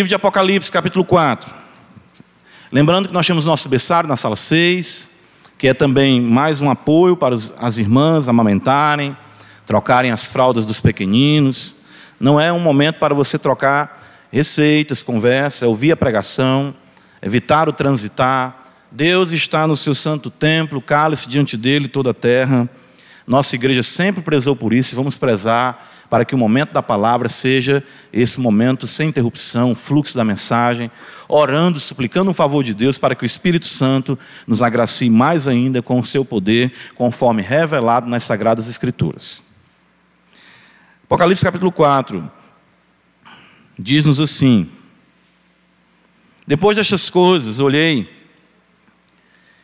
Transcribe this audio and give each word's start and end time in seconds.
Livro 0.00 0.08
de 0.08 0.14
Apocalipse, 0.14 0.72
capítulo 0.72 1.04
4. 1.04 1.54
Lembrando 2.72 3.08
que 3.08 3.12
nós 3.12 3.26
temos 3.26 3.44
nosso 3.44 3.68
berçário 3.68 4.08
na 4.08 4.16
sala 4.16 4.34
6, 4.34 5.10
que 5.58 5.68
é 5.68 5.74
também 5.74 6.22
mais 6.22 6.62
um 6.62 6.70
apoio 6.70 7.14
para 7.18 7.34
as 7.34 7.76
irmãs 7.76 8.26
amamentarem, 8.26 9.14
trocarem 9.66 10.10
as 10.10 10.24
fraldas 10.24 10.64
dos 10.64 10.80
pequeninos. 10.80 11.76
Não 12.18 12.40
é 12.40 12.50
um 12.50 12.58
momento 12.58 12.98
para 12.98 13.14
você 13.14 13.38
trocar 13.38 14.26
receitas, 14.32 15.02
conversa, 15.02 15.68
ouvir 15.68 15.92
a 15.92 15.96
pregação, 15.98 16.74
evitar 17.20 17.68
o 17.68 17.72
transitar. 17.74 18.64
Deus 18.90 19.32
está 19.32 19.66
no 19.66 19.76
seu 19.76 19.94
santo 19.94 20.30
templo, 20.30 20.80
cale-se 20.80 21.28
diante 21.28 21.58
dele 21.58 21.88
toda 21.88 22.12
a 22.12 22.14
terra. 22.14 22.66
Nossa 23.26 23.54
igreja 23.54 23.82
sempre 23.82 24.22
prezou 24.22 24.56
por 24.56 24.72
isso 24.72 24.94
e 24.94 24.96
vamos 24.96 25.18
prezar 25.18 25.89
para 26.10 26.24
que 26.24 26.34
o 26.34 26.38
momento 26.38 26.72
da 26.72 26.82
palavra 26.82 27.28
seja 27.28 27.82
esse 28.12 28.40
momento 28.40 28.86
sem 28.88 29.08
interrupção, 29.08 29.76
fluxo 29.76 30.16
da 30.16 30.24
mensagem, 30.24 30.90
orando, 31.28 31.78
suplicando 31.78 32.32
um 32.32 32.34
favor 32.34 32.64
de 32.64 32.74
Deus 32.74 32.98
para 32.98 33.14
que 33.14 33.22
o 33.22 33.26
Espírito 33.26 33.68
Santo 33.68 34.18
nos 34.44 34.60
agracie 34.60 35.08
mais 35.08 35.46
ainda 35.46 35.80
com 35.80 36.00
o 36.00 36.04
seu 36.04 36.24
poder, 36.24 36.72
conforme 36.96 37.40
revelado 37.40 38.08
nas 38.08 38.24
Sagradas 38.24 38.68
Escrituras. 38.68 39.44
Apocalipse 41.04 41.44
capítulo 41.44 41.70
4 41.70 42.30
diz-nos 43.78 44.20
assim: 44.20 44.68
Depois 46.44 46.76
destas 46.76 47.08
coisas, 47.08 47.60
olhei, 47.60 48.10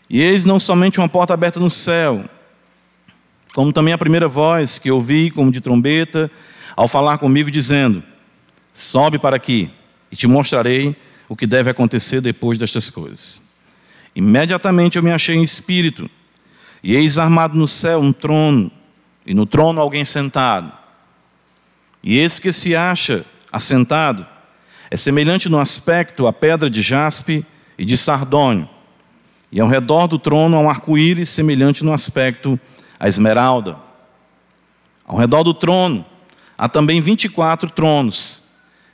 e 0.09 0.23
eis 0.23 0.45
não 0.45 0.61
somente 0.61 1.01
uma 1.01 1.09
porta 1.09 1.35
aberta 1.35 1.59
no 1.59 1.69
céu, 1.69 2.25
como 3.57 3.73
também 3.73 3.95
a 3.95 3.97
primeira 3.97 4.29
voz 4.29 4.79
que 4.79 4.91
ouvi, 4.91 5.31
como 5.31 5.51
de 5.51 5.63
trombeta, 5.63 6.31
ao 6.77 6.87
falar 6.87 7.17
comigo, 7.17 7.51
dizendo: 7.51 8.03
Sobe 8.75 9.19
para 9.19 9.35
aqui, 9.35 9.71
e 10.13 10.15
te 10.15 10.27
mostrarei 10.27 10.95
o 11.27 11.35
que 11.35 11.47
deve 11.47 11.71
acontecer 11.71 12.21
depois 12.21 12.59
destas 12.59 12.91
coisas. 12.91 13.41
Imediatamente 14.15 14.99
eu 14.99 15.03
me 15.03 15.11
achei 15.11 15.37
em 15.37 15.43
espírito, 15.43 16.07
e 16.83 16.95
eis 16.95 17.19
armado 17.19 17.57
no 17.57 17.67
céu 17.67 17.99
um 17.99 18.13
trono, 18.13 18.71
e 19.27 19.33
no 19.33 19.47
trono 19.47 19.81
alguém 19.81 20.05
sentado. 20.05 20.71
E 22.05 22.19
esse 22.19 22.39
que 22.39 22.53
se 22.53 22.77
acha 22.77 23.25
assentado 23.51 24.27
é 24.91 24.99
semelhante 24.99 25.49
no 25.49 25.59
aspecto 25.59 26.27
à 26.27 26.33
pedra 26.33 26.69
de 26.69 26.83
jaspe 26.83 27.43
e 27.79 27.87
de 27.87 27.97
sardônio, 27.97 28.69
e 29.51 29.59
ao 29.63 29.69
redor 29.69 30.09
do 30.09 30.19
trono 30.19 30.59
há 30.59 30.61
um 30.61 30.69
arco-íris 30.69 31.31
semelhante 31.31 31.83
no 31.83 31.95
aspecto 31.95 32.61
a 32.99 33.09
esmeralda. 33.09 33.77
Ao 35.07 35.17
redor 35.17 35.43
do 35.43 35.55
trono 35.55 36.05
há 36.57 36.69
também 36.69 37.01
24 37.01 37.71
tronos, 37.71 38.45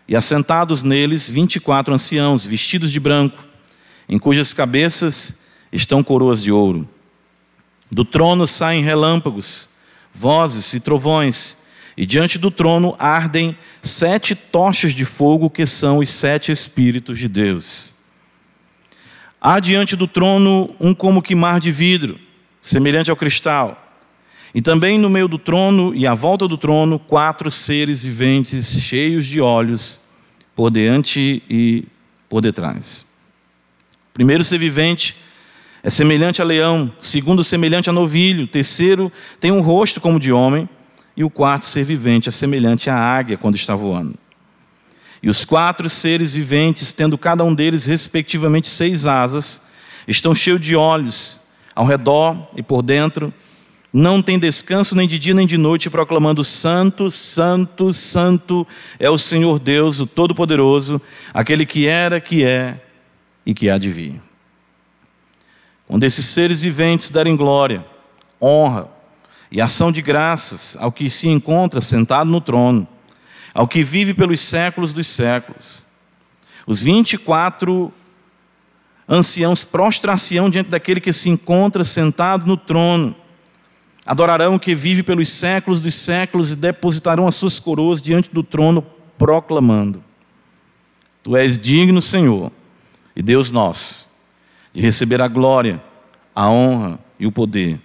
e 0.07 0.17
assentados 0.17 0.83
neles 0.83 1.31
24 1.31 1.95
anciãos, 1.95 2.45
vestidos 2.45 2.91
de 2.91 3.01
branco, 3.01 3.45
em 4.09 4.19
cujas 4.19 4.53
cabeças 4.53 5.39
estão 5.73 6.03
coroas 6.03 6.43
de 6.43 6.51
ouro. 6.51 6.89
Do 7.91 8.05
trono 8.05 8.47
saem 8.47 8.83
relâmpagos, 8.83 9.71
vozes 10.13 10.75
e 10.75 10.81
trovões, 10.81 11.59
e 11.97 12.05
diante 12.05 12.39
do 12.39 12.51
trono 12.51 12.97
ardem 12.99 13.57
sete 13.81 14.35
tochas 14.35 14.93
de 14.93 15.05
fogo, 15.05 15.49
que 15.49 15.65
são 15.65 15.99
os 15.99 16.11
sete 16.11 16.51
Espíritos 16.51 17.19
de 17.19 17.29
Deus. 17.29 17.95
Há 19.41 19.61
diante 19.61 19.95
do 19.95 20.07
trono 20.07 20.75
um 20.81 20.95
como 20.95 21.23
que 21.23 21.35
mar 21.35 21.61
de 21.61 21.71
vidro, 21.71 22.19
semelhante 22.61 23.11
ao 23.11 23.17
cristal 23.17 23.82
e 24.55 24.61
também 24.61 24.99
no 24.99 25.09
meio 25.09 25.29
do 25.29 25.39
trono 25.39 25.95
e 25.95 26.07
à 26.07 26.15
volta 26.15 26.47
do 26.47 26.59
trono, 26.59 26.99
quatro 26.99 27.51
seres 27.51 28.05
viventes 28.05 28.81
cheios 28.83 29.27
de 29.27 29.41
olhos, 29.41 30.01
por 30.55 30.71
diante 30.71 31.43
e 31.49 31.85
por 32.29 32.41
detrás. 32.41 33.07
O 34.11 34.13
primeiro 34.13 34.45
ser 34.45 34.59
vivente 34.59 35.17
é 35.83 35.91
semelhante 35.91 36.43
a 36.43 36.45
leão, 36.45 36.93
segundo 37.01 37.43
semelhante 37.43 37.89
a 37.91 37.93
novilho, 37.93 38.47
terceiro 38.47 39.11
tem 39.41 39.51
um 39.51 39.63
rosto 39.63 40.01
como 40.01 40.21
de 40.21 40.31
homem, 40.31 40.69
e 41.17 41.25
o 41.25 41.31
quarto 41.31 41.67
ser 41.67 41.85
vivente 41.85 42.29
é 42.29 42.33
semelhante 42.33 42.89
à 42.89 42.97
águia 42.97 43.37
quando 43.37 43.57
está 43.57 43.75
voando. 43.75 44.15
E 45.23 45.29
os 45.29 45.45
quatro 45.45 45.89
seres 45.89 46.35
viventes, 46.35 46.93
tendo 46.93 47.17
cada 47.17 47.45
um 47.45 47.55
deles 47.55 47.87
respectivamente 47.87 48.69
seis 48.69 49.07
asas, 49.07 49.63
estão 50.07 50.35
cheios 50.35 50.61
de 50.61 50.75
olhos 50.75 51.41
ao 51.75 51.87
redor 51.87 52.51
e 52.57 52.63
por 52.63 52.83
dentro, 52.83 53.33
não 53.93 54.23
tem 54.23 54.39
descanso 54.39 54.97
nem 54.97 55.07
de 55.07 55.19
dia 55.19 55.35
nem 55.35 55.47
de 55.47 55.59
noite, 55.59 55.91
proclamando: 55.91 56.43
Santo, 56.43 57.11
Santo, 57.11 57.93
Santo 57.93 58.67
é 58.99 59.11
o 59.11 59.19
Senhor 59.19 59.59
Deus, 59.59 60.01
o 60.01 60.07
Todo-Poderoso, 60.07 61.01
aquele 61.35 61.67
que 61.67 61.87
era, 61.87 62.21
que 62.21 62.43
é 62.43 62.81
e 63.45 63.53
que 63.53 63.69
há 63.69 63.77
de 63.77 63.91
vir. 63.91 64.21
Quando 65.87 66.05
esses 66.05 66.25
seres 66.25 66.63
viventes 66.63 67.11
derem 67.11 67.37
glória, 67.37 67.85
honra 68.41 68.89
e 69.51 69.61
ação 69.61 69.93
de 69.93 70.01
graças 70.01 70.75
ao 70.81 70.91
que 70.91 71.11
se 71.11 71.29
encontra 71.29 71.83
sentado 71.83 72.31
no 72.31 72.41
trono, 72.41 72.89
ao 73.53 73.69
que 73.69 73.83
vive 73.83 74.15
pelos 74.15 74.41
séculos 74.41 74.95
dos 74.95 75.07
séculos, 75.07 75.85
os 76.67 76.81
24 76.81 77.93
anciãos 79.07 79.65
prostrar-se-ão 79.65 80.49
diante 80.49 80.71
daquele 80.71 81.01
que 81.01 81.13
se 81.13 81.29
encontra 81.29 81.85
sentado 81.85 82.47
no 82.47 82.57
trono 82.57 83.15
Adorarão 84.05 84.57
o 84.57 84.61
que 84.61 84.75
vive 84.75 85.03
pelos 85.03 85.29
séculos 85.29 85.81
dos 85.81 85.95
séculos 85.95 86.51
e 86.51 86.57
depositarão 86.57 87.29
as 87.29 87.37
suas 87.37 87.61
coroas 87.61 88.03
diante 88.03 88.31
do 88.31 88.43
trono, 88.43 88.85
proclamando: 89.17 90.03
Tu 91.23 91.37
és 91.37 91.59
digno, 91.59 92.03
Senhor, 92.03 92.51
e 93.15 93.23
Deus 93.23 93.51
nosso, 93.51 94.11
de 94.73 94.81
receber 94.81 95.23
a 95.23 95.29
glória, 95.29 95.83
a 96.35 96.51
honra 96.51 96.99
e 97.19 97.27
o 97.27 97.33
poder, 97.33 97.81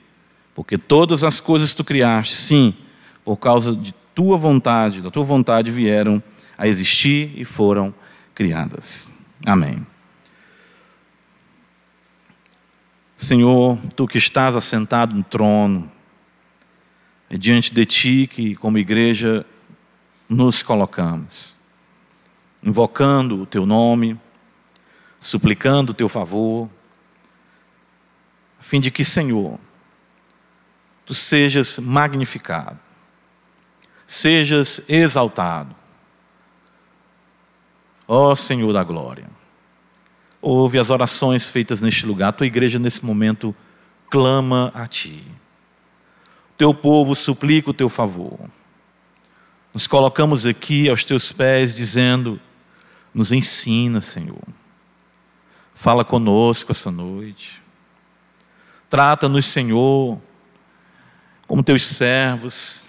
porque 0.55 0.77
todas 0.77 1.23
as 1.23 1.39
coisas 1.39 1.75
tu 1.75 1.83
criaste, 1.83 2.35
sim, 2.35 2.73
por 3.23 3.37
causa 3.37 3.75
de 3.75 3.93
tua 4.15 4.37
vontade, 4.37 5.01
da 5.01 5.11
tua 5.11 5.23
vontade 5.23 5.69
vieram 5.69 6.21
a 6.57 6.67
existir 6.67 7.31
e 7.35 7.45
foram 7.45 7.93
criadas. 8.33 9.11
Amém. 9.45 9.85
Senhor, 13.15 13.77
tu 13.95 14.07
que 14.07 14.17
estás 14.17 14.55
assentado 14.55 15.13
no 15.15 15.23
trono, 15.23 15.91
é 17.29 17.37
diante 17.37 17.73
de 17.73 17.85
Ti 17.85 18.27
que, 18.27 18.55
como 18.55 18.77
igreja, 18.77 19.45
nos 20.29 20.63
colocamos, 20.63 21.57
invocando 22.63 23.41
o 23.41 23.45
Teu 23.45 23.65
nome, 23.65 24.19
suplicando 25.19 25.91
o 25.91 25.93
Teu 25.93 26.07
favor, 26.07 26.69
a 28.59 28.63
fim 28.63 28.79
de 28.79 28.91
que, 28.91 29.03
Senhor, 29.03 29.59
Tu 31.05 31.13
sejas 31.13 31.79
magnificado, 31.79 32.77
sejas 34.05 34.81
exaltado. 34.89 35.73
Ó 38.05 38.35
Senhor 38.35 38.73
da 38.73 38.83
glória, 38.83 39.29
ouve 40.41 40.77
as 40.77 40.89
orações 40.89 41.47
feitas 41.47 41.81
neste 41.81 42.05
lugar, 42.05 42.29
a 42.29 42.31
tua 42.33 42.45
igreja 42.45 42.77
nesse 42.77 43.05
momento 43.05 43.55
clama 44.09 44.69
a 44.73 44.85
Ti 44.85 45.23
teu 46.57 46.73
povo 46.73 47.15
suplica 47.15 47.69
o 47.69 47.73
teu 47.73 47.87
favor. 47.87 48.39
Nos 49.73 49.85
colocamos 49.85 50.45
aqui 50.45 50.89
aos 50.89 51.03
teus 51.03 51.31
pés 51.31 51.75
dizendo: 51.75 52.39
nos 53.13 53.31
ensina, 53.31 54.01
Senhor. 54.01 54.41
Fala 55.75 56.03
conosco 56.03 56.71
essa 56.71 56.89
noite. 56.89 57.61
Trata-nos, 58.89 59.45
Senhor, 59.45 60.19
como 61.45 61.61
teus 61.61 61.85
servos, 61.85 62.87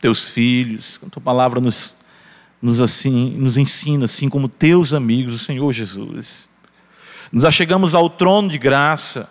teus 0.00 0.28
filhos. 0.28 1.00
A 1.04 1.10
tua 1.10 1.22
palavra 1.22 1.60
nos, 1.60 1.96
nos, 2.60 2.80
assim, 2.80 3.30
nos 3.30 3.56
ensina, 3.56 4.04
assim 4.04 4.28
como 4.28 4.48
teus 4.48 4.94
amigos, 4.94 5.34
o 5.34 5.38
Senhor 5.38 5.72
Jesus. 5.72 6.48
Nos 7.32 7.44
achegamos 7.44 7.94
ao 7.96 8.08
trono 8.08 8.48
de 8.48 8.58
graça 8.58 9.28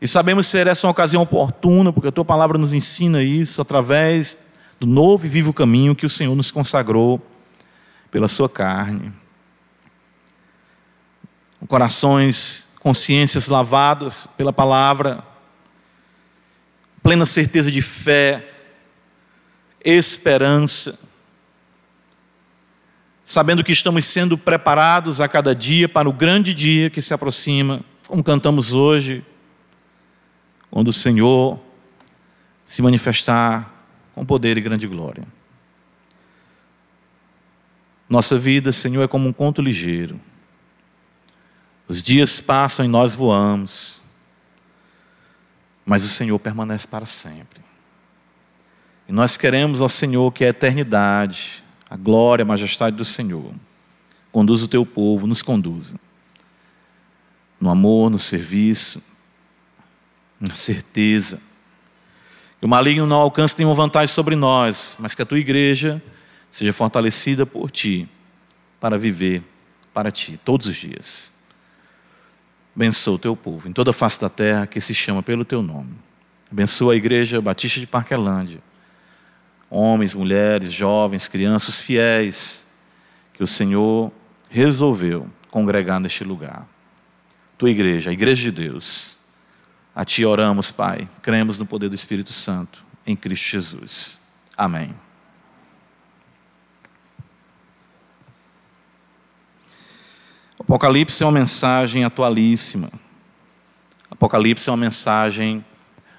e 0.00 0.08
sabemos 0.08 0.46
ser 0.46 0.66
essa 0.66 0.86
uma 0.86 0.92
ocasião 0.92 1.22
oportuna, 1.22 1.92
porque 1.92 2.08
a 2.08 2.12
tua 2.12 2.24
palavra 2.24 2.56
nos 2.56 2.72
ensina 2.72 3.22
isso 3.22 3.60
através 3.60 4.38
do 4.78 4.86
novo 4.86 5.26
e 5.26 5.28
vivo 5.28 5.52
caminho 5.52 5.94
que 5.94 6.06
o 6.06 6.10
Senhor 6.10 6.34
nos 6.34 6.50
consagrou 6.50 7.20
pela 8.10 8.26
sua 8.26 8.48
carne. 8.48 9.12
Corações, 11.68 12.68
consciências 12.80 13.46
lavadas 13.48 14.26
pela 14.38 14.54
palavra, 14.54 15.22
plena 17.02 17.26
certeza 17.26 17.70
de 17.70 17.82
fé, 17.82 18.50
esperança, 19.84 20.98
sabendo 23.22 23.62
que 23.62 23.70
estamos 23.70 24.06
sendo 24.06 24.38
preparados 24.38 25.20
a 25.20 25.28
cada 25.28 25.54
dia 25.54 25.86
para 25.86 26.08
o 26.08 26.12
grande 26.12 26.54
dia 26.54 26.88
que 26.88 27.02
se 27.02 27.12
aproxima, 27.12 27.82
como 28.08 28.24
cantamos 28.24 28.72
hoje, 28.72 29.22
quando 30.70 30.88
o 30.88 30.92
Senhor 30.92 31.58
se 32.64 32.82
manifestar 32.82 33.70
com 34.14 34.24
poder 34.24 34.56
e 34.56 34.60
grande 34.60 34.86
glória. 34.86 35.26
Nossa 38.08 38.38
vida, 38.38 38.72
Senhor, 38.72 39.02
é 39.02 39.08
como 39.08 39.28
um 39.28 39.32
conto 39.32 39.62
ligeiro. 39.62 40.20
Os 41.88 42.02
dias 42.02 42.40
passam 42.40 42.84
e 42.84 42.88
nós 42.88 43.14
voamos, 43.14 44.04
mas 45.84 46.04
o 46.04 46.08
Senhor 46.08 46.38
permanece 46.38 46.86
para 46.86 47.06
sempre. 47.06 47.60
E 49.08 49.12
nós 49.12 49.36
queremos, 49.36 49.80
ó 49.80 49.88
Senhor, 49.88 50.32
que 50.32 50.44
a 50.44 50.48
eternidade, 50.48 51.64
a 51.88 51.96
glória, 51.96 52.44
a 52.44 52.46
majestade 52.46 52.96
do 52.96 53.04
Senhor, 53.04 53.52
conduza 54.30 54.66
o 54.66 54.68
teu 54.68 54.86
povo, 54.86 55.26
nos 55.26 55.42
conduza. 55.42 55.96
No 57.60 57.68
amor, 57.68 58.08
no 58.08 58.18
serviço, 58.20 59.02
na 60.40 60.54
certeza. 60.54 61.40
Que 62.58 62.66
o 62.66 62.68
maligno 62.68 63.06
não 63.06 63.16
alcance 63.16 63.56
nenhuma 63.58 63.74
vantagem 63.74 64.12
sobre 64.12 64.34
nós, 64.34 64.96
mas 64.98 65.14
que 65.14 65.22
a 65.22 65.26
tua 65.26 65.38
igreja 65.38 66.02
seja 66.50 66.72
fortalecida 66.72 67.46
por 67.46 67.70
ti, 67.70 68.08
para 68.80 68.98
viver 68.98 69.42
para 69.92 70.10
ti, 70.10 70.38
todos 70.44 70.66
os 70.66 70.76
dias. 70.76 71.32
Abençoa 72.74 73.14
o 73.14 73.18
teu 73.18 73.36
povo, 73.36 73.68
em 73.68 73.72
toda 73.72 73.90
a 73.90 73.94
face 73.94 74.20
da 74.20 74.28
terra 74.28 74.66
que 74.66 74.80
se 74.80 74.94
chama 74.94 75.22
pelo 75.22 75.44
teu 75.44 75.62
nome. 75.62 75.94
Abençoa 76.50 76.94
a 76.94 76.96
igreja 76.96 77.40
Batista 77.40 77.78
de 77.78 77.86
Parquelândia. 77.86 78.60
Homens, 79.68 80.14
mulheres, 80.14 80.72
jovens, 80.72 81.28
crianças 81.28 81.80
fiéis, 81.80 82.66
que 83.34 83.42
o 83.42 83.46
Senhor 83.46 84.12
resolveu 84.48 85.28
congregar 85.50 86.00
neste 86.00 86.24
lugar. 86.24 86.66
Tua 87.56 87.70
igreja, 87.70 88.10
a 88.10 88.12
igreja 88.12 88.42
de 88.42 88.50
Deus. 88.50 89.19
A 89.94 90.04
ti 90.04 90.24
oramos, 90.24 90.70
Pai. 90.70 91.08
Cremos 91.22 91.58
no 91.58 91.66
poder 91.66 91.88
do 91.88 91.94
Espírito 91.94 92.32
Santo, 92.32 92.82
em 93.06 93.16
Cristo 93.16 93.50
Jesus. 93.50 94.20
Amém. 94.56 94.94
Apocalipse 100.58 101.22
é 101.22 101.26
uma 101.26 101.32
mensagem 101.32 102.04
atualíssima. 102.04 102.90
Apocalipse 104.10 104.68
é 104.68 104.72
uma 104.72 104.76
mensagem 104.76 105.64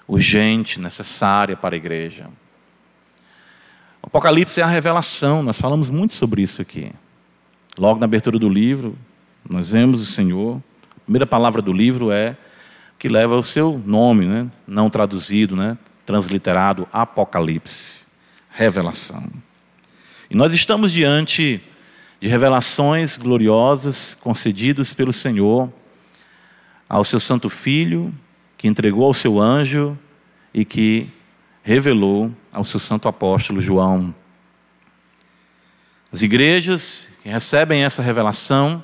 urgente, 0.07 0.79
necessária 0.79 1.55
para 1.55 1.75
a 1.75 1.77
igreja. 1.77 2.27
Apocalipse 4.03 4.59
é 4.59 4.63
a 4.63 4.67
revelação, 4.67 5.41
nós 5.41 5.61
falamos 5.61 5.89
muito 5.89 6.13
sobre 6.13 6.41
isso 6.41 6.61
aqui. 6.61 6.91
Logo 7.77 7.99
na 7.99 8.05
abertura 8.05 8.37
do 8.37 8.49
livro, 8.49 8.97
nós 9.49 9.69
vemos 9.69 10.01
o 10.01 10.05
Senhor. 10.05 10.61
A 10.97 10.99
primeira 11.05 11.25
palavra 11.25 11.61
do 11.61 11.71
livro 11.71 12.11
é 12.11 12.35
que 13.01 13.09
leva 13.09 13.35
o 13.35 13.41
seu 13.41 13.81
nome, 13.83 14.27
né? 14.27 14.47
não 14.67 14.87
traduzido, 14.87 15.55
né? 15.55 15.75
transliterado, 16.05 16.87
Apocalipse, 16.93 18.05
revelação. 18.51 19.27
E 20.29 20.35
nós 20.35 20.53
estamos 20.53 20.91
diante 20.91 21.59
de 22.19 22.27
revelações 22.27 23.17
gloriosas 23.17 24.13
concedidas 24.13 24.93
pelo 24.93 25.11
Senhor 25.11 25.73
ao 26.87 27.03
seu 27.03 27.19
Santo 27.19 27.49
Filho, 27.49 28.13
que 28.55 28.67
entregou 28.67 29.05
ao 29.05 29.15
seu 29.15 29.39
anjo 29.39 29.97
e 30.53 30.63
que 30.63 31.09
revelou 31.63 32.31
ao 32.53 32.63
seu 32.63 32.79
santo 32.79 33.07
apóstolo 33.07 33.59
João. 33.59 34.13
As 36.13 36.21
igrejas 36.21 37.13
que 37.23 37.29
recebem 37.29 37.83
essa 37.83 38.03
revelação, 38.03 38.83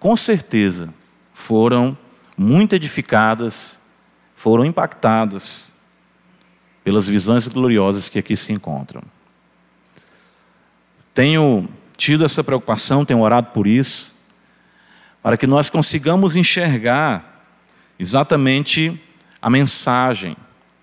com 0.00 0.16
certeza, 0.16 0.92
foram 1.32 1.96
muito 2.38 2.76
edificadas, 2.76 3.80
foram 4.36 4.64
impactadas 4.64 5.76
pelas 6.84 7.08
visões 7.08 7.48
gloriosas 7.48 8.08
que 8.08 8.20
aqui 8.20 8.36
se 8.36 8.52
encontram. 8.52 9.02
Tenho 11.12 11.68
tido 11.96 12.24
essa 12.24 12.44
preocupação, 12.44 13.04
tenho 13.04 13.20
orado 13.20 13.48
por 13.48 13.66
isso, 13.66 14.14
para 15.20 15.36
que 15.36 15.46
nós 15.46 15.68
consigamos 15.68 16.36
enxergar 16.36 17.44
exatamente 17.98 18.98
a 19.42 19.50
mensagem, 19.50 20.36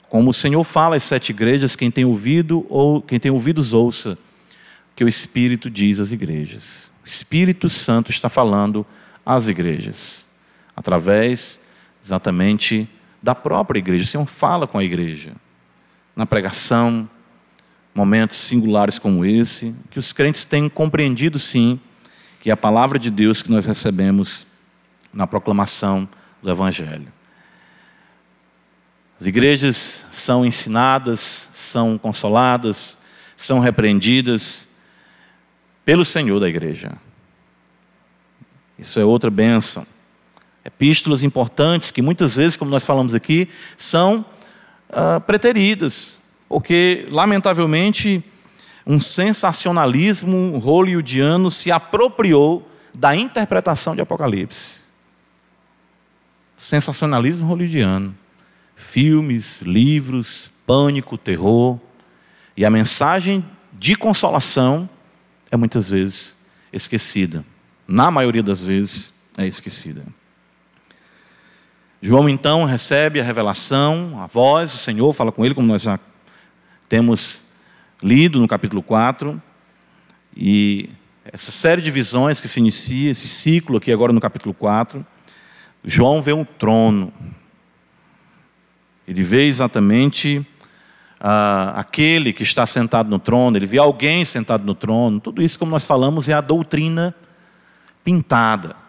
como 0.10 0.32
o 0.32 0.34
Senhor 0.34 0.64
fala 0.66 0.98
às 0.98 1.04
sete 1.04 1.30
igrejas, 1.30 1.76
quem 1.76 1.90
tem 1.90 2.04
ouvido 2.04 2.66
ou 2.70 3.02
quem 3.02 3.20
tem 3.20 3.32
ouvidos 3.32 3.72
ouça, 3.72 4.18
que 4.94 5.04
o 5.04 5.08
Espírito 5.08 5.70
diz 5.70 6.00
às 6.00 6.12
igrejas. 6.12 6.92
O 7.04 7.08
Espírito 7.08 7.70
Santo 7.70 8.12
está 8.12 8.28
falando 8.28 8.86
às 9.26 9.48
igrejas, 9.48 10.28
através 10.76 11.66
exatamente 12.04 12.90
da 13.22 13.34
própria 13.34 13.80
igreja. 13.80 14.04
O 14.04 14.08
Senhor 14.08 14.26
fala 14.26 14.68
com 14.68 14.78
a 14.78 14.84
igreja, 14.84 15.34
na 16.16 16.26
pregação, 16.26 17.10
momentos 17.94 18.38
singulares 18.38 19.00
como 19.00 19.26
esse, 19.26 19.76
que 19.90 19.98
os 19.98 20.12
crentes 20.14 20.46
têm 20.46 20.68
compreendido 20.68 21.40
sim 21.40 21.80
que 22.46 22.52
é 22.52 22.54
a 22.54 22.58
palavra 22.58 23.00
de 23.00 23.10
Deus 23.10 23.42
que 23.42 23.50
nós 23.50 23.66
recebemos 23.66 24.46
na 25.12 25.26
proclamação 25.26 26.08
do 26.44 26.52
Evangelho. 26.52 27.12
As 29.20 29.26
igrejas 29.26 30.06
são 30.12 30.46
ensinadas, 30.46 31.50
são 31.56 31.98
consoladas, 31.98 33.02
são 33.36 33.58
repreendidas 33.58 34.76
pelo 35.84 36.06
Senhor 36.06 36.40
da 36.40 36.48
igreja. 36.48 36.92
Isso 38.78 39.00
é 39.00 39.04
outra 39.04 39.32
bênção. 39.32 39.84
Epístolas 40.66 41.24
importantes 41.24 41.92
que 41.92 42.02
muitas 42.02 42.36
vezes, 42.36 42.58
como 42.58 42.72
nós 42.72 42.84
falamos 42.84 43.14
aqui, 43.14 43.48
são 43.78 44.26
uh, 44.90 45.22
preteridas, 45.22 46.20
porque, 46.50 47.08
lamentavelmente, 47.12 48.24
um 48.86 49.00
sensacionalismo 49.00 50.58
hollywoodiano 50.58 51.52
se 51.52 51.72
apropriou 51.72 52.68
da 52.94 53.16
interpretação 53.16 53.96
de 53.96 54.02
Apocalipse. 54.02 54.84
Sensacionalismo 56.58 57.46
hollywoodiano. 57.46 58.16
Filmes, 58.76 59.62
livros, 59.62 60.52
pânico, 60.66 61.18
terror. 61.18 61.80
E 62.56 62.66
a 62.66 62.70
mensagem 62.70 63.46
de 63.74 63.96
consolação 63.96 64.90
é 65.52 65.58
muitas 65.58 65.90
vezes 65.90 66.40
esquecida. 66.72 67.46
Na 67.88 68.10
maioria 68.10 68.44
das 68.44 68.64
vezes 68.64 69.22
é 69.38 69.46
esquecida. 69.46 70.06
João 72.06 72.30
então 72.30 72.66
recebe 72.66 73.20
a 73.20 73.24
revelação, 73.24 74.22
a 74.22 74.28
voz 74.28 74.72
do 74.72 74.78
Senhor 74.78 75.12
fala 75.12 75.32
com 75.32 75.44
ele, 75.44 75.56
como 75.56 75.68
nós 75.68 75.82
já 75.82 76.00
temos 76.88 77.48
lido 78.00 78.40
no 78.40 78.48
capítulo 78.48 78.84
4, 78.84 79.42
e 80.38 80.88
essa 81.26 81.52
série 81.52 81.82
de 81.82 81.90
visões 81.90 82.40
que 82.40 82.48
se 82.48 82.60
inicia, 82.60 83.10
esse 83.10 83.28
ciclo 83.28 83.78
aqui 83.78 83.92
agora 83.92 84.14
no 84.14 84.22
capítulo 84.22 84.54
4, 84.54 85.04
João 85.84 86.22
vê 86.22 86.32
um 86.32 86.46
trono. 86.46 87.12
Ele 89.08 89.24
vê 89.24 89.48
exatamente 89.48 90.46
ah, 91.20 91.74
aquele 91.76 92.32
que 92.34 92.44
está 92.44 92.68
sentado 92.68 93.10
no 93.10 93.18
trono, 93.18 93.58
ele 93.58 93.66
vê 93.66 93.80
alguém 93.80 94.24
sentado 94.26 94.64
no 94.64 94.76
trono. 94.76 95.20
Tudo 95.20 95.42
isso, 95.42 95.58
como 95.58 95.72
nós 95.72 95.84
falamos, 95.84 96.30
é 96.30 96.34
a 96.34 96.42
doutrina 96.42 97.16
pintada. 98.04 98.85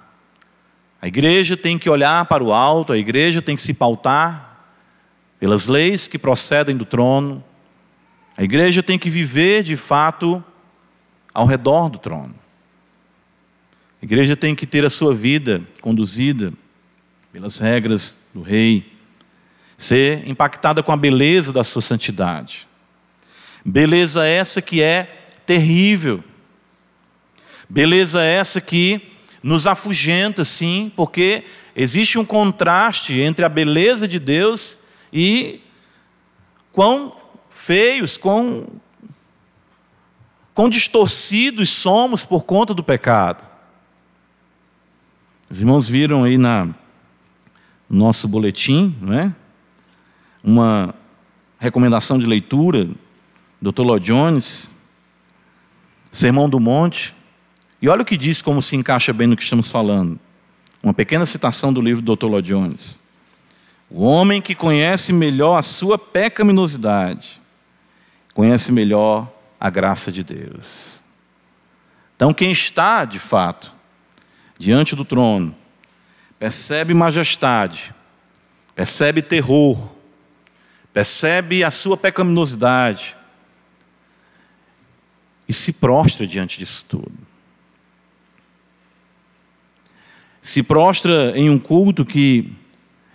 A 1.00 1.06
igreja 1.06 1.56
tem 1.56 1.78
que 1.78 1.90
olhar 1.90 2.24
para 2.24 2.42
o 2.42 2.52
alto, 2.52 2.92
a 2.92 2.98
igreja 2.98 3.42
tem 3.42 3.54
que 3.54 3.62
se 3.62 3.74
pautar 3.74 4.66
pelas 5.38 5.66
leis 5.66 6.08
que 6.08 6.18
procedem 6.18 6.76
do 6.76 6.84
trono, 6.84 7.44
a 8.36 8.42
igreja 8.42 8.82
tem 8.82 8.98
que 8.98 9.08
viver 9.08 9.62
de 9.62 9.76
fato 9.76 10.44
ao 11.32 11.46
redor 11.46 11.88
do 11.88 11.98
trono. 11.98 12.34
A 14.00 14.04
igreja 14.04 14.36
tem 14.36 14.54
que 14.54 14.66
ter 14.66 14.84
a 14.84 14.90
sua 14.90 15.14
vida 15.14 15.62
conduzida 15.80 16.52
pelas 17.32 17.58
regras 17.58 18.18
do 18.34 18.42
rei, 18.42 18.92
ser 19.76 20.26
impactada 20.28 20.82
com 20.82 20.92
a 20.92 20.96
beleza 20.96 21.52
da 21.52 21.64
sua 21.64 21.82
santidade. 21.82 22.66
Beleza 23.64 24.24
essa 24.24 24.62
que 24.62 24.82
é 24.82 25.28
terrível. 25.44 26.22
Beleza 27.68 28.22
essa 28.22 28.60
que 28.60 29.00
nos 29.46 29.68
afugenta, 29.68 30.44
sim, 30.44 30.90
porque 30.96 31.44
existe 31.76 32.18
um 32.18 32.24
contraste 32.24 33.20
entre 33.20 33.44
a 33.44 33.48
beleza 33.48 34.08
de 34.08 34.18
Deus 34.18 34.80
e 35.12 35.60
quão 36.72 37.14
feios, 37.48 38.16
quão, 38.16 38.66
quão 40.52 40.68
distorcidos 40.68 41.70
somos 41.70 42.24
por 42.24 42.42
conta 42.42 42.74
do 42.74 42.82
pecado. 42.82 43.46
Os 45.48 45.60
irmãos 45.60 45.88
viram 45.88 46.24
aí 46.24 46.36
na 46.36 46.64
no 47.88 47.98
nosso 48.00 48.26
boletim, 48.26 48.96
não 49.00 49.12
é? 49.12 49.32
Uma 50.42 50.92
recomendação 51.56 52.18
de 52.18 52.26
leitura, 52.26 52.88
Dr. 53.62 53.82
Lloyd 53.82 54.06
Jones, 54.06 54.74
Sermão 56.10 56.48
do 56.48 56.58
Monte. 56.58 57.14
E 57.80 57.88
olha 57.88 58.02
o 58.02 58.04
que 58.04 58.16
diz, 58.16 58.40
como 58.40 58.62
se 58.62 58.76
encaixa 58.76 59.12
bem 59.12 59.26
no 59.26 59.36
que 59.36 59.42
estamos 59.42 59.70
falando. 59.70 60.18
Uma 60.82 60.94
pequena 60.94 61.26
citação 61.26 61.72
do 61.72 61.80
livro 61.80 62.02
do 62.02 62.16
Dr. 62.16 62.26
Lloyd 62.26 62.48
Jones. 62.48 63.02
O 63.90 64.04
homem 64.04 64.40
que 64.40 64.54
conhece 64.54 65.12
melhor 65.12 65.56
a 65.56 65.62
sua 65.62 65.98
pecaminosidade 65.98 67.40
conhece 68.34 68.70
melhor 68.72 69.32
a 69.58 69.70
graça 69.70 70.12
de 70.12 70.22
Deus. 70.22 71.02
Então, 72.14 72.34
quem 72.34 72.50
está, 72.50 73.04
de 73.04 73.18
fato, 73.18 73.72
diante 74.58 74.96
do 74.96 75.04
trono, 75.04 75.54
percebe 76.38 76.92
majestade, 76.94 77.94
percebe 78.74 79.22
terror, 79.22 79.94
percebe 80.92 81.62
a 81.62 81.70
sua 81.70 81.96
pecaminosidade 81.96 83.16
e 85.48 85.52
se 85.52 85.74
prostra 85.74 86.26
diante 86.26 86.58
disso 86.58 86.84
tudo. 86.88 87.25
Se 90.46 90.62
prostra 90.62 91.32
em 91.34 91.50
um 91.50 91.58
culto 91.58 92.04
que 92.04 92.52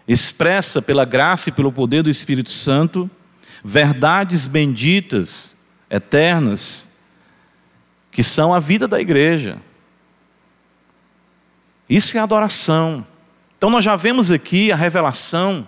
expressa 0.06 0.82
pela 0.82 1.06
graça 1.06 1.48
e 1.48 1.52
pelo 1.54 1.72
poder 1.72 2.04
do 2.04 2.10
Espírito 2.10 2.52
Santo 2.52 3.10
verdades 3.64 4.48
benditas, 4.48 5.56
eternas, 5.90 6.90
que 8.12 8.22
são 8.22 8.54
a 8.54 8.60
vida 8.60 8.86
da 8.86 9.00
igreja. 9.00 9.62
Isso 11.90 12.18
é 12.18 12.20
adoração. 12.20 13.08
Então 13.58 13.70
nós 13.70 13.86
já 13.86 13.96
vemos 13.96 14.30
aqui 14.30 14.70
a 14.70 14.76
revelação 14.76 15.66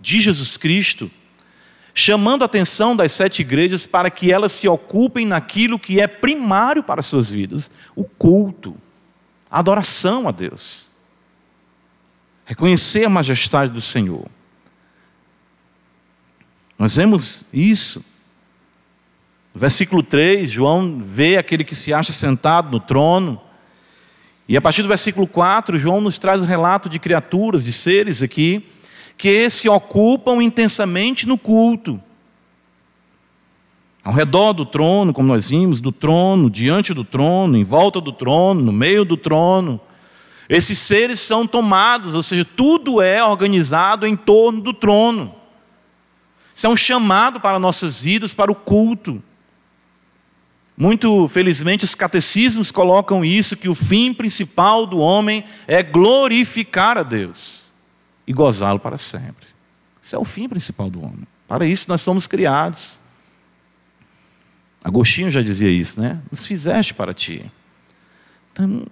de 0.00 0.20
Jesus 0.20 0.56
Cristo, 0.56 1.10
chamando 1.92 2.40
a 2.40 2.46
atenção 2.46 2.96
das 2.96 3.12
sete 3.12 3.42
igrejas 3.42 3.84
para 3.84 4.08
que 4.08 4.32
elas 4.32 4.52
se 4.52 4.66
ocupem 4.66 5.26
naquilo 5.26 5.78
que 5.78 6.00
é 6.00 6.06
primário 6.06 6.82
para 6.82 7.00
as 7.00 7.06
suas 7.06 7.30
vidas: 7.30 7.70
o 7.94 8.04
culto, 8.04 8.74
a 9.50 9.58
adoração 9.58 10.26
a 10.26 10.30
Deus. 10.30 10.93
Reconhecer 12.44 13.04
a 13.04 13.10
majestade 13.10 13.72
do 13.72 13.80
Senhor. 13.80 14.26
Nós 16.78 16.96
vemos 16.96 17.46
isso. 17.52 18.04
No 19.54 19.60
versículo 19.60 20.02
3, 20.02 20.50
João 20.50 21.00
vê 21.04 21.36
aquele 21.36 21.64
que 21.64 21.74
se 21.74 21.94
acha 21.94 22.12
sentado 22.12 22.70
no 22.70 22.80
trono, 22.80 23.40
e 24.46 24.56
a 24.56 24.60
partir 24.60 24.82
do 24.82 24.88
versículo 24.88 25.26
4, 25.26 25.78
João 25.78 26.00
nos 26.00 26.18
traz 26.18 26.42
o 26.42 26.44
um 26.44 26.46
relato 26.46 26.88
de 26.88 26.98
criaturas, 26.98 27.64
de 27.64 27.72
seres 27.72 28.22
aqui, 28.22 28.66
que 29.16 29.48
se 29.48 29.68
ocupam 29.68 30.42
intensamente 30.42 31.26
no 31.26 31.38
culto. 31.38 32.00
Ao 34.02 34.12
redor 34.12 34.52
do 34.52 34.66
trono, 34.66 35.14
como 35.14 35.28
nós 35.28 35.48
vimos, 35.48 35.80
do 35.80 35.90
trono, 35.90 36.50
diante 36.50 36.92
do 36.92 37.04
trono, 37.04 37.56
em 37.56 37.64
volta 37.64 38.02
do 38.02 38.12
trono, 38.12 38.60
no 38.60 38.72
meio 38.72 39.02
do 39.02 39.16
trono. 39.16 39.80
Esses 40.48 40.78
seres 40.78 41.20
são 41.20 41.46
tomados, 41.46 42.14
ou 42.14 42.22
seja, 42.22 42.44
tudo 42.44 43.00
é 43.00 43.24
organizado 43.24 44.06
em 44.06 44.14
torno 44.14 44.60
do 44.60 44.74
trono. 44.74 45.34
São 46.54 46.76
chamados 46.76 47.40
para 47.40 47.58
nossas 47.58 48.02
vidas, 48.02 48.34
para 48.34 48.52
o 48.52 48.54
culto. 48.54 49.22
Muito 50.76 51.26
felizmente, 51.28 51.84
os 51.84 51.94
catecismos 51.94 52.70
colocam 52.70 53.24
isso: 53.24 53.56
que 53.56 53.68
o 53.68 53.74
fim 53.74 54.12
principal 54.12 54.86
do 54.86 54.98
homem 54.98 55.44
é 55.66 55.82
glorificar 55.82 56.98
a 56.98 57.02
Deus 57.02 57.72
e 58.26 58.32
gozá-lo 58.32 58.78
para 58.78 58.98
sempre. 58.98 59.46
Isso 60.02 60.14
é 60.14 60.18
o 60.18 60.24
fim 60.24 60.48
principal 60.48 60.90
do 60.90 61.02
homem. 61.02 61.26
Para 61.48 61.66
isso 61.66 61.88
nós 61.88 62.02
somos 62.02 62.26
criados. 62.26 63.00
Agostinho 64.82 65.30
já 65.30 65.40
dizia 65.40 65.70
isso, 65.70 66.00
né? 66.00 66.20
Nos 66.30 66.46
fizeste 66.46 66.92
para 66.92 67.14
ti. 67.14 67.50
Então, 68.52 68.86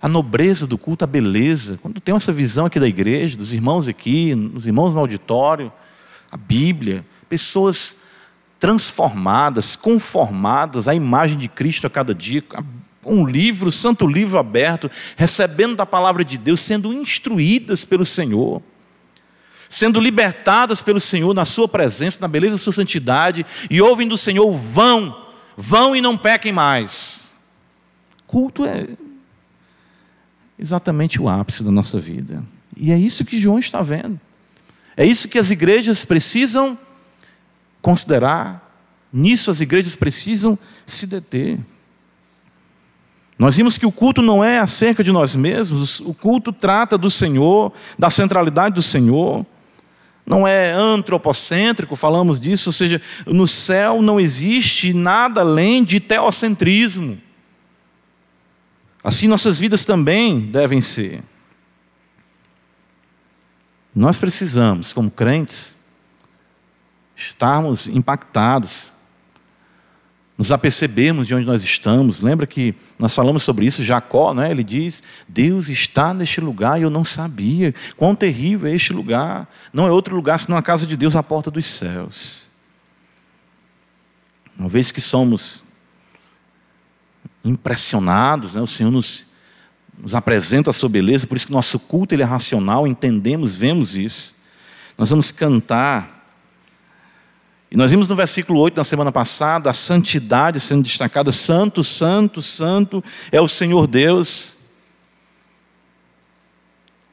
a 0.00 0.08
nobreza 0.08 0.66
do 0.66 0.78
culto, 0.78 1.04
a 1.04 1.06
beleza. 1.06 1.78
Quando 1.82 2.00
tem 2.00 2.14
essa 2.14 2.32
visão 2.32 2.66
aqui 2.66 2.78
da 2.78 2.86
igreja, 2.86 3.36
dos 3.36 3.52
irmãos 3.52 3.88
aqui, 3.88 4.34
dos 4.34 4.66
irmãos 4.66 4.94
no 4.94 5.00
auditório, 5.00 5.72
a 6.30 6.36
Bíblia, 6.36 7.04
pessoas 7.28 8.02
transformadas, 8.60 9.76
conformadas 9.76 10.88
à 10.88 10.94
imagem 10.94 11.38
de 11.38 11.48
Cristo 11.48 11.86
a 11.86 11.90
cada 11.90 12.14
dia, 12.14 12.42
um 13.04 13.24
livro, 13.24 13.72
santo 13.72 14.06
livro 14.06 14.38
aberto, 14.38 14.90
recebendo 15.16 15.74
da 15.76 15.86
palavra 15.86 16.24
de 16.24 16.36
Deus, 16.38 16.60
sendo 16.60 16.92
instruídas 16.92 17.84
pelo 17.84 18.04
Senhor, 18.04 18.62
sendo 19.68 20.00
libertadas 20.00 20.80
pelo 20.80 21.00
Senhor 21.00 21.34
na 21.34 21.44
sua 21.44 21.68
presença, 21.68 22.18
na 22.20 22.28
beleza 22.28 22.56
da 22.56 22.62
sua 22.62 22.72
santidade, 22.72 23.44
e 23.70 23.80
ouvem 23.80 24.06
do 24.06 24.18
Senhor: 24.18 24.50
vão, 24.52 25.26
vão 25.56 25.96
e 25.96 26.00
não 26.00 26.16
pequem 26.16 26.52
mais. 26.52 27.36
Culto 28.26 28.64
é 28.64 28.86
exatamente 30.58 31.20
o 31.20 31.28
ápice 31.28 31.62
da 31.62 31.70
nossa 31.70 32.00
vida. 32.00 32.42
E 32.76 32.92
é 32.92 32.98
isso 32.98 33.24
que 33.24 33.38
João 33.38 33.58
está 33.58 33.82
vendo. 33.82 34.18
É 34.96 35.04
isso 35.06 35.28
que 35.28 35.38
as 35.38 35.50
igrejas 35.50 36.04
precisam 36.04 36.76
considerar, 37.80 38.68
nisso 39.12 39.50
as 39.50 39.60
igrejas 39.60 39.94
precisam 39.94 40.58
se 40.84 41.06
deter. 41.06 41.58
Nós 43.38 43.56
vimos 43.56 43.78
que 43.78 43.86
o 43.86 43.92
culto 43.92 44.20
não 44.20 44.42
é 44.42 44.58
acerca 44.58 45.04
de 45.04 45.12
nós 45.12 45.36
mesmos, 45.36 46.00
o 46.00 46.12
culto 46.12 46.52
trata 46.52 46.98
do 46.98 47.08
Senhor, 47.08 47.72
da 47.96 48.10
centralidade 48.10 48.74
do 48.74 48.82
Senhor. 48.82 49.46
Não 50.26 50.46
é 50.46 50.72
antropocêntrico, 50.72 51.94
falamos 51.94 52.40
disso, 52.40 52.68
ou 52.68 52.72
seja, 52.72 53.00
no 53.24 53.46
céu 53.46 54.02
não 54.02 54.20
existe 54.20 54.92
nada 54.92 55.40
além 55.40 55.84
de 55.84 56.00
teocentrismo. 56.00 57.16
Assim 59.02 59.28
nossas 59.28 59.58
vidas 59.58 59.84
também 59.84 60.40
devem 60.40 60.80
ser. 60.80 61.22
Nós 63.94 64.18
precisamos, 64.18 64.92
como 64.92 65.10
crentes, 65.10 65.74
estarmos 67.16 67.86
impactados, 67.88 68.92
nos 70.36 70.52
apercebermos 70.52 71.26
de 71.26 71.34
onde 71.34 71.44
nós 71.44 71.64
estamos. 71.64 72.20
Lembra 72.20 72.46
que 72.46 72.74
nós 72.96 73.12
falamos 73.12 73.42
sobre 73.42 73.66
isso, 73.66 73.82
Jacó, 73.82 74.32
né? 74.32 74.50
ele 74.50 74.62
diz: 74.62 75.02
Deus 75.26 75.68
está 75.68 76.14
neste 76.14 76.40
lugar 76.40 76.78
e 76.78 76.82
eu 76.82 76.90
não 76.90 77.04
sabia. 77.04 77.74
Quão 77.96 78.14
terrível 78.14 78.70
é 78.70 78.74
este 78.74 78.92
lugar. 78.92 79.48
Não 79.72 79.86
é 79.86 79.90
outro 79.90 80.14
lugar 80.14 80.38
senão 80.38 80.56
a 80.56 80.62
casa 80.62 80.86
de 80.86 80.96
Deus, 80.96 81.16
a 81.16 81.22
porta 81.22 81.50
dos 81.50 81.66
céus. 81.66 82.50
Uma 84.56 84.68
vez 84.68 84.92
que 84.92 85.00
somos 85.00 85.64
impressionados, 87.48 88.54
né? 88.54 88.60
o 88.60 88.66
Senhor 88.66 88.90
nos, 88.90 89.32
nos 89.98 90.14
apresenta 90.14 90.70
a 90.70 90.72
sua 90.72 90.88
beleza, 90.88 91.26
por 91.26 91.36
isso 91.36 91.46
que 91.46 91.52
nosso 91.52 91.78
culto 91.78 92.14
ele 92.14 92.22
é 92.22 92.26
racional, 92.26 92.86
entendemos, 92.86 93.54
vemos 93.54 93.96
isso. 93.96 94.36
Nós 94.96 95.10
vamos 95.10 95.30
cantar 95.30 96.18
e 97.70 97.76
nós 97.76 97.90
vimos 97.90 98.08
no 98.08 98.16
versículo 98.16 98.60
8 98.60 98.76
na 98.76 98.84
semana 98.84 99.12
passada 99.12 99.68
a 99.68 99.74
santidade 99.74 100.58
sendo 100.58 100.82
destacada: 100.82 101.30
Santo, 101.30 101.84
Santo, 101.84 102.42
Santo 102.42 103.04
é 103.30 103.40
o 103.40 103.48
Senhor 103.48 103.86
Deus. 103.86 104.56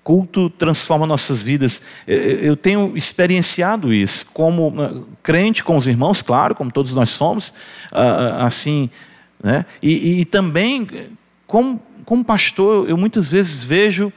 Culto 0.02 0.52
transforma 0.52 1.08
nossas 1.08 1.42
vidas. 1.42 1.82
Eu 2.06 2.56
tenho 2.56 2.96
experienciado 2.96 3.92
isso, 3.92 4.28
como 4.28 4.74
ah, 4.80 5.04
crente 5.24 5.64
com 5.64 5.76
os 5.76 5.88
irmãos, 5.88 6.22
claro, 6.22 6.54
como 6.54 6.72
todos 6.72 6.94
nós 6.94 7.10
somos, 7.10 7.52
ah, 7.92 8.02
ah, 8.02 8.46
assim, 8.46 8.88
né? 9.44 9.66
e, 9.82 10.22
e 10.22 10.26
também, 10.26 10.88
como, 11.46 11.82
como 12.06 12.24
pastor, 12.24 12.90
eu 12.90 12.98
muitas 12.98 13.32
vezes 13.32 13.64
vejo 13.64 14.12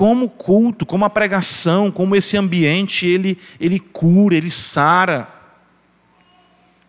como 0.00 0.26
o 0.26 0.30
culto, 0.30 0.86
como 0.86 1.04
a 1.04 1.10
pregação, 1.10 1.90
como 1.90 2.16
esse 2.16 2.36
ambiente, 2.36 3.06
ele, 3.06 3.36
ele 3.60 3.78
cura, 3.78 4.34
ele 4.34 4.50
sara. 4.50 5.28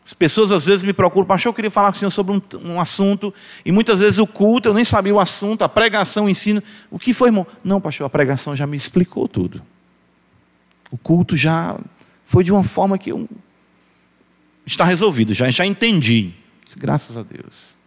As 0.06 0.14
pessoas 0.14 0.52
às 0.52 0.66
vezes 0.66 0.84
me 0.84 0.94
procuram, 0.94 1.28
pastor, 1.28 1.50
eu 1.50 1.54
queria 1.54 1.70
falar 1.70 1.92
com 1.92 1.98
o 1.98 2.00
senhor 2.00 2.12
sobre 2.12 2.34
um, 2.34 2.42
um, 2.64 2.82
assunto, 2.82 3.34
e 3.66 3.72
muitas 3.72 4.00
vezes 4.00 4.18
o 4.18 4.26
culto, 4.26 4.70
eu 4.70 4.74
nem 4.74 4.86
sabia 4.86 5.14
o 5.14 5.20
assunto, 5.20 5.64
a 5.64 5.70
pregação, 5.70 6.26
o 6.26 6.30
ensino. 6.30 6.64
O 6.90 6.98
que 6.98 7.14
foi, 7.14 7.30
irmão? 7.30 7.46
Não, 7.64 7.82
pastor, 7.82 8.08
a 8.08 8.10
pregação 8.10 8.56
já 8.56 8.66
me 8.66 8.78
explicou 8.78 9.28
tudo. 9.28 9.62
O 10.90 10.98
culto 10.98 11.36
já 11.36 11.78
foi 12.26 12.44
de 12.44 12.52
uma 12.52 12.64
forma 12.64 12.98
que 12.98 13.12
eu. 13.12 13.28
Está 14.66 14.86
resolvido, 14.86 15.34
já, 15.34 15.50
já 15.50 15.66
entendi. 15.66 16.32
Graças 16.76 17.18
a 17.18 17.24
Deus. 17.24 17.78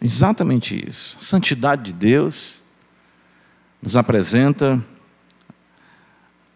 Exatamente 0.00 0.82
isso. 0.88 1.18
A 1.18 1.22
santidade 1.22 1.82
de 1.82 1.92
Deus 1.92 2.64
nos 3.82 3.96
apresenta 3.96 4.82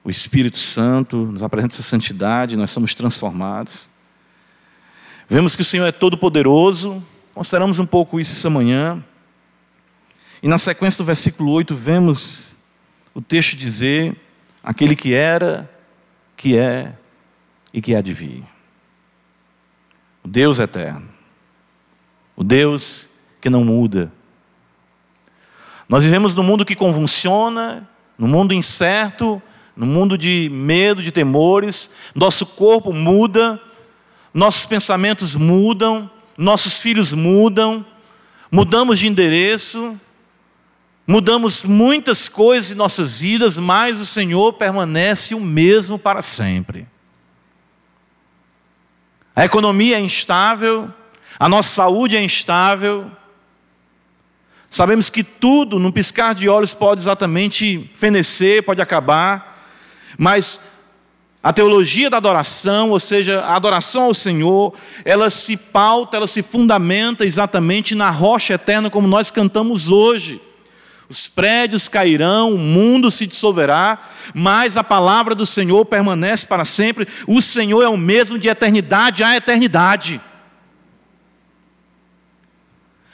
o 0.03 0.11
Espírito 0.11 0.59
Santo, 0.59 1.17
nos 1.17 1.43
apresenta 1.43 1.75
essa 1.75 1.83
santidade, 1.83 2.57
nós 2.57 2.71
somos 2.71 2.93
transformados. 2.95 3.89
Vemos 5.29 5.57
que 5.57 5.63
o 5.63 5.65
Senhor 5.65 5.87
é 5.87 5.93
todo-poderoso, 5.93 7.03
consideramos 7.35 7.79
um 7.79 7.87
pouco 7.87 8.21
isso 8.21 8.33
essa 8.33 8.51
manhã. 8.51 9.03
E 10.43 10.49
na 10.49 10.59
sequência 10.59 11.03
do 11.03 11.07
versículo 11.07 11.51
8, 11.53 11.75
vemos 11.75 12.57
o 13.15 13.23
texto 13.23 13.57
dizer: 13.57 14.15
aquele 14.63 14.95
que 14.95 15.15
era, 15.15 15.71
que 16.37 16.57
é 16.57 16.95
e 17.73 17.81
que 17.81 17.95
há 17.95 18.03
de 18.03 18.13
vir. 18.13 18.54
O 20.25 20.29
Deus 20.29 20.59
eterno, 20.59 21.07
o 22.35 22.43
Deus 22.43 23.11
que 23.41 23.51
não 23.51 23.63
muda, 23.63 24.11
nós 25.89 26.05
vivemos 26.05 26.35
num 26.35 26.43
mundo 26.43 26.65
que 26.65 26.75
convulsiona, 26.75 27.89
num 28.19 28.27
mundo 28.27 28.55
incerto, 28.55 29.41
num 29.77 29.87
mundo 29.87 30.17
de 30.17 30.49
medo, 30.51 31.03
de 31.03 31.13
temores. 31.13 31.95
Nosso 32.15 32.47
corpo 32.47 32.93
muda, 32.93 33.61
nossos 34.33 34.67
pensamentos 34.67 35.37
mudam, 35.37 36.11
nossos 36.39 36.79
filhos 36.79 37.13
mudam, 37.13 37.85
mudamos 38.51 38.99
de 38.99 39.09
endereço, 39.09 39.99
mudamos 41.07 41.63
muitas 41.63 42.29
coisas 42.29 42.73
em 42.73 42.75
nossas 42.75 43.19
vidas, 43.19 43.59
mas 43.59 44.01
o 44.01 44.07
Senhor 44.07 44.55
permanece 44.55 45.35
o 45.35 45.41
mesmo 45.41 45.99
para 45.99 46.23
sempre. 46.23 46.87
A 49.37 49.45
economia 49.45 49.97
é 49.97 50.01
instável, 50.01 50.89
a 51.39 51.49
nossa 51.49 51.69
saúde 51.69 52.17
é 52.17 52.23
instável. 52.23 53.11
Sabemos 54.71 55.11
que 55.11 55.25
tudo, 55.25 55.79
num 55.79 55.91
piscar 55.91 56.35
de 56.35 56.49
olhos, 56.49 56.73
pode 56.73 57.01
exatamente 57.01 57.91
fenecer, 57.95 58.63
pode 58.63 58.81
acabar, 58.81 59.61
mas 60.17 60.61
a 61.43 61.53
teologia 61.53 62.09
da 62.09 62.17
adoração, 62.17 62.91
ou 62.91 63.01
seja, 63.01 63.41
a 63.41 63.57
adoração 63.57 64.05
ao 64.05 64.15
Senhor, 64.15 64.73
ela 65.05 65.29
se 65.29 65.57
pauta, 65.57 66.17
ela 66.17 66.27
se 66.27 66.43
fundamenta 66.43 67.25
exatamente 67.27 67.95
na 67.95 68.11
rocha 68.11 68.55
eterna, 68.55 68.89
como 68.89 69.07
nós 69.07 69.31
cantamos 69.31 69.91
hoje. 69.91 70.41
Os 71.09 71.29
prédios 71.29 71.89
cairão, 71.89 72.55
o 72.55 72.59
mundo 72.59 73.11
se 73.11 73.27
dissolverá, 73.27 73.99
mas 74.33 74.77
a 74.77 74.83
palavra 74.85 75.35
do 75.35 75.45
Senhor 75.45 75.85
permanece 75.85 76.47
para 76.47 76.65
sempre. 76.65 77.07
O 77.27 77.43
Senhor 77.43 77.83
é 77.83 77.89
o 77.89 77.97
mesmo 77.97 78.39
de 78.39 78.49
eternidade 78.49 79.23
a 79.23 79.37
eternidade. 79.37 80.21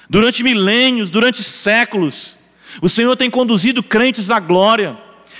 Durante 0.08 0.42
milênios, 0.42 1.10
durante 1.10 1.42
séculos, 1.42 2.38
o 2.80 2.88
Senhor 2.88 3.16
tem 3.16 3.30
conduzido 3.30 3.82
crentes 3.82 4.30
à 4.30 4.38
glória. 4.38 4.98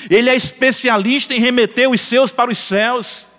Ele 0.09 0.31
é 0.31 0.35
especialista 0.35 1.35
em 1.35 1.41
remeter 1.41 1.89
os 1.89 2.01
seus 2.01 2.33
para 2.33 2.51
os 2.51 2.59
céus. 2.59 3.30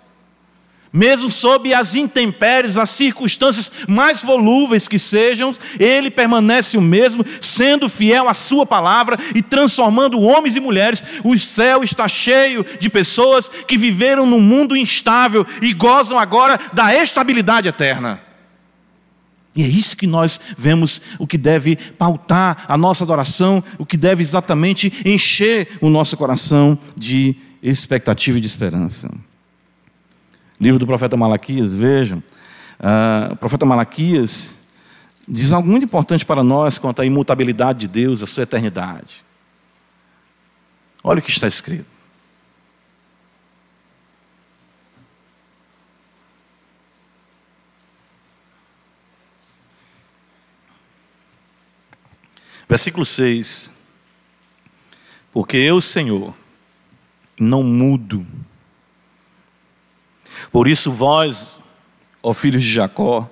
Mesmo 0.92 1.30
sob 1.30 1.72
as 1.72 1.94
intempéries, 1.94 2.76
as 2.76 2.90
circunstâncias 2.90 3.72
mais 3.88 4.22
volúveis 4.22 4.86
que 4.86 4.98
sejam, 4.98 5.54
ele 5.80 6.10
permanece 6.10 6.76
o 6.76 6.82
mesmo, 6.82 7.24
sendo 7.40 7.88
fiel 7.88 8.28
à 8.28 8.34
sua 8.34 8.66
palavra 8.66 9.18
e 9.34 9.40
transformando 9.40 10.20
homens 10.20 10.54
e 10.54 10.60
mulheres. 10.60 11.02
O 11.24 11.38
céu 11.38 11.82
está 11.82 12.06
cheio 12.06 12.62
de 12.78 12.90
pessoas 12.90 13.48
que 13.66 13.78
viveram 13.78 14.26
num 14.26 14.40
mundo 14.40 14.76
instável 14.76 15.46
e 15.62 15.72
gozam 15.72 16.18
agora 16.18 16.60
da 16.74 16.94
estabilidade 16.94 17.68
eterna. 17.68 18.20
E 19.56 19.62
é 19.62 19.66
isso 19.66 19.96
que 19.96 20.06
nós 20.06 20.38
vemos, 20.58 21.00
o 21.18 21.26
que 21.26 21.38
deve 21.38 21.76
pautar 21.76 22.64
a 22.68 22.76
nossa 22.76 23.04
adoração, 23.04 23.64
o 23.78 23.86
que 23.86 23.96
deve 23.96 24.22
exatamente 24.22 24.92
encher 25.06 25.68
o 25.80 25.88
nosso 25.88 26.18
coração 26.18 26.78
de 26.96 27.34
expectativa 27.62 28.36
e 28.36 28.40
de 28.40 28.46
esperança. 28.46 29.10
Livro 30.62 30.78
do 30.78 30.86
profeta 30.86 31.16
Malaquias, 31.16 31.74
vejam. 31.74 32.22
Uh, 32.78 33.32
o 33.32 33.36
profeta 33.36 33.66
Malaquias 33.66 34.60
diz 35.26 35.50
algo 35.50 35.68
muito 35.68 35.82
importante 35.82 36.24
para 36.24 36.44
nós 36.44 36.78
quanto 36.78 37.02
à 37.02 37.04
imutabilidade 37.04 37.80
de 37.80 37.88
Deus, 37.88 38.22
a 38.22 38.28
sua 38.28 38.44
eternidade. 38.44 39.24
Olha 41.02 41.18
o 41.18 41.22
que 41.22 41.30
está 41.30 41.48
escrito. 41.48 41.90
Versículo 52.68 53.04
6. 53.04 53.72
Porque 55.32 55.56
eu, 55.56 55.80
Senhor, 55.80 56.32
não 57.36 57.64
mudo. 57.64 58.24
Por 60.52 60.68
isso 60.68 60.92
vós, 60.92 61.60
ó 62.22 62.34
filhos 62.34 62.62
de 62.62 62.70
Jacó, 62.70 63.28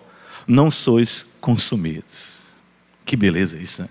não 0.49 0.71
sois 0.71 1.27
consumidos. 1.41 2.41
Que 3.05 3.15
beleza 3.15 3.59
isso, 3.59 3.83
né? 3.83 3.89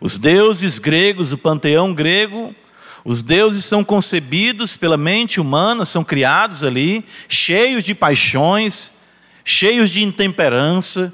Os 0.00 0.16
deuses 0.16 0.78
gregos, 0.78 1.32
o 1.32 1.36
panteão 1.36 1.92
grego, 1.92 2.54
os 3.04 3.22
deuses 3.22 3.64
são 3.64 3.84
concebidos 3.84 4.76
pela 4.76 4.96
mente 4.96 5.40
humana, 5.40 5.84
são 5.84 6.02
criados 6.02 6.64
ali, 6.64 7.04
cheios 7.28 7.84
de 7.84 7.94
paixões, 7.94 8.94
cheios 9.44 9.90
de 9.90 10.02
intemperança, 10.02 11.12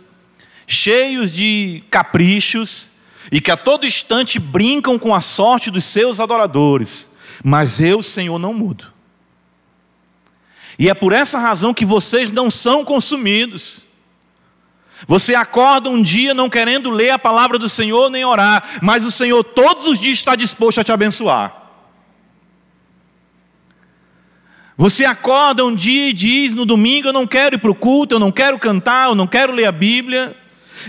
cheios 0.66 1.32
de 1.32 1.82
caprichos, 1.90 2.90
e 3.32 3.40
que 3.40 3.50
a 3.50 3.56
todo 3.56 3.86
instante 3.86 4.38
brincam 4.38 4.98
com 4.98 5.14
a 5.14 5.20
sorte 5.20 5.70
dos 5.70 5.84
seus 5.84 6.20
adoradores. 6.20 7.10
Mas 7.42 7.80
eu, 7.80 8.02
Senhor, 8.02 8.38
não 8.38 8.54
mudo. 8.54 8.95
E 10.78 10.88
é 10.88 10.94
por 10.94 11.12
essa 11.12 11.38
razão 11.38 11.72
que 11.72 11.84
vocês 11.84 12.30
não 12.30 12.50
são 12.50 12.84
consumidos. 12.84 13.86
Você 15.06 15.34
acorda 15.34 15.90
um 15.90 16.00
dia 16.00 16.32
não 16.32 16.48
querendo 16.48 16.90
ler 16.90 17.10
a 17.10 17.18
palavra 17.18 17.58
do 17.58 17.68
Senhor 17.68 18.10
nem 18.10 18.24
orar, 18.24 18.62
mas 18.82 19.04
o 19.04 19.10
Senhor 19.10 19.42
todos 19.44 19.86
os 19.86 19.98
dias 19.98 20.18
está 20.18 20.34
disposto 20.34 20.80
a 20.80 20.84
te 20.84 20.92
abençoar. 20.92 21.64
Você 24.76 25.04
acorda 25.06 25.64
um 25.64 25.74
dia 25.74 26.10
e 26.10 26.12
diz 26.12 26.54
no 26.54 26.66
domingo: 26.66 27.08
Eu 27.08 27.12
não 27.12 27.26
quero 27.26 27.56
ir 27.56 27.58
para 27.58 27.70
o 27.70 27.74
culto, 27.74 28.14
eu 28.14 28.18
não 28.18 28.30
quero 28.30 28.58
cantar, 28.58 29.08
eu 29.08 29.14
não 29.14 29.26
quero 29.26 29.52
ler 29.52 29.66
a 29.66 29.72
Bíblia. 29.72 30.36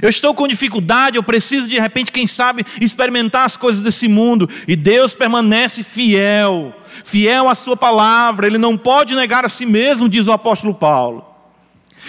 Eu 0.02 0.10
estou 0.10 0.34
com 0.34 0.48
dificuldade, 0.48 1.18
eu 1.18 1.24
preciso 1.24 1.68
de 1.68 1.80
repente, 1.80 2.12
quem 2.12 2.28
sabe, 2.28 2.66
experimentar 2.80 3.46
as 3.46 3.58
coisas 3.58 3.82
desse 3.82 4.08
mundo. 4.08 4.50
E 4.68 4.76
Deus 4.76 5.14
permanece 5.14 5.84
fiel, 5.84 6.76
fiel 7.04 7.50
à 7.50 7.56
Sua 7.56 7.76
palavra, 7.76 8.48
Ele 8.48 8.58
não 8.58 8.78
pode 8.78 9.16
negar 9.16 9.46
a 9.46 9.50
si 9.50 9.66
mesmo, 9.66 10.10
diz 10.10 10.28
o 10.28 10.32
apóstolo 10.32 10.74
Paulo. 10.74 11.26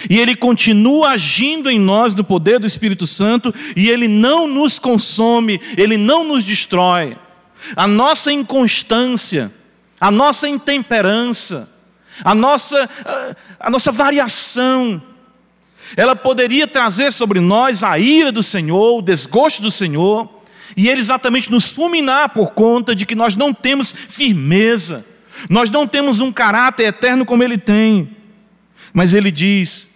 E 0.09 0.19
Ele 0.19 0.35
continua 0.35 1.09
agindo 1.09 1.69
em 1.69 1.79
nós 1.79 2.15
no 2.15 2.23
poder 2.23 2.59
do 2.59 2.67
Espírito 2.67 3.07
Santo, 3.07 3.53
e 3.75 3.89
Ele 3.89 4.07
não 4.07 4.47
nos 4.47 4.79
consome, 4.79 5.59
Ele 5.77 5.97
não 5.97 6.23
nos 6.23 6.43
destrói. 6.43 7.17
A 7.75 7.85
nossa 7.87 8.31
inconstância, 8.31 9.51
a 9.99 10.09
nossa 10.09 10.47
intemperança, 10.47 11.69
a 12.23 12.33
nossa, 12.33 12.89
a 13.59 13.69
nossa 13.69 13.91
variação, 13.91 15.01
ela 15.95 16.15
poderia 16.15 16.67
trazer 16.67 17.11
sobre 17.11 17.39
nós 17.39 17.83
a 17.83 17.97
ira 17.97 18.31
do 18.31 18.43
Senhor, 18.43 18.99
o 18.99 19.01
desgosto 19.01 19.61
do 19.61 19.71
Senhor, 19.71 20.29
e 20.75 20.87
Ele 20.87 21.01
exatamente 21.01 21.51
nos 21.51 21.71
fulminar 21.71 22.29
por 22.29 22.51
conta 22.51 22.95
de 22.95 23.05
que 23.05 23.15
nós 23.15 23.35
não 23.35 23.53
temos 23.53 23.91
firmeza, 23.91 25.05
nós 25.49 25.69
não 25.69 25.87
temos 25.87 26.19
um 26.19 26.31
caráter 26.31 26.87
eterno 26.87 27.25
como 27.25 27.43
Ele 27.43 27.57
tem. 27.57 28.15
Mas 28.93 29.13
Ele 29.13 29.31
diz 29.31 29.91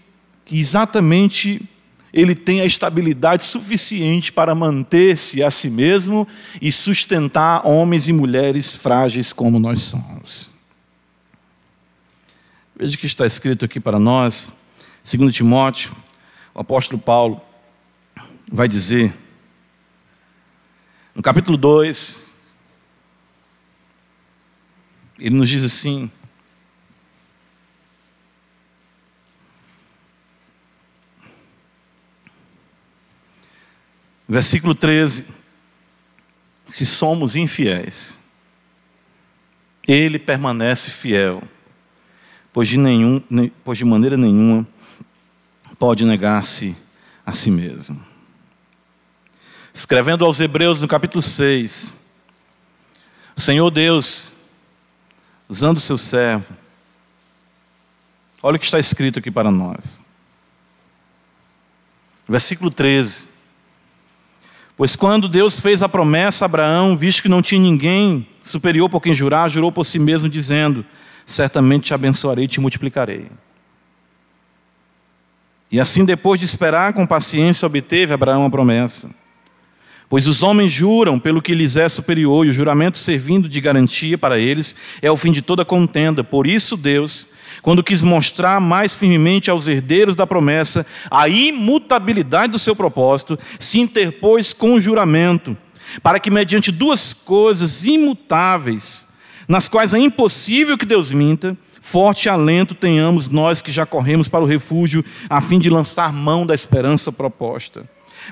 que 0.46 0.60
exatamente 0.60 1.62
Ele 2.14 2.34
tem 2.34 2.62
a 2.62 2.66
estabilidade 2.66 3.46
suficiente 3.46 4.32
para 4.32 4.56
manter-se 4.56 5.44
a 5.44 5.52
si 5.52 5.70
mesmo 5.70 6.28
e 6.62 6.72
sustentar 6.72 7.68
homens 7.68 8.08
e 8.08 8.14
mulheres 8.14 8.76
frágeis 8.76 9.32
como 9.32 9.60
nós 9.60 9.82
somos. 9.82 10.52
Veja 12.76 12.96
o 12.96 12.98
que 12.98 13.06
está 13.06 13.26
escrito 13.26 13.66
aqui 13.66 13.80
para 13.80 14.00
nós 14.00 14.63
Segundo 15.04 15.32
Timóteo, 15.32 15.94
o 16.54 16.62
apóstolo 16.62 17.02
Paulo 17.02 17.42
vai 18.50 18.68
dizer, 18.68 19.14
no 21.14 21.22
capítulo 21.22 21.58
2, 21.58 22.52
ele 25.20 25.36
nos 25.36 25.50
diz 25.50 25.64
assim: 25.64 26.10
Versículo 34.28 34.74
13: 34.74 35.28
Se 36.66 36.86
somos 36.86 37.36
infiéis, 37.36 38.20
Ele 39.88 40.18
permanece 40.18 40.90
fiel, 40.90 41.44
pois 42.52 42.68
de, 42.68 42.78
nenhum, 42.78 43.22
pois 43.64 43.78
de 43.78 43.86
maneira 43.86 44.18
nenhuma 44.18 44.68
pode 45.84 46.06
negar-se 46.06 46.78
a 47.26 47.34
si 47.34 47.52
mesmo. 47.52 48.02
Escrevendo 49.74 50.24
aos 50.24 50.40
Hebreus 50.40 50.80
no 50.80 50.88
capítulo 50.88 51.22
6, 51.22 51.98
o 53.36 53.42
Senhor 53.42 53.70
Deus, 53.70 54.32
usando 55.50 55.76
o 55.76 55.82
seu 55.82 55.98
servo, 55.98 56.56
olha 58.42 58.56
o 58.56 58.60
que 58.60 58.64
está 58.64 58.80
escrito 58.80 59.20
aqui 59.20 59.30
para 59.30 59.52
nós. 59.52 60.02
Versículo 62.30 62.72
13. 62.72 63.28
Pois 64.78 64.96
quando 64.96 65.28
Deus 65.28 65.60
fez 65.60 65.84
a 65.84 65.90
promessa 65.90 66.46
a 66.46 66.48
Abraão, 66.48 66.96
visto 66.96 67.24
que 67.24 67.28
não 67.28 67.42
tinha 67.42 67.60
ninguém 67.60 68.26
superior 68.42 68.90
por 68.90 69.02
quem 69.02 69.14
jurar, 69.14 69.50
jurou 69.50 69.70
por 69.70 69.86
si 69.86 70.00
mesmo, 70.00 70.30
dizendo: 70.30 70.86
Certamente 71.26 71.88
te 71.88 71.94
abençoarei 71.94 72.46
e 72.46 72.48
te 72.48 72.62
multiplicarei. 72.62 73.30
E 75.74 75.80
assim, 75.80 76.06
depois 76.06 76.40
de 76.40 76.46
esperar 76.46 76.94
com 76.94 77.04
paciência, 77.04 77.66
obteve 77.66 78.14
Abraão 78.14 78.46
a 78.46 78.50
promessa. 78.50 79.10
Pois 80.08 80.28
os 80.28 80.44
homens 80.44 80.72
juram 80.72 81.18
pelo 81.18 81.42
que 81.42 81.56
lhes 81.56 81.78
é 81.78 81.90
superior, 81.90 82.46
e 82.46 82.50
o 82.52 82.54
juramento 82.54 83.00
servindo 83.00 83.50
de 83.50 83.60
garantia 83.60 84.16
para 84.16 84.38
eles 84.38 84.76
é 85.02 85.10
o 85.10 85.18
fim 85.18 85.32
de 85.32 85.42
toda 85.42 85.66
contenda. 85.66 86.24
Por 86.24 86.46
isso, 86.46 86.78
Deus, 86.78 87.30
quando 87.64 87.84
quis 87.84 88.04
mostrar 88.04 88.62
mais 88.62 88.94
firmemente 88.94 89.50
aos 89.50 89.68
herdeiros 89.68 90.16
da 90.16 90.28
promessa 90.28 90.86
a 91.10 91.28
imutabilidade 91.28 92.52
do 92.52 92.60
seu 92.60 92.76
propósito, 92.76 93.40
se 93.58 93.80
interpôs 93.80 94.54
com 94.54 94.80
juramento, 94.80 95.58
para 96.04 96.20
que, 96.20 96.30
mediante 96.30 96.72
duas 96.72 97.16
coisas 97.16 97.84
imutáveis, 97.84 99.08
nas 99.48 99.68
quais 99.68 99.96
é 99.96 99.98
impossível 99.98 100.78
que 100.78 100.86
Deus 100.86 101.12
minta, 101.12 101.58
forte 101.86 102.30
alento 102.30 102.74
tenhamos 102.74 103.28
nós 103.28 103.62
que 103.62 103.70
já 103.70 103.86
corremos 103.86 104.30
para 104.30 104.42
o 104.42 104.48
refúgio, 104.48 105.04
a 105.30 105.42
fim 105.42 105.60
de 105.60 105.70
lançar 105.70 106.14
mão 106.14 106.46
da 106.46 106.54
esperança 106.54 107.12
proposta, 107.12 107.84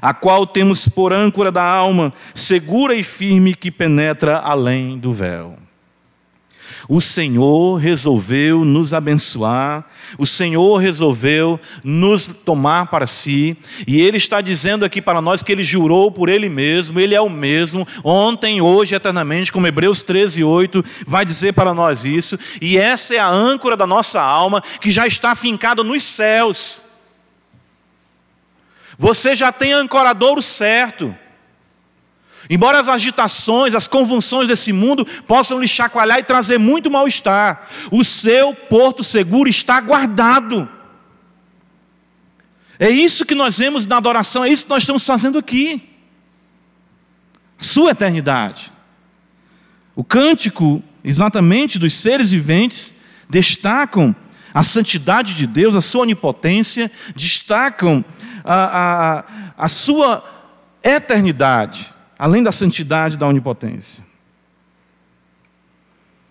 a 0.02 0.14
qual 0.14 0.48
temos 0.48 0.88
por 0.88 1.12
âncora 1.12 1.52
da 1.52 1.62
alma, 1.62 2.14
segura 2.34 2.96
e 2.96 3.04
firme, 3.04 3.54
que 3.54 3.70
penetra 3.70 4.38
além 4.38 4.98
do 4.98 5.12
véu. 5.12 5.58
O 6.94 7.00
Senhor 7.00 7.78
resolveu 7.78 8.66
nos 8.66 8.94
abençoar, 8.94 9.86
o 10.18 10.28
Senhor 10.28 10.76
resolveu 10.76 11.58
nos 11.86 12.28
tomar 12.28 12.88
para 12.88 13.08
si, 13.08 13.56
e 13.88 14.02
Ele 14.02 14.18
está 14.18 14.42
dizendo 14.42 14.84
aqui 14.84 15.02
para 15.02 15.22
nós 15.22 15.42
que 15.42 15.54
Ele 15.54 15.64
jurou 15.64 16.12
por 16.12 16.28
Ele 16.28 16.50
mesmo, 16.50 17.00
Ele 17.00 17.16
é 17.16 17.22
o 17.22 17.30
mesmo, 17.30 17.88
ontem, 18.04 18.60
hoje, 18.60 18.94
eternamente, 18.94 19.54
como 19.54 19.68
Hebreus 19.68 20.04
13, 20.04 20.44
8 20.44 20.84
vai 21.08 21.24
dizer 21.24 21.54
para 21.54 21.74
nós 21.74 22.04
isso, 22.04 22.38
e 22.62 22.78
essa 22.78 23.16
é 23.16 23.20
a 23.20 23.30
âncora 23.30 23.78
da 23.78 23.88
nossa 23.88 24.22
alma 24.22 24.62
que 24.82 24.92
já 24.92 25.08
está 25.08 25.34
fincada 25.34 25.86
nos 25.86 26.04
céus. 26.04 26.82
Você 29.00 29.34
já 29.34 29.54
tem 29.54 29.72
ancoradouro 29.72 30.42
certo. 30.42 31.16
Embora 32.54 32.82
as 32.82 32.90
agitações, 32.90 33.74
as 33.74 33.88
convulsões 33.88 34.50
desse 34.50 34.74
mundo 34.74 35.06
possam 35.26 35.58
lhe 35.58 35.68
chacoalhar 35.70 36.20
e 36.20 36.24
trazer 36.24 36.58
muito 36.58 36.92
mal-estar, 36.92 37.66
o 37.90 38.04
seu 38.04 38.54
porto 38.54 39.06
seguro 39.06 39.50
está 39.50 39.80
guardado. 39.80 40.68
É 42.78 42.90
isso 42.90 43.26
que 43.26 43.34
nós 43.34 43.58
vemos 43.58 43.86
na 43.86 43.96
adoração, 43.96 44.44
é 44.44 44.50
isso 44.50 44.66
que 44.66 44.70
nós 44.70 44.84
estamos 44.84 45.06
fazendo 45.06 45.38
aqui. 45.38 45.82
Sua 47.58 47.92
eternidade. 47.92 48.70
O 49.96 50.04
cântico, 50.04 50.84
exatamente, 51.06 51.80
dos 51.80 51.94
seres 51.94 52.32
viventes, 52.32 52.96
destacam 53.30 54.14
a 54.54 54.62
santidade 54.62 55.36
de 55.36 55.48
Deus, 55.48 55.74
a 55.74 55.82
sua 55.82 56.02
onipotência, 56.02 56.92
destacam 57.16 58.04
a, 58.44 59.20
a, 59.20 59.24
a 59.58 59.68
sua 59.70 60.22
eternidade 60.84 61.94
além 62.22 62.44
da 62.44 62.52
santidade 62.52 63.18
da 63.18 63.26
onipotência. 63.26 64.04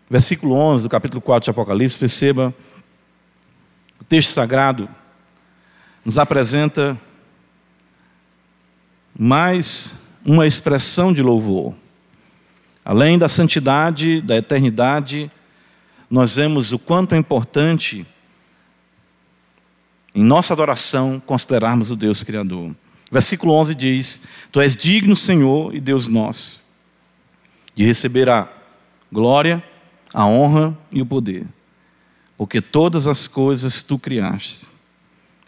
Versículo 0.09 0.55
11 0.55 0.85
do 0.85 0.89
capítulo 0.89 1.21
4 1.21 1.47
de 1.47 1.51
Apocalipse, 1.51 1.99
perceba, 1.99 2.55
o 4.01 4.05
texto 4.05 4.29
sagrado 4.29 4.89
nos 6.05 6.17
apresenta 6.17 6.97
mais 9.19 9.97
uma 10.25 10.47
expressão 10.47 11.13
de 11.13 11.25
louvor. 11.25 11.75
Além 12.85 13.19
da 13.19 13.29
santidade, 13.29 14.23
da 14.23 14.37
eternidade, 14.37 15.29
nós 16.09 16.37
vemos 16.37 16.73
o 16.73 16.79
quanto 16.79 17.17
é 17.17 17.19
importante 17.19 18.07
em 20.15 20.23
nossa 20.23 20.53
adoração 20.53 21.19
considerarmos 21.19 21.91
o 21.91 21.97
Deus 21.97 22.23
Criador. 22.23 22.77
Versículo 23.11 23.55
11 23.55 23.75
diz: 23.75 24.23
Tu 24.53 24.61
és 24.61 24.77
digno, 24.77 25.17
Senhor 25.17 25.75
e 25.75 25.81
Deus 25.81 26.07
nosso, 26.07 26.65
de 27.75 27.85
receber 27.85 28.29
a 28.29 28.49
glória, 29.11 29.63
a 30.15 30.25
honra 30.25 30.77
e 30.93 31.03
o 31.03 31.07
poder, 31.07 31.47
porque 32.37 32.61
todas 32.61 33.07
as 33.07 33.27
coisas 33.27 33.83
tu 33.83 33.99
criaste. 33.99 34.69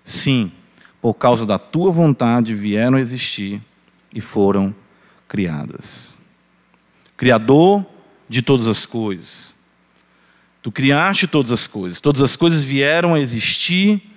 Sim, 0.05 0.51
por 1.01 1.15
causa 1.15 1.47
da 1.47 1.59
tua 1.59 1.91
vontade 1.93 2.55
vieram 2.55 2.99
a 2.99 3.01
existir 3.01 3.63
e 4.13 4.21
foram 4.21 4.75
criadas. 5.29 6.21
Criador 7.17 7.87
de 8.29 8.43
todas 8.43 8.67
as 8.67 8.85
coisas. 8.85 9.55
Tu 10.61 10.71
criaste 10.71 11.27
todas 11.27 11.53
as 11.53 11.67
coisas, 11.67 12.01
todas 12.01 12.23
as 12.23 12.37
coisas 12.37 12.63
vieram 12.63 13.15
a 13.15 13.21
existir 13.21 14.12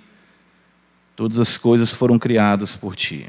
Todas 1.16 1.40
as 1.40 1.56
coisas 1.56 1.94
foram 1.94 2.18
criadas 2.18 2.76
por 2.76 2.94
ti. 2.94 3.28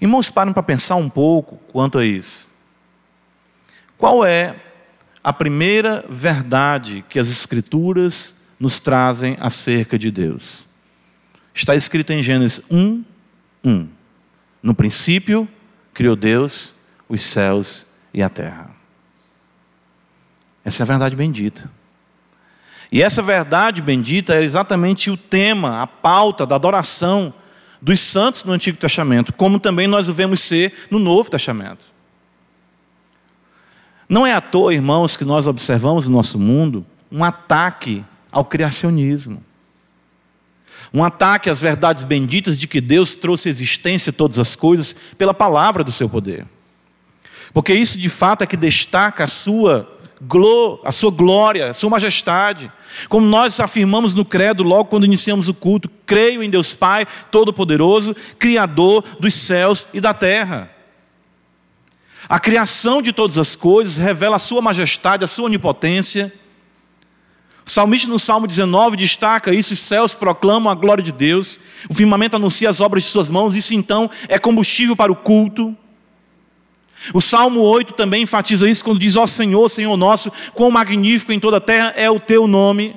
Irmãos, 0.00 0.30
parem 0.30 0.54
para 0.54 0.62
pensar 0.62 0.94
um 0.94 1.10
pouco 1.10 1.56
quanto 1.72 1.98
a 1.98 2.06
isso. 2.06 2.50
Qual 3.98 4.24
é 4.24 4.60
a 5.22 5.32
primeira 5.32 6.04
verdade 6.08 7.04
que 7.08 7.18
as 7.18 7.28
Escrituras 7.28 8.36
nos 8.60 8.78
trazem 8.78 9.36
acerca 9.40 9.98
de 9.98 10.10
Deus? 10.10 10.68
Está 11.52 11.74
escrito 11.74 12.12
em 12.12 12.22
Gênesis 12.22 12.64
1, 12.70 13.04
1. 13.64 13.88
No 14.62 14.74
princípio, 14.74 15.48
criou 15.92 16.14
Deus 16.14 16.76
os 17.08 17.22
céus 17.22 17.88
e 18.12 18.22
a 18.22 18.28
terra. 18.28 18.70
Essa 20.64 20.82
é 20.82 20.84
a 20.84 20.86
verdade 20.86 21.16
bendita. 21.16 21.70
E 22.94 23.02
essa 23.02 23.20
verdade 23.20 23.82
bendita 23.82 24.36
é 24.36 24.44
exatamente 24.44 25.10
o 25.10 25.16
tema, 25.16 25.82
a 25.82 25.86
pauta 25.86 26.46
da 26.46 26.54
adoração 26.54 27.34
dos 27.82 27.98
santos 27.98 28.44
no 28.44 28.52
Antigo 28.52 28.78
Testamento, 28.78 29.32
como 29.32 29.58
também 29.58 29.88
nós 29.88 30.08
o 30.08 30.14
vemos 30.14 30.40
ser 30.40 30.72
no 30.92 31.00
Novo 31.00 31.28
Testamento. 31.28 31.84
Não 34.08 34.24
é 34.24 34.32
à 34.32 34.40
toa, 34.40 34.72
irmãos, 34.72 35.16
que 35.16 35.24
nós 35.24 35.48
observamos 35.48 36.06
no 36.06 36.14
nosso 36.14 36.38
mundo 36.38 36.86
um 37.10 37.24
ataque 37.24 38.04
ao 38.30 38.44
criacionismo. 38.44 39.42
Um 40.92 41.02
ataque 41.02 41.50
às 41.50 41.60
verdades 41.60 42.04
benditas 42.04 42.56
de 42.56 42.68
que 42.68 42.80
Deus 42.80 43.16
trouxe 43.16 43.48
existência 43.48 44.10
a 44.10 44.14
todas 44.14 44.38
as 44.38 44.54
coisas 44.54 44.94
pela 45.18 45.34
palavra 45.34 45.82
do 45.82 45.90
seu 45.90 46.08
poder. 46.08 46.46
Porque 47.52 47.74
isso 47.74 47.98
de 47.98 48.08
fato 48.08 48.42
é 48.42 48.46
que 48.46 48.56
destaca 48.56 49.24
a 49.24 49.28
sua 49.28 49.93
a 50.84 50.92
sua 50.92 51.10
glória, 51.10 51.70
a 51.70 51.74
sua 51.74 51.90
majestade. 51.90 52.70
Como 53.08 53.26
nós 53.26 53.60
afirmamos 53.60 54.14
no 54.14 54.24
credo 54.24 54.62
logo 54.62 54.86
quando 54.86 55.06
iniciamos 55.06 55.48
o 55.48 55.54
culto, 55.54 55.90
creio 56.06 56.42
em 56.42 56.50
Deus 56.50 56.74
Pai 56.74 57.06
Todo-Poderoso, 57.30 58.14
Criador 58.38 59.04
dos 59.18 59.34
céus 59.34 59.88
e 59.92 60.00
da 60.00 60.14
terra. 60.14 60.70
A 62.28 62.40
criação 62.40 63.02
de 63.02 63.12
todas 63.12 63.38
as 63.38 63.54
coisas 63.54 63.96
revela 63.96 64.36
a 64.36 64.38
sua 64.38 64.62
majestade, 64.62 65.24
a 65.24 65.28
sua 65.28 65.46
onipotência. 65.46 66.32
O 67.66 67.70
salmista 67.70 68.08
no 68.08 68.18
Salmo 68.18 68.46
19 68.46 68.96
destaca 68.96 69.52
isso: 69.52 69.74
os 69.74 69.80
céus 69.80 70.14
proclamam 70.14 70.70
a 70.70 70.74
glória 70.74 71.02
de 71.02 71.12
Deus, 71.12 71.60
o 71.88 71.94
firmamento 71.94 72.36
anuncia 72.36 72.68
as 72.68 72.80
obras 72.80 73.04
de 73.04 73.10
suas 73.10 73.28
mãos, 73.28 73.56
isso 73.56 73.74
então 73.74 74.10
é 74.28 74.38
combustível 74.38 74.96
para 74.96 75.12
o 75.12 75.16
culto. 75.16 75.76
O 77.12 77.20
Salmo 77.20 77.60
8 77.60 77.92
também 77.92 78.22
enfatiza 78.22 78.68
isso 78.68 78.84
quando 78.84 78.98
diz: 78.98 79.16
Ó 79.16 79.26
Senhor, 79.26 79.68
Senhor 79.68 79.96
nosso, 79.96 80.32
quão 80.52 80.70
magnífico 80.70 81.32
em 81.32 81.40
toda 81.40 81.58
a 81.58 81.60
terra 81.60 81.92
é 81.96 82.10
o 82.10 82.20
teu 82.20 82.46
nome. 82.46 82.96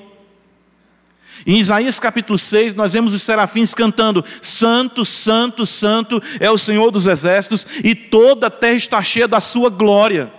Em 1.46 1.60
Isaías 1.60 2.00
capítulo 2.00 2.38
6, 2.38 2.74
nós 2.76 2.94
vemos 2.94 3.14
os 3.14 3.22
serafins 3.22 3.74
cantando: 3.74 4.24
Santo, 4.42 5.04
Santo, 5.04 5.66
Santo 5.66 6.22
é 6.40 6.50
o 6.50 6.58
Senhor 6.58 6.92
dos 6.92 7.08
exércitos, 7.08 7.68
e 7.84 7.94
toda 7.94 8.48
a 8.48 8.52
terra 8.52 8.76
está 8.76 9.04
cheia 9.04 9.28
da 9.28 9.40
sua 9.40 9.70
glória. 9.70 10.32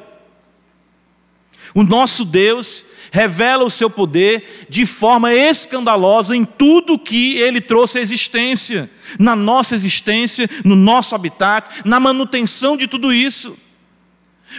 O 1.75 1.83
nosso 1.83 2.25
Deus 2.25 2.87
revela 3.11 3.65
o 3.65 3.71
seu 3.71 3.89
poder 3.89 4.67
de 4.69 4.85
forma 4.87 5.33
escandalosa 5.33 6.37
em 6.37 6.45
tudo 6.45 6.99
que 6.99 7.37
ele 7.37 7.61
trouxe 7.61 7.99
à 7.99 8.01
existência, 8.01 8.91
na 9.19 9.35
nossa 9.35 9.75
existência, 9.75 10.49
no 10.65 10.77
nosso 10.77 11.15
habitat, 11.15 11.83
na 11.85 11.99
manutenção 11.99 12.77
de 12.77 12.87
tudo 12.87 13.13
isso. 13.13 13.57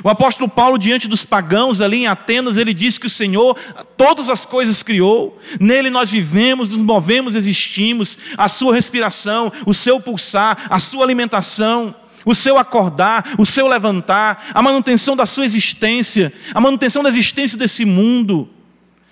O 0.04 0.10
apóstolo 0.10 0.48
Paulo, 0.48 0.78
diante 0.78 1.08
dos 1.08 1.26
pagãos 1.26 1.82
ali 1.82 1.98
em 1.98 2.08
Atenas, 2.08 2.58
ele 2.58 2.74
disse 2.74 3.00
que 3.00 3.08
o 3.08 3.10
Senhor 3.10 3.58
todas 3.98 4.30
as 4.30 4.46
coisas 4.46 4.84
criou, 4.84 5.40
nele 5.60 5.90
nós 5.90 6.10
vivemos, 6.10 6.70
nos 6.70 6.78
movemos, 6.78 7.36
existimos, 7.36 8.18
a 8.38 8.48
sua 8.48 8.74
respiração, 8.74 9.52
o 9.66 9.74
seu 9.74 10.00
pulsar, 10.00 10.68
a 10.70 10.78
sua 10.78 11.04
alimentação 11.04 11.96
o 12.26 12.36
seu 12.36 12.58
acordar, 12.58 13.36
o 13.38 13.46
seu 13.46 13.68
levantar, 13.68 14.52
a 14.54 14.62
manutenção 14.62 15.16
da 15.16 15.26
sua 15.26 15.46
existência, 15.46 16.34
a 16.54 16.60
manutenção 16.60 17.04
da 17.04 17.10
existência 17.10 17.58
desse 17.58 17.86
mundo, 17.86 18.50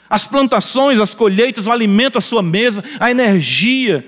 as 0.09 0.25
plantações, 0.27 0.99
as 0.99 1.13
colheitas, 1.13 1.67
o 1.67 1.71
alimento 1.71 2.17
à 2.17 2.21
sua 2.21 2.41
mesa, 2.41 2.83
a 2.99 3.11
energia. 3.11 4.05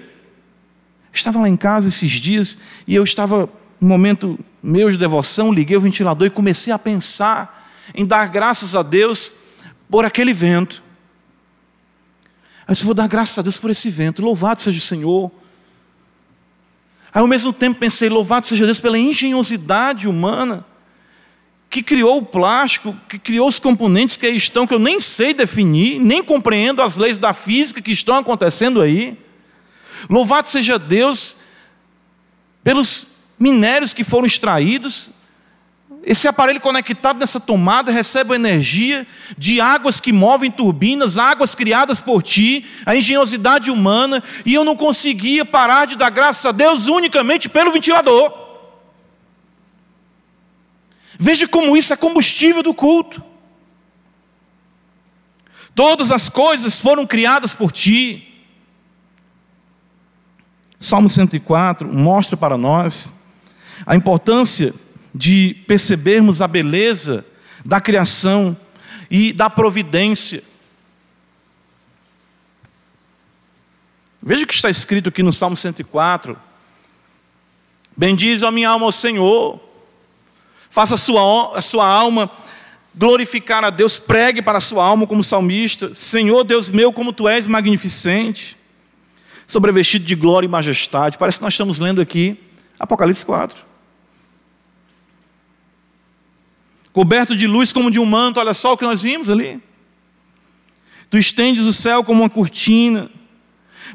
estava 1.11 1.39
lá 1.39 1.49
em 1.49 1.57
casa 1.57 1.87
esses 1.87 2.11
dias 2.11 2.57
e 2.87 2.95
eu 2.95 3.03
estava, 3.03 3.49
no 3.79 3.87
momento 3.87 4.39
meu 4.61 4.89
de 4.89 4.97
devoção, 4.97 5.51
liguei 5.51 5.77
o 5.77 5.81
ventilador 5.81 6.27
e 6.27 6.31
comecei 6.31 6.71
a 6.71 6.79
pensar 6.79 7.69
em 7.93 8.05
dar 8.05 8.27
graças 8.27 8.75
a 8.75 8.83
Deus 8.83 9.33
por 9.89 10.05
aquele 10.05 10.33
vento. 10.33 10.83
Eu 12.67 12.73
disse, 12.73 12.85
vou 12.85 12.93
dar 12.93 13.07
graças 13.07 13.37
a 13.37 13.41
Deus 13.41 13.57
por 13.57 13.71
esse 13.71 13.89
vento, 13.89 14.21
louvado 14.21 14.61
seja 14.61 14.77
o 14.77 14.81
Senhor 14.81 15.31
Aí, 17.13 17.21
ao 17.21 17.27
mesmo 17.27 17.51
tempo, 17.51 17.79
pensei: 17.79 18.09
louvado 18.09 18.45
seja 18.45 18.65
Deus 18.65 18.79
pela 18.79 18.97
engenhosidade 18.97 20.07
humana, 20.07 20.65
que 21.69 21.83
criou 21.83 22.17
o 22.17 22.25
plástico, 22.25 22.95
que 23.07 23.19
criou 23.19 23.47
os 23.47 23.59
componentes 23.59 24.17
que 24.17 24.25
aí 24.25 24.35
estão, 24.35 24.65
que 24.65 24.73
eu 24.73 24.79
nem 24.79 24.99
sei 24.99 25.33
definir, 25.33 25.99
nem 25.99 26.23
compreendo 26.23 26.81
as 26.81 26.97
leis 26.97 27.19
da 27.19 27.33
física 27.33 27.81
que 27.81 27.91
estão 27.91 28.15
acontecendo 28.15 28.81
aí. 28.81 29.17
Louvado 30.09 30.47
seja 30.47 30.79
Deus 30.79 31.37
pelos 32.63 33.07
minérios 33.39 33.93
que 33.93 34.03
foram 34.03 34.25
extraídos. 34.25 35.11
Esse 36.03 36.27
aparelho 36.27 36.61
conectado 36.61 37.19
nessa 37.19 37.39
tomada 37.39 37.91
recebe 37.91 38.33
energia 38.33 39.05
de 39.37 39.59
águas 39.59 39.99
que 39.99 40.13
movem 40.13 40.49
turbinas, 40.49 41.17
águas 41.17 41.53
criadas 41.53 41.99
por 41.99 42.23
ti, 42.23 42.65
a 42.85 42.95
engenhosidade 42.95 43.69
humana, 43.69 44.23
e 44.45 44.53
eu 44.53 44.63
não 44.63 44.77
conseguia 44.77 45.43
parar 45.43 45.85
de 45.85 45.97
dar 45.97 46.09
graças 46.09 46.45
a 46.45 46.51
Deus 46.51 46.87
unicamente 46.87 47.49
pelo 47.49 47.71
ventilador. 47.71 48.33
Veja 51.19 51.47
como 51.47 51.75
isso 51.75 51.93
é 51.93 51.97
combustível 51.97 52.63
do 52.63 52.73
culto. 52.73 53.21
Todas 55.75 56.13
as 56.13 56.29
coisas 56.29 56.79
foram 56.79 57.05
criadas 57.05 57.53
por 57.53 57.73
ti. 57.73 58.25
Salmo 60.79 61.09
104 61.09 61.93
mostra 61.93 62.37
para 62.37 62.57
nós 62.57 63.13
a 63.85 63.97
importância 63.97 64.73
de 65.13 65.55
percebermos 65.67 66.41
a 66.41 66.47
beleza 66.47 67.25
da 67.65 67.81
criação 67.81 68.57
e 69.09 69.33
da 69.33 69.49
providência. 69.49 70.43
Veja 74.21 74.43
o 74.43 74.47
que 74.47 74.53
está 74.53 74.69
escrito 74.69 75.09
aqui 75.09 75.23
no 75.23 75.33
Salmo 75.33 75.55
104. 75.55 76.37
Bendize 77.95 78.45
a 78.45 78.51
minha 78.51 78.69
alma 78.69 78.85
ao 78.85 78.91
Senhor 78.91 79.69
Faça 80.69 80.95
a 80.95 80.97
sua, 80.97 81.57
a 81.57 81.61
sua 81.61 81.85
alma 81.85 82.29
glorificar 82.93 83.63
a 83.63 83.69
Deus, 83.69 83.97
pregue 83.97 84.41
para 84.41 84.59
a 84.59 84.61
sua 84.61 84.85
alma 84.85 85.07
como 85.07 85.23
salmista: 85.23 85.93
Senhor 85.95 86.43
Deus 86.43 86.69
meu, 86.69 86.93
como 86.93 87.11
tu 87.11 87.27
és 87.27 87.47
magnificente, 87.47 88.55
sobrevestido 89.47 90.05
de 90.05 90.15
glória 90.15 90.45
e 90.45 90.49
majestade. 90.49 91.17
Parece 91.17 91.39
que 91.39 91.43
nós 91.43 91.53
estamos 91.53 91.79
lendo 91.79 92.01
aqui 92.01 92.39
Apocalipse 92.79 93.25
4. 93.25 93.68
Coberto 96.91 97.35
de 97.35 97.47
luz 97.47 97.71
como 97.71 97.91
de 97.91 97.99
um 97.99 98.05
manto, 98.05 98.39
olha 98.39 98.53
só 98.53 98.73
o 98.73 98.77
que 98.77 98.83
nós 98.83 99.01
vimos 99.01 99.29
ali. 99.29 99.61
Tu 101.09 101.17
estendes 101.17 101.65
o 101.65 101.73
céu 101.73 102.03
como 102.03 102.21
uma 102.21 102.29
cortina, 102.29 103.09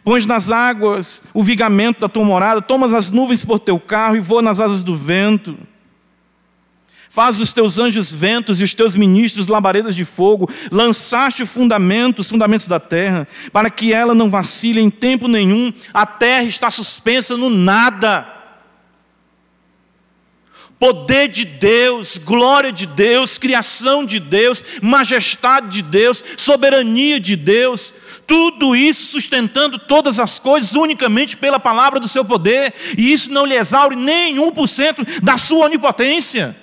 pões 0.03 0.27
nas 0.27 0.51
águas 0.51 1.23
o 1.33 1.43
vigamento 1.43 2.01
da 2.01 2.09
tua 2.09 2.25
morada, 2.25 2.61
tomas 2.61 2.93
as 2.93 3.11
nuvens 3.11 3.45
por 3.45 3.59
teu 3.59 3.79
carro 3.79 4.17
e 4.17 4.21
voa 4.21 4.43
nas 4.43 4.59
asas 4.59 4.83
do 4.83 4.97
vento. 4.97 5.57
Faz 7.09 7.39
os 7.39 7.53
teus 7.53 7.79
anjos 7.79 8.13
ventos 8.13 8.61
e 8.61 8.65
os 8.65 8.75
teus 8.75 8.97
ministros 8.97 9.47
labaredas 9.47 9.95
de 9.95 10.05
fogo, 10.05 10.51
lançaste 10.73 11.45
o 11.45 11.47
fundamento, 11.47 12.19
os 12.19 12.29
fundamentos 12.29 12.67
da 12.67 12.81
terra, 12.81 13.29
para 13.53 13.71
que 13.71 13.93
ela 13.93 14.17
não 14.17 14.29
vacile 14.29 14.81
em 14.81 14.91
tempo 14.91 15.29
nenhum, 15.29 15.73
a 15.93 16.05
terra 16.05 16.43
está 16.43 16.73
suspensa 16.73 17.37
no 17.37 17.49
nada. 17.49 18.34
Poder 20.85 21.29
de 21.29 21.47
Deus, 21.47 22.19
glória 22.19 22.71
de 22.71 22.85
Deus, 22.85 23.39
criação 23.39 24.05
de 24.05 24.21
Deus, 24.21 24.63
majestade 24.83 25.69
de 25.69 25.83
Deus, 25.83 26.23
soberania 26.37 27.19
de 27.19 27.37
Deus, 27.37 27.95
tudo 28.27 28.77
isso 28.77 29.13
sustentando 29.13 29.79
todas 29.79 30.21
as 30.21 30.39
coisas 30.39 30.75
unicamente 30.75 31.39
pela 31.39 31.59
palavra 31.59 31.99
do 31.99 32.07
seu 32.07 32.23
poder, 32.23 32.75
e 32.99 33.11
isso 33.11 33.33
não 33.33 33.47
lhe 33.47 33.55
exaure 33.55 33.97
nem 33.97 34.37
1% 34.37 35.23
da 35.23 35.39
sua 35.39 35.65
onipotência. 35.65 36.55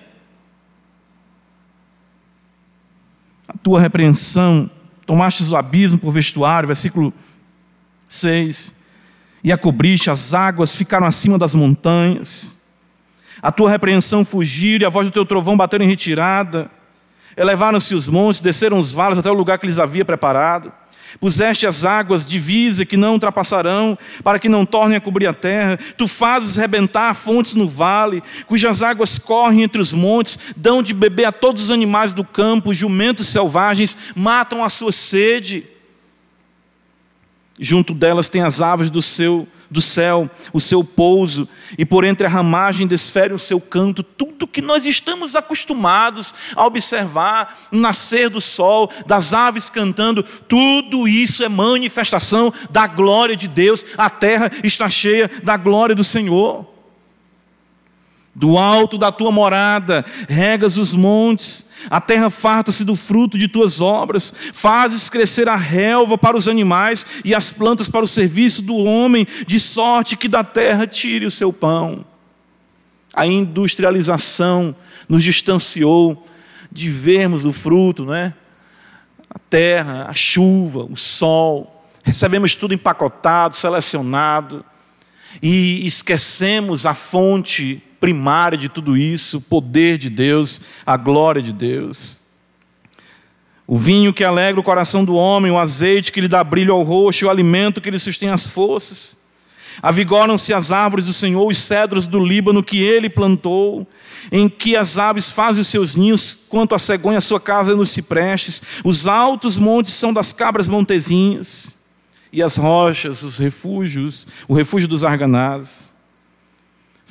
a 3.47 3.57
tua 3.57 3.81
repreensão, 3.81 4.69
tomastes 5.03 5.49
o 5.49 5.55
abismo 5.55 5.97
por 5.97 6.11
vestuário, 6.11 6.67
versículo 6.67 7.11
6, 8.07 8.75
e 9.43 9.51
a 9.51 9.57
cobriste, 9.57 10.11
as 10.11 10.35
águas 10.35 10.75
ficaram 10.75 11.07
acima 11.07 11.39
das 11.39 11.55
montanhas, 11.55 12.60
a 13.41 13.51
tua 13.51 13.69
repreensão 13.69 14.23
fugiram, 14.23 14.83
e 14.83 14.85
a 14.85 14.89
voz 14.89 15.07
do 15.07 15.11
teu 15.11 15.25
trovão 15.25 15.57
bateram 15.57 15.85
em 15.85 15.87
retirada, 15.87 16.69
elevaram-se 17.35 17.95
os 17.95 18.07
montes, 18.07 18.41
desceram 18.41 18.77
os 18.77 18.91
vales 18.91 19.17
até 19.17 19.29
o 19.29 19.33
lugar 19.33 19.57
que 19.57 19.65
lhes 19.65 19.79
havia 19.79 20.05
preparado, 20.05 20.71
Puseste 21.19 21.67
as 21.67 21.83
águas 21.83 22.25
divisa 22.25 22.85
que 22.85 22.95
não 22.95 23.13
ultrapassarão, 23.13 23.97
para 24.23 24.39
que 24.39 24.47
não 24.47 24.65
tornem 24.65 24.97
a 24.97 25.01
cobrir 25.01 25.27
a 25.27 25.33
terra. 25.33 25.77
Tu 25.97 26.07
fazes 26.07 26.55
rebentar 26.55 27.13
fontes 27.15 27.55
no 27.55 27.67
vale, 27.67 28.23
cujas 28.45 28.81
águas 28.81 29.19
correm 29.19 29.63
entre 29.63 29.81
os 29.81 29.93
montes, 29.93 30.53
dão 30.55 30.81
de 30.81 30.93
beber 30.93 31.25
a 31.25 31.31
todos 31.31 31.63
os 31.63 31.71
animais 31.71 32.13
do 32.13 32.23
campo, 32.23 32.73
jumentos 32.73 33.27
selvagens 33.27 33.97
matam 34.15 34.63
a 34.63 34.69
sua 34.69 34.91
sede. 34.91 35.65
Junto 37.59 37.93
delas 37.93 38.29
tem 38.29 38.41
as 38.41 38.61
aves 38.61 38.89
do 38.89 39.01
seu 39.01 39.47
do 39.71 39.79
céu, 39.79 40.29
o 40.51 40.59
seu 40.59 40.83
pouso, 40.83 41.47
e 41.77 41.85
por 41.85 42.03
entre 42.03 42.27
a 42.27 42.29
ramagem 42.29 42.85
desfere 42.85 43.33
o 43.33 43.39
seu 43.39 43.59
canto, 43.59 44.03
tudo 44.03 44.45
que 44.45 44.61
nós 44.61 44.85
estamos 44.85 45.35
acostumados 45.35 46.35
a 46.55 46.65
observar, 46.65 47.57
o 47.71 47.77
nascer 47.77 48.29
do 48.29 48.41
sol, 48.41 48.91
das 49.07 49.33
aves 49.33 49.69
cantando, 49.69 50.21
tudo 50.21 51.07
isso 51.07 51.43
é 51.43 51.49
manifestação 51.49 52.53
da 52.69 52.85
glória 52.85 53.35
de 53.35 53.47
Deus, 53.47 53.85
a 53.97 54.09
terra 54.09 54.51
está 54.61 54.89
cheia 54.89 55.31
da 55.41 55.55
glória 55.55 55.95
do 55.95 56.03
Senhor. 56.03 56.80
Do 58.33 58.57
alto 58.57 58.97
da 58.97 59.11
tua 59.11 59.29
morada, 59.29 60.05
regas 60.29 60.77
os 60.77 60.93
montes, 60.93 61.69
a 61.89 61.99
terra 61.99 62.29
farta-se 62.29 62.85
do 62.85 62.95
fruto 62.95 63.37
de 63.37 63.49
tuas 63.49 63.81
obras, 63.81 64.33
fazes 64.53 65.09
crescer 65.09 65.49
a 65.49 65.57
relva 65.57 66.17
para 66.17 66.37
os 66.37 66.47
animais 66.47 67.05
e 67.25 67.35
as 67.35 67.51
plantas 67.51 67.89
para 67.89 68.05
o 68.05 68.07
serviço 68.07 68.61
do 68.61 68.77
homem, 68.77 69.27
de 69.45 69.59
sorte 69.59 70.15
que 70.15 70.29
da 70.29 70.45
terra 70.45 70.87
tire 70.87 71.25
o 71.25 71.31
seu 71.31 71.51
pão. 71.51 72.05
A 73.13 73.27
industrialização 73.27 74.73
nos 75.09 75.25
distanciou 75.25 76.25
de 76.71 76.87
vermos 76.87 77.43
o 77.43 77.51
fruto, 77.51 78.05
não 78.05 78.15
é? 78.15 78.33
A 79.29 79.39
terra, 79.39 80.05
a 80.07 80.13
chuva, 80.13 80.85
o 80.89 80.95
sol, 80.95 81.85
recebemos 82.01 82.55
tudo 82.55 82.73
empacotado, 82.73 83.57
selecionado, 83.57 84.63
e 85.41 85.85
esquecemos 85.85 86.85
a 86.85 86.93
fonte 86.93 87.83
primária 88.01 88.57
de 88.57 88.67
tudo 88.67 88.97
isso, 88.97 89.37
o 89.37 89.41
poder 89.41 89.95
de 89.99 90.09
Deus, 90.09 90.59
a 90.83 90.97
glória 90.97 91.41
de 91.41 91.53
Deus. 91.53 92.19
O 93.67 93.77
vinho 93.77 94.11
que 94.11 94.23
alegra 94.23 94.59
o 94.59 94.63
coração 94.63 95.05
do 95.05 95.15
homem, 95.15 95.51
o 95.51 95.57
azeite 95.57 96.11
que 96.11 96.19
lhe 96.19 96.27
dá 96.27 96.43
brilho 96.43 96.73
ao 96.73 96.81
rosto, 96.81 97.27
o 97.27 97.29
alimento 97.29 97.79
que 97.79 97.91
lhe 97.91 97.99
sustém 97.99 98.29
as 98.29 98.49
forças. 98.49 99.21
Avigoram-se 99.81 100.51
as 100.53 100.71
árvores 100.71 101.05
do 101.05 101.13
Senhor, 101.13 101.47
os 101.47 101.59
cedros 101.59 102.07
do 102.07 102.19
Líbano 102.19 102.63
que 102.63 102.81
ele 102.81 103.07
plantou, 103.07 103.87
em 104.31 104.49
que 104.49 104.75
as 104.75 104.97
aves 104.97 105.31
fazem 105.31 105.61
os 105.61 105.67
seus 105.67 105.95
ninhos, 105.95 106.39
quanto 106.49 106.73
a 106.73 106.79
cegonha 106.79 107.21
sua 107.21 107.39
casa 107.39 107.75
nos 107.75 107.91
ciprestes. 107.91 108.61
Os 108.83 109.07
altos 109.07 109.59
montes 109.59 109.93
são 109.93 110.11
das 110.11 110.33
cabras 110.33 110.67
montezinhas, 110.67 111.77
e 112.33 112.41
as 112.41 112.57
rochas, 112.57 113.21
os 113.21 113.37
refúgios, 113.37 114.27
o 114.47 114.53
refúgio 114.55 114.87
dos 114.87 115.03
arganazes 115.03 115.90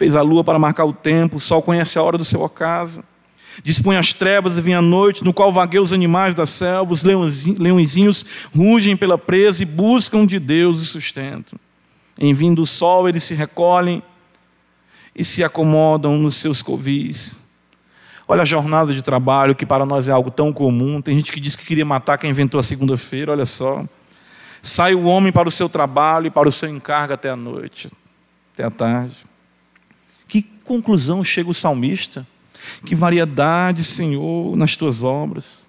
fez 0.01 0.17
a 0.17 0.23
lua 0.23 0.43
para 0.43 0.59
marcar 0.59 0.87
o 0.87 0.95
tempo, 0.95 1.37
o 1.37 1.41
sol 1.41 1.61
conhece 1.61 1.99
a 1.99 2.03
hora 2.03 2.17
do 2.17 2.25
seu 2.25 2.41
ocaso. 2.41 3.05
Dispõe 3.63 3.99
as 3.99 4.15
trevas 4.15 4.57
e 4.57 4.61
vem 4.63 4.75
a 4.75 4.81
noite, 4.81 5.23
no 5.23 5.35
qual 5.35 5.53
vagueiam 5.53 5.85
os 5.85 5.93
animais 5.93 6.35
da 6.35 6.47
selva, 6.47 6.95
os 6.95 7.05
leõezinhos 7.05 8.25
rugem 8.57 8.97
pela 8.97 9.19
presa 9.19 9.63
e 9.63 9.67
buscam 9.67 10.25
de 10.25 10.39
Deus 10.39 10.81
o 10.81 10.85
sustento. 10.87 11.61
Em 12.19 12.33
vindo 12.33 12.63
o 12.63 12.67
sol, 12.67 13.11
eles 13.11 13.25
se 13.25 13.35
recolhem 13.35 14.03
e 15.15 15.23
se 15.23 15.45
acomodam 15.45 16.17
nos 16.17 16.37
seus 16.37 16.63
covis. 16.63 17.45
Olha 18.27 18.41
a 18.41 18.47
jornada 18.47 18.95
de 18.95 19.03
trabalho, 19.03 19.55
que 19.55 19.67
para 19.67 19.85
nós 19.85 20.09
é 20.09 20.13
algo 20.13 20.31
tão 20.31 20.51
comum. 20.51 21.03
Tem 21.03 21.15
gente 21.15 21.31
que 21.31 21.41
diz 21.41 21.57
que 21.57 21.67
queria 21.67 21.85
matar 21.85 22.17
quem 22.17 22.31
inventou 22.31 22.59
a 22.59 22.63
segunda-feira, 22.63 23.33
olha 23.33 23.45
só. 23.45 23.85
Sai 24.63 24.95
o 24.95 25.05
homem 25.05 25.31
para 25.31 25.47
o 25.47 25.51
seu 25.51 25.69
trabalho 25.69 26.29
e 26.29 26.31
para 26.31 26.49
o 26.49 26.53
seu 26.53 26.71
encargo 26.71 27.13
até 27.13 27.29
a 27.29 27.37
noite, 27.37 27.91
até 28.55 28.65
a 28.65 28.71
tarde 28.71 29.30
conclusão 30.71 31.25
chega 31.25 31.51
o 31.51 31.55
salmista? 31.55 32.25
Que 32.85 32.95
variedade, 32.95 33.83
Senhor, 33.83 34.57
nas 34.57 34.77
tuas 34.77 35.03
obras. 35.03 35.69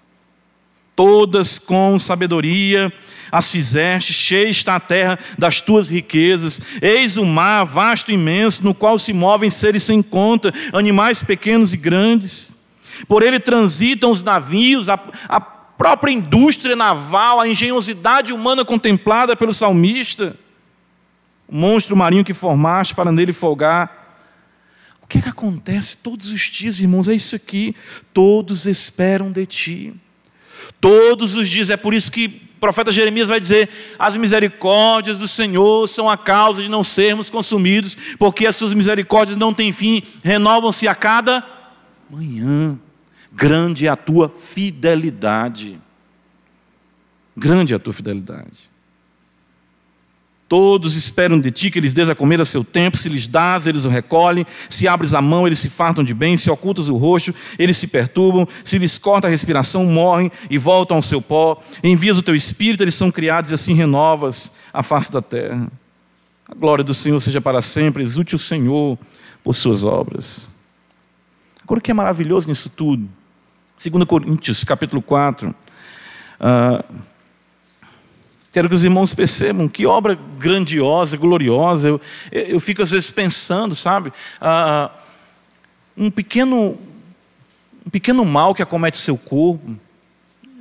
Todas 0.94 1.58
com 1.58 1.98
sabedoria 1.98 2.92
as 3.32 3.50
fizeste, 3.50 4.12
cheia 4.12 4.48
está 4.48 4.76
a 4.76 4.80
terra 4.80 5.18
das 5.36 5.60
tuas 5.60 5.88
riquezas. 5.88 6.78
Eis 6.80 7.16
o 7.16 7.24
mar 7.24 7.64
vasto 7.64 8.12
e 8.12 8.14
imenso, 8.14 8.62
no 8.62 8.72
qual 8.72 8.96
se 8.96 9.12
movem 9.12 9.50
seres 9.50 9.82
sem 9.82 10.00
conta, 10.02 10.52
animais 10.72 11.20
pequenos 11.20 11.72
e 11.72 11.76
grandes. 11.76 12.62
Por 13.08 13.24
ele 13.24 13.40
transitam 13.40 14.12
os 14.12 14.22
navios, 14.22 14.88
a, 14.88 15.00
a 15.28 15.40
própria 15.40 16.12
indústria 16.12 16.76
naval, 16.76 17.40
a 17.40 17.48
engenhosidade 17.48 18.32
humana 18.32 18.64
contemplada 18.64 19.34
pelo 19.34 19.52
salmista. 19.52 20.36
O 21.48 21.56
monstro 21.56 21.96
marinho 21.96 22.24
que 22.24 22.32
formaste 22.32 22.94
para 22.94 23.10
nele 23.10 23.32
folgar 23.32 24.01
que, 25.12 25.18
é 25.18 25.22
que 25.22 25.28
acontece 25.28 25.98
todos 25.98 26.32
os 26.32 26.40
dias, 26.40 26.80
irmãos? 26.80 27.06
É 27.06 27.12
isso 27.12 27.36
aqui. 27.36 27.76
Todos 28.14 28.64
esperam 28.64 29.30
de 29.30 29.44
ti. 29.44 29.94
Todos 30.80 31.34
os 31.34 31.50
dias. 31.50 31.68
É 31.68 31.76
por 31.76 31.92
isso 31.92 32.10
que 32.10 32.26
o 32.56 32.58
profeta 32.58 32.90
Jeremias 32.90 33.28
vai 33.28 33.38
dizer: 33.38 33.68
as 33.98 34.16
misericórdias 34.16 35.18
do 35.18 35.28
Senhor 35.28 35.86
são 35.86 36.08
a 36.08 36.16
causa 36.16 36.62
de 36.62 36.68
não 36.70 36.82
sermos 36.82 37.28
consumidos, 37.28 38.16
porque 38.18 38.46
as 38.46 38.56
suas 38.56 38.72
misericórdias 38.72 39.36
não 39.36 39.52
têm 39.52 39.70
fim, 39.70 40.02
renovam-se 40.24 40.88
a 40.88 40.94
cada 40.94 41.46
manhã. 42.08 42.80
Grande 43.30 43.86
é 43.86 43.90
a 43.90 43.96
tua 43.96 44.30
fidelidade. 44.30 45.78
Grande 47.36 47.74
é 47.74 47.76
a 47.76 47.78
tua 47.78 47.92
fidelidade. 47.92 48.71
Todos 50.52 50.96
esperam 50.96 51.40
de 51.40 51.50
ti 51.50 51.70
que 51.70 51.78
eles 51.78 51.94
dês 51.94 52.10
a 52.10 52.14
comer 52.14 52.38
a 52.38 52.44
seu 52.44 52.62
tempo, 52.62 52.98
se 52.98 53.08
lhes 53.08 53.26
dás, 53.26 53.66
eles 53.66 53.86
o 53.86 53.88
recolhem, 53.88 54.44
se 54.68 54.86
abres 54.86 55.14
a 55.14 55.22
mão, 55.22 55.46
eles 55.46 55.58
se 55.58 55.70
fartam 55.70 56.04
de 56.04 56.12
bem, 56.12 56.36
se 56.36 56.50
ocultas 56.50 56.90
o 56.90 56.96
rosto, 56.98 57.34
eles 57.58 57.78
se 57.78 57.86
perturbam, 57.86 58.46
se 58.62 58.76
lhes 58.76 58.98
corta 58.98 59.28
a 59.28 59.30
respiração, 59.30 59.86
morrem 59.86 60.30
e 60.50 60.58
voltam 60.58 60.98
ao 60.98 61.02
seu 61.02 61.22
pó. 61.22 61.58
Envias 61.82 62.18
o 62.18 62.22
teu 62.22 62.34
espírito, 62.36 62.84
eles 62.84 62.94
são 62.94 63.10
criados 63.10 63.50
e 63.50 63.54
assim 63.54 63.72
renovas 63.72 64.52
a 64.74 64.82
face 64.82 65.10
da 65.10 65.22
terra. 65.22 65.72
A 66.46 66.54
glória 66.54 66.84
do 66.84 66.92
Senhor 66.92 67.18
seja 67.18 67.40
para 67.40 67.62
sempre, 67.62 68.02
exulte 68.02 68.36
o 68.36 68.38
Senhor 68.38 68.98
por 69.42 69.56
suas 69.56 69.82
obras. 69.82 70.52
Agora 71.62 71.78
o 71.78 71.82
que 71.82 71.92
é 71.92 71.94
maravilhoso 71.94 72.50
nisso 72.50 72.68
tudo? 72.68 73.08
2 73.82 74.04
Coríntios, 74.04 74.64
capítulo 74.64 75.00
4. 75.00 75.48
Uh, 75.48 77.11
Quero 78.52 78.68
que 78.68 78.74
os 78.74 78.84
irmãos 78.84 79.14
percebam 79.14 79.66
que 79.66 79.86
obra 79.86 80.18
grandiosa, 80.38 81.16
gloriosa. 81.16 81.88
Eu, 81.88 82.00
eu 82.30 82.60
fico 82.60 82.82
às 82.82 82.90
vezes 82.90 83.10
pensando, 83.10 83.74
sabe? 83.74 84.12
Ah, 84.38 84.90
um, 85.96 86.10
pequeno, 86.10 86.78
um 87.86 87.90
pequeno 87.90 88.22
mal 88.26 88.54
que 88.54 88.62
acomete 88.62 88.98
seu 88.98 89.16
corpo. 89.16 89.74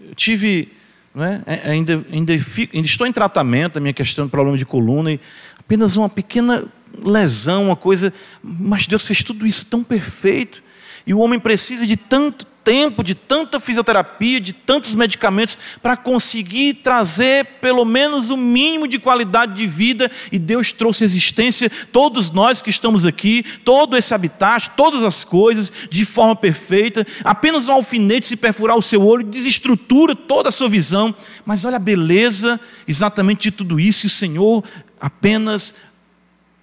Eu 0.07 0.15
tive. 0.15 0.71
Né, 1.13 1.43
ainda, 1.65 2.05
ainda, 2.09 2.39
fico, 2.39 2.73
ainda 2.73 2.87
estou 2.87 3.05
em 3.05 3.11
tratamento 3.11 3.73
da 3.73 3.81
minha 3.81 3.93
questão 3.93 4.29
problema 4.29 4.57
de 4.57 4.65
coluna. 4.65 5.11
E 5.11 5.19
apenas 5.59 5.97
uma 5.97 6.07
pequena 6.07 6.63
lesão, 7.03 7.65
uma 7.65 7.75
coisa. 7.75 8.13
Mas 8.41 8.87
Deus 8.87 9.05
fez 9.05 9.21
tudo 9.21 9.45
isso 9.45 9.65
tão 9.65 9.83
perfeito. 9.83 10.63
E 11.05 11.13
o 11.13 11.19
homem 11.19 11.41
precisa 11.41 11.85
de 11.85 11.97
tanto 11.97 12.47
tempo, 12.63 13.03
de 13.03 13.15
tanta 13.15 13.59
fisioterapia, 13.59 14.39
de 14.39 14.53
tantos 14.53 14.95
medicamentos, 14.95 15.57
para 15.81 15.97
conseguir 15.97 16.75
trazer 16.75 17.45
pelo 17.59 17.83
menos 17.85 18.29
o 18.29 18.37
mínimo 18.37 18.87
de 18.87 18.99
qualidade 18.99 19.53
de 19.53 19.67
vida, 19.67 20.09
e 20.31 20.37
Deus 20.37 20.71
trouxe 20.71 21.03
existência, 21.03 21.69
todos 21.91 22.31
nós 22.31 22.61
que 22.61 22.69
estamos 22.69 23.05
aqui, 23.05 23.43
todo 23.65 23.97
esse 23.97 24.13
habitat, 24.13 24.71
todas 24.75 25.03
as 25.03 25.23
coisas, 25.23 25.71
de 25.89 26.05
forma 26.05 26.35
perfeita, 26.35 27.05
apenas 27.23 27.67
um 27.67 27.73
alfinete 27.73 28.25
se 28.27 28.37
perfurar 28.37 28.77
o 28.77 28.81
seu 28.81 29.03
olho, 29.03 29.23
desestrutura 29.23 30.15
toda 30.15 30.49
a 30.49 30.51
sua 30.51 30.69
visão, 30.69 31.13
mas 31.45 31.65
olha 31.65 31.77
a 31.77 31.79
beleza 31.79 32.59
exatamente 32.87 33.43
de 33.43 33.51
tudo 33.51 33.79
isso, 33.79 34.05
e 34.05 34.07
o 34.07 34.09
Senhor 34.09 34.63
apenas 34.99 35.75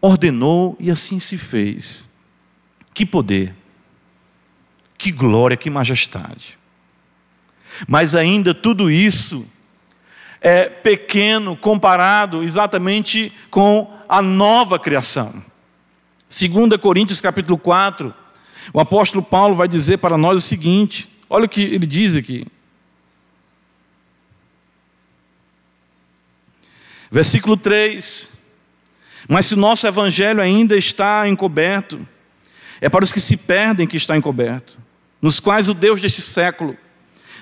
ordenou 0.00 0.76
e 0.78 0.90
assim 0.90 1.18
se 1.18 1.36
fez. 1.36 2.08
Que 2.94 3.04
poder! 3.04 3.57
Que 4.98 5.12
glória, 5.12 5.56
que 5.56 5.70
majestade. 5.70 6.58
Mas 7.86 8.16
ainda 8.16 8.52
tudo 8.52 8.90
isso 8.90 9.48
é 10.40 10.68
pequeno 10.68 11.56
comparado 11.56 12.42
exatamente 12.42 13.32
com 13.48 13.96
a 14.08 14.20
nova 14.20 14.78
criação. 14.78 15.42
2 16.28 16.76
Coríntios 16.80 17.20
capítulo 17.20 17.56
4, 17.56 18.12
o 18.72 18.80
apóstolo 18.80 19.22
Paulo 19.22 19.54
vai 19.54 19.68
dizer 19.68 19.98
para 19.98 20.18
nós 20.18 20.36
o 20.36 20.46
seguinte: 20.46 21.08
olha 21.30 21.44
o 21.44 21.48
que 21.48 21.62
ele 21.62 21.86
diz 21.86 22.16
aqui. 22.16 22.44
Versículo 27.10 27.56
3: 27.56 28.32
Mas 29.28 29.46
se 29.46 29.54
o 29.54 29.58
nosso 29.58 29.86
evangelho 29.86 30.40
ainda 30.40 30.76
está 30.76 31.28
encoberto, 31.28 32.06
é 32.80 32.88
para 32.88 33.04
os 33.04 33.12
que 33.12 33.20
se 33.20 33.36
perdem 33.36 33.86
que 33.86 33.96
está 33.96 34.16
encoberto 34.16 34.77
nos 35.20 35.40
quais 35.40 35.68
o 35.68 35.74
Deus 35.74 36.00
deste 36.00 36.22
século 36.22 36.76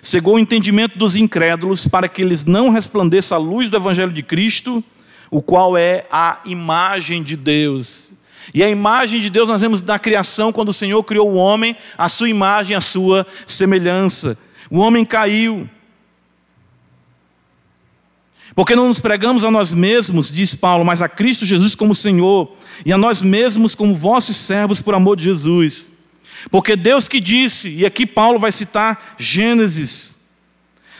cegou 0.01 0.37
o 0.37 0.39
entendimento 0.39 0.99
dos 0.99 1.17
incrédulos 1.17 1.89
para 1.89 2.09
que 2.09 2.23
eles 2.23 2.45
não 2.45 2.71
resplandeça 2.71 3.35
a 3.35 3.39
luz 3.39 3.69
do 3.69 3.77
Evangelho 3.77 4.13
de 4.13 4.23
Cristo, 4.23 4.83
o 5.31 5.43
qual 5.43 5.77
é 5.77 6.07
a 6.11 6.39
imagem 6.45 7.23
de 7.23 7.37
Deus. 7.37 8.13
E 8.55 8.63
a 8.63 8.71
imagem 8.71 9.21
de 9.21 9.29
Deus 9.29 9.49
nós 9.49 9.61
vemos 9.61 9.83
na 9.83 9.99
criação, 9.99 10.53
quando 10.53 10.69
o 10.69 10.73
Senhor 10.73 11.03
criou 11.03 11.33
o 11.33 11.35
homem, 11.35 11.77
a 11.99 12.09
sua 12.09 12.29
imagem, 12.29 12.77
a 12.77 12.81
sua 12.81 13.27
semelhança. 13.47 14.39
O 14.71 14.79
homem 14.79 15.05
caiu. 15.05 15.69
Porque 18.55 18.77
não 18.77 18.89
nos 18.89 19.01
pregamos 19.01 19.45
a 19.45 19.51
nós 19.51 19.73
mesmos, 19.73 20.33
diz 20.33 20.55
Paulo, 20.55 20.85
mas 20.85 21.03
a 21.03 21.09
Cristo 21.09 21.45
Jesus 21.45 21.75
como 21.75 21.95
Senhor, 21.95 22.55
e 22.85 22.93
a 22.93 22.97
nós 22.97 23.23
mesmos 23.23 23.75
como 23.75 23.95
vossos 23.95 24.37
servos 24.37 24.81
por 24.81 24.95
amor 24.95 25.17
de 25.17 25.25
Jesus. 25.25 25.96
Porque 26.51 26.77
Deus 26.77 27.09
que 27.09 27.21
disse, 27.21 27.71
e 27.71 27.85
aqui 27.85 28.07
Paulo 28.07 28.39
vai 28.39 28.53
citar 28.53 29.15
Gênesis, 29.19 30.17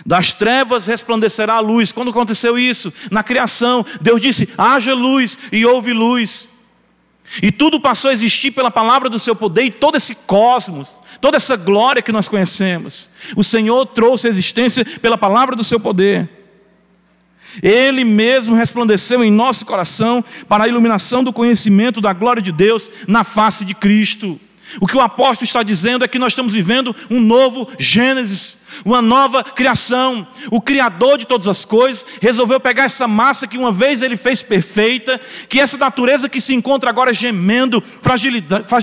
das 0.05 0.33
trevas 0.33 0.87
resplandecerá 0.87 1.55
a 1.55 1.61
luz. 1.61 1.93
Quando 1.93 2.11
aconteceu 2.11 2.59
isso? 2.59 2.93
Na 3.11 3.23
criação, 3.23 3.85
Deus 4.01 4.21
disse: 4.21 4.49
haja 4.59 4.95
luz 4.95 5.39
e 5.51 5.65
houve 5.65 5.93
luz. 5.93 6.51
E 7.43 7.51
tudo 7.51 7.81
passou 7.81 8.11
a 8.11 8.13
existir 8.13 8.53
pela 8.53 8.71
palavra 8.71 9.09
do 9.09 9.19
seu 9.19 9.35
poder 9.35 9.65
e 9.65 9.71
todo 9.71 9.97
esse 9.97 10.15
cosmos, 10.15 10.91
toda 11.21 11.37
essa 11.37 11.57
glória 11.57 12.03
que 12.03 12.13
nós 12.13 12.29
conhecemos. 12.29 13.11
O 13.35 13.43
Senhor 13.43 13.85
trouxe 13.87 14.27
a 14.27 14.31
existência 14.31 14.85
pela 15.01 15.19
palavra 15.19 15.57
do 15.57 15.65
seu 15.65 15.81
poder. 15.81 16.29
Ele 17.63 18.05
mesmo 18.05 18.55
resplandeceu 18.55 19.25
em 19.25 19.31
nosso 19.31 19.65
coração 19.65 20.23
para 20.47 20.65
a 20.65 20.69
iluminação 20.69 21.25
do 21.25 21.33
conhecimento 21.33 22.01
da 22.01 22.13
glória 22.13 22.43
de 22.43 22.53
Deus 22.53 22.91
na 23.09 23.25
face 23.25 23.65
de 23.65 23.75
Cristo. 23.75 24.39
O 24.81 24.87
que 24.87 24.97
o 24.97 25.01
apóstolo 25.01 25.45
está 25.45 25.63
dizendo 25.63 26.05
é 26.05 26.09
que 26.09 26.19
nós 26.19 26.33
estamos 26.33 26.55
vivendo 26.55 26.95
um 27.11 27.21
novo 27.21 27.69
Gênesis, 27.79 28.67
uma 28.85 29.01
nova 29.01 29.43
criação. 29.43 30.27
O 30.51 30.61
Criador 30.61 31.19
de 31.19 31.27
todas 31.27 31.49
as 31.49 31.65
coisas 31.65 32.05
resolveu 32.21 32.61
pegar 32.61 32.85
essa 32.85 33.09
massa 33.09 33.47
que 33.47 33.57
uma 33.57 33.73
vez 33.73 34.03
ele 34.03 34.17
fez 34.17 34.43
perfeita, 34.43 35.21
que 35.49 35.61
essa 35.61 35.79
natureza 35.79 36.29
que 36.29 36.41
se 36.41 36.55
encontra 36.55 36.91
agora 36.91 37.15
gemendo, 37.15 37.83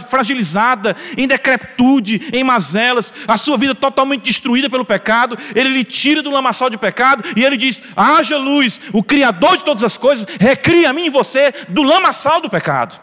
fragilizada, 0.07 0.95
em 1.17 1.27
decrepitude, 1.27 2.29
em 2.33 2.43
mazelas, 2.43 3.13
a 3.27 3.37
sua 3.37 3.57
vida 3.57 3.75
totalmente 3.75 4.23
destruída 4.23 4.69
pelo 4.69 4.85
pecado, 4.85 5.37
ele 5.53 5.69
lhe 5.69 5.83
tira 5.83 6.21
do 6.21 6.31
lamaçal 6.31 6.69
de 6.69 6.77
pecado 6.77 7.23
e 7.35 7.43
ele 7.43 7.57
diz: 7.57 7.83
haja 7.95 8.37
luz. 8.37 8.81
O 8.93 9.03
Criador 9.03 9.57
de 9.57 9.65
todas 9.65 9.83
as 9.83 9.97
coisas 9.97 10.25
recria 10.39 10.89
a 10.89 10.93
mim 10.93 11.05
e 11.05 11.09
você 11.09 11.53
do 11.69 11.83
lamaçal 11.83 12.41
do 12.41 12.49
pecado. 12.49 13.02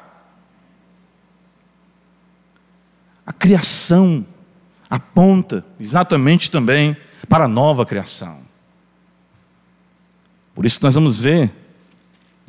A 3.31 3.33
criação 3.33 4.27
aponta 4.91 5.65
exatamente 5.79 6.51
também 6.51 6.97
para 7.29 7.45
a 7.45 7.49
nova 7.49 7.87
criação. 7.87 8.41
Por 10.53 10.67
isso 10.67 10.81
que 10.81 10.85
nós 10.85 10.97
vamos 10.97 11.21
ver, 11.21 11.49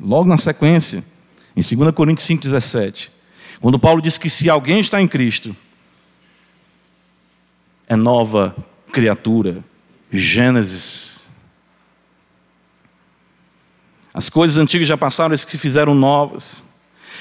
logo 0.00 0.28
na 0.28 0.36
sequência, 0.36 1.04
em 1.54 1.60
2 1.60 1.94
Coríntios 1.94 2.26
5,17, 2.26 3.10
quando 3.60 3.78
Paulo 3.78 4.02
diz 4.02 4.18
que 4.18 4.28
se 4.28 4.50
alguém 4.50 4.80
está 4.80 5.00
em 5.00 5.06
Cristo, 5.06 5.54
é 7.86 7.94
nova 7.94 8.56
criatura. 8.90 9.62
Gênesis. 10.10 11.30
As 14.12 14.28
coisas 14.28 14.58
antigas 14.58 14.88
já 14.88 14.96
passaram, 14.96 15.32
as 15.32 15.44
que 15.44 15.52
se 15.52 15.58
fizeram 15.58 15.94
novas. 15.94 16.64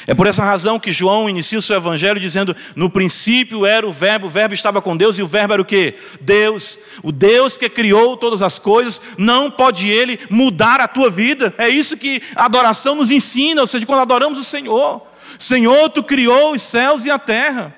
É 0.08 0.14
por 0.14 0.28
essa 0.28 0.44
razão 0.44 0.80
que 0.80 0.92
João 0.92 1.30
inicia 1.30 1.60
o 1.60 1.62
seu 1.62 1.76
evangelho 1.76 2.20
dizendo: 2.20 2.56
No 2.76 2.90
princípio 2.90 3.66
era 3.66 3.88
o 3.88 3.92
Verbo, 3.92 4.28
o 4.28 4.30
Verbo 4.30 4.54
estava 4.54 4.82
com 4.82 4.98
Deus, 4.98 5.18
e 5.18 5.24
o 5.24 5.28
Verbo 5.28 5.54
era 5.54 5.62
o 5.62 5.66
que? 5.66 5.96
Deus. 6.20 6.80
O 7.04 7.12
Deus 7.12 7.58
que 7.58 7.70
criou 7.70 8.18
todas 8.18 8.42
as 8.42 8.58
coisas, 8.58 9.02
não 9.18 9.52
pode 9.52 9.90
ele 9.90 10.20
mudar 10.30 10.80
a 10.80 10.88
tua 10.88 11.10
vida. 11.10 11.54
É 11.58 11.70
isso 11.70 11.98
que 11.98 12.22
a 12.36 12.46
adoração 12.46 12.96
nos 12.96 13.12
ensina, 13.12 13.62
ou 13.62 13.68
seja, 13.68 13.86
quando 13.86 14.02
adoramos 14.02 14.40
o 14.40 14.44
Senhor. 14.44 15.02
Senhor, 15.38 15.90
tu 15.90 16.04
criou 16.04 16.54
os 16.54 16.62
céus 16.62 17.06
e 17.06 17.12
a 17.12 17.20
terra. 17.20 17.76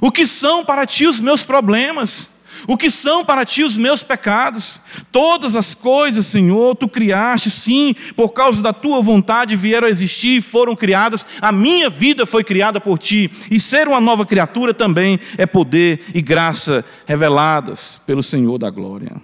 O 0.00 0.10
que 0.10 0.26
são 0.26 0.64
para 0.64 0.86
ti 0.86 1.06
os 1.06 1.20
meus 1.20 1.42
problemas? 1.42 2.39
O 2.70 2.76
que 2.76 2.88
são 2.88 3.24
para 3.24 3.44
ti 3.44 3.64
os 3.64 3.76
meus 3.76 4.04
pecados? 4.04 4.80
Todas 5.10 5.56
as 5.56 5.74
coisas, 5.74 6.24
Senhor, 6.24 6.76
tu 6.76 6.88
criaste, 6.88 7.50
sim, 7.50 7.92
por 8.14 8.28
causa 8.28 8.62
da 8.62 8.72
tua 8.72 9.02
vontade 9.02 9.56
vieram 9.56 9.88
a 9.88 9.90
existir 9.90 10.36
e 10.36 10.40
foram 10.40 10.76
criadas. 10.76 11.26
A 11.42 11.50
minha 11.50 11.90
vida 11.90 12.24
foi 12.24 12.44
criada 12.44 12.80
por 12.80 12.96
ti, 12.96 13.28
e 13.50 13.58
ser 13.58 13.88
uma 13.88 14.00
nova 14.00 14.24
criatura 14.24 14.72
também 14.72 15.18
é 15.36 15.46
poder 15.46 16.04
e 16.14 16.22
graça 16.22 16.84
reveladas 17.06 18.00
pelo 18.06 18.22
Senhor 18.22 18.56
da 18.56 18.70
glória. 18.70 19.20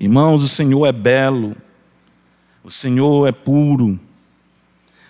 Irmãos, 0.00 0.42
o 0.42 0.48
Senhor 0.48 0.86
é 0.86 0.92
belo, 0.92 1.54
o 2.64 2.70
Senhor 2.70 3.28
é 3.28 3.32
puro, 3.32 4.00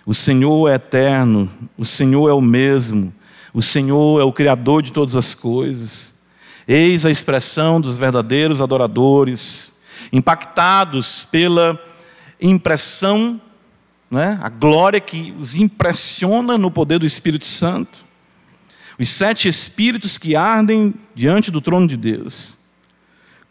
O 0.05 0.13
Senhor 0.13 0.69
é 0.69 0.75
eterno, 0.75 1.49
o 1.77 1.85
Senhor 1.85 2.29
é 2.29 2.33
o 2.33 2.41
mesmo, 2.41 3.13
o 3.53 3.61
Senhor 3.61 4.19
é 4.19 4.25
o 4.25 4.33
Criador 4.33 4.81
de 4.81 4.91
todas 4.91 5.15
as 5.15 5.33
coisas. 5.33 6.12
Eis 6.67 7.05
a 7.05 7.11
expressão 7.11 7.81
dos 7.81 7.97
verdadeiros 7.97 8.61
adoradores, 8.61 9.73
impactados 10.11 11.25
pela 11.25 11.79
impressão, 12.41 13.39
né, 14.09 14.39
a 14.41 14.49
glória 14.49 14.99
que 14.99 15.33
os 15.39 15.55
impressiona 15.55 16.57
no 16.57 16.69
poder 16.69 16.99
do 16.99 17.05
Espírito 17.05 17.45
Santo. 17.45 18.03
Os 18.99 19.09
sete 19.09 19.47
espíritos 19.47 20.17
que 20.17 20.35
ardem 20.35 20.93
diante 21.15 21.49
do 21.49 21.59
trono 21.59 21.87
de 21.87 21.97
Deus. 21.97 22.57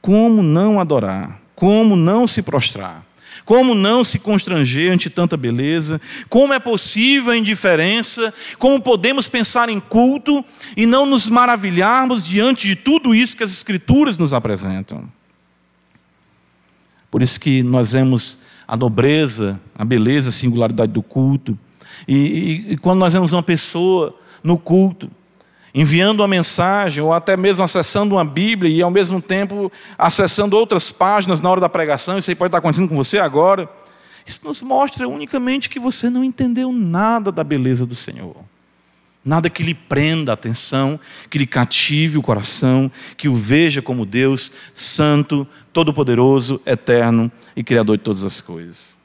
Como 0.01 0.43
não 0.43 0.81
adorar? 0.81 1.41
Como 1.55 1.97
não 1.97 2.27
se 2.27 2.43
prostrar? 2.43 3.05
Como 3.45 3.75
não 3.75 4.05
se 4.05 4.19
constranger 4.19 4.93
ante 4.93 5.11
tanta 5.11 5.37
beleza? 5.37 6.01
Como 6.29 6.53
é 6.53 6.59
possível 6.59 7.33
a 7.33 7.37
indiferença? 7.37 8.33
Como 8.59 8.81
podemos 8.81 9.29
pensar 9.29 9.69
em 9.69 9.81
culto 9.81 10.45
e 10.77 10.87
não 10.87 11.07
nos 11.07 11.29
maravilharmos 11.29 12.25
diante 12.25 12.67
de 12.67 12.77
tudo 12.77 13.15
isso 13.15 13.37
que 13.37 13.45
as 13.45 13.53
Escrituras 13.53 14.17
nos 14.17 14.33
apresentam? 14.33 15.09
Por 17.11 17.21
isso 17.21 17.39
que 17.39 17.63
nós 17.63 17.93
vemos 17.93 18.39
a 18.67 18.77
nobreza, 18.77 19.61
a 19.75 19.85
beleza, 19.85 20.31
a 20.31 20.33
singularidade 20.33 20.93
do 20.93 21.03
culto. 21.03 21.59
E, 22.09 22.17
e, 22.17 22.73
e 22.73 22.77
quando 22.79 23.01
nós 23.01 23.13
vemos 23.13 23.33
uma 23.33 23.43
pessoa 23.43 24.19
no 24.43 24.57
culto, 24.57 25.11
enviando 25.75 26.21
uma 26.21 26.29
mensagem, 26.29 27.03
ou 27.03 27.13
até 27.13 27.37
mesmo 27.37 27.63
acessando 27.63 28.15
uma 28.17 28.25
Bíblia 28.25 28.71
e 28.71 28.83
ao 28.83 28.91
mesmo 28.91 29.23
tempo 29.23 29.73
acessando 29.97 30.57
outras 30.57 30.91
páginas 30.91 31.41
na 31.41 31.51
hora 31.51 31.61
da 31.61 31.69
pregação, 31.69 32.19
isso 32.19 32.31
aí 32.31 32.35
pode 32.35 32.49
estar 32.49 32.59
acontecendo 32.59 32.89
com 32.89 32.97
você 32.97 33.19
agora. 33.19 33.69
Isso 34.27 34.41
nos 34.45 34.63
mostra 34.63 35.09
unicamente 35.09 35.69
que 35.69 35.81
você 35.81 36.11
não 36.11 36.23
entendeu 36.23 36.73
nada 36.73 37.33
da 37.33 37.43
beleza 37.43 37.87
do 37.87 37.97
Senhor. 37.97 38.37
Nada 39.25 39.49
que 39.49 39.63
lhe 39.63 39.75
prenda 39.75 40.33
a 40.33 40.35
atenção, 40.35 40.99
que 41.31 41.39
lhe 41.39 41.47
cative 41.47 42.19
o 42.19 42.23
coração, 42.23 42.91
que 43.17 43.29
o 43.29 43.35
veja 43.35 43.81
como 43.81 44.05
Deus 44.05 44.53
santo, 44.75 45.47
todo-poderoso, 45.73 46.61
eterno 46.67 47.31
e 47.55 47.63
criador 47.63 47.97
de 47.97 48.03
todas 48.03 48.25
as 48.25 48.41
coisas. 48.41 48.99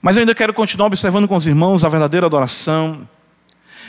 Mas 0.00 0.16
eu 0.16 0.20
ainda 0.20 0.34
quero 0.34 0.54
continuar 0.54 0.86
observando 0.86 1.28
com 1.28 1.36
os 1.36 1.46
irmãos 1.46 1.84
a 1.84 1.88
verdadeira 1.88 2.26
adoração, 2.26 3.06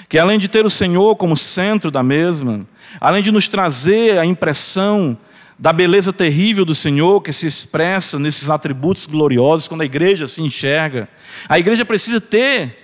que 0.10 0.18
além 0.18 0.40
de 0.40 0.48
ter 0.48 0.66
o 0.66 0.70
Senhor 0.70 1.16
como 1.16 1.36
centro 1.36 1.90
da 1.90 2.04
mesma, 2.04 2.66
além 3.00 3.24
de 3.24 3.32
nos 3.32 3.48
trazer 3.48 4.18
a 4.18 4.26
impressão 4.26 5.18
da 5.58 5.72
beleza 5.72 6.12
terrível 6.12 6.66
do 6.66 6.76
Senhor 6.76 7.22
que 7.22 7.32
se 7.32 7.48
expressa 7.48 8.20
nesses 8.20 8.50
atributos 8.50 9.06
gloriosos 9.06 9.68
quando 9.68 9.82
a 9.82 9.86
igreja 9.86 10.28
se 10.28 10.42
enxerga, 10.42 11.08
a 11.48 11.58
igreja 11.60 11.86
precisa 11.86 12.20
ter 12.20 12.84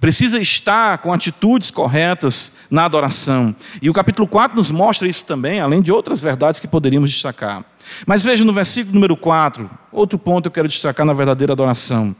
precisa 0.00 0.38
estar 0.38 0.98
com 0.98 1.12
atitudes 1.12 1.70
corretas 1.70 2.52
na 2.70 2.84
adoração. 2.84 3.54
E 3.80 3.88
o 3.88 3.92
capítulo 3.92 4.28
4 4.28 4.56
nos 4.56 4.70
mostra 4.70 5.08
isso 5.08 5.24
também, 5.24 5.60
além 5.60 5.80
de 5.80 5.90
outras 5.90 6.20
verdades 6.20 6.60
que 6.60 6.68
poderíamos 6.68 7.10
destacar. 7.10 7.64
Mas 8.06 8.24
veja 8.24 8.44
no 8.44 8.52
versículo 8.52 8.94
número 8.94 9.16
4, 9.16 9.70
outro 9.90 10.18
ponto 10.18 10.46
eu 10.46 10.50
quero 10.50 10.68
destacar 10.68 11.06
na 11.06 11.12
verdadeira 11.12 11.52
adoração. 11.52 12.14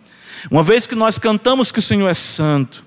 Uma 0.51 0.63
vez 0.63 0.87
que 0.87 0.95
nós 0.95 1.19
cantamos 1.19 1.73
que 1.73 1.79
o 1.79 1.83
Senhor 1.83 2.09
é 2.09 2.15
santo, 2.15 2.86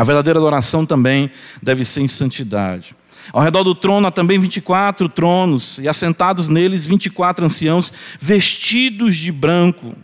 a 0.00 0.04
verdadeira 0.04 0.38
adoração 0.38 0.86
também 0.86 1.30
deve 1.62 1.84
ser 1.84 2.00
em 2.00 2.08
santidade. 2.08 2.96
Ao 3.34 3.42
redor 3.42 3.62
do 3.62 3.74
trono 3.74 4.06
há 4.06 4.10
também 4.10 4.38
24 4.38 5.10
tronos, 5.10 5.78
e 5.78 5.86
assentados 5.86 6.48
neles 6.48 6.86
24 6.86 7.44
anciãos, 7.44 7.92
vestidos 8.18 9.14
de 9.14 9.30
branco. 9.30 9.94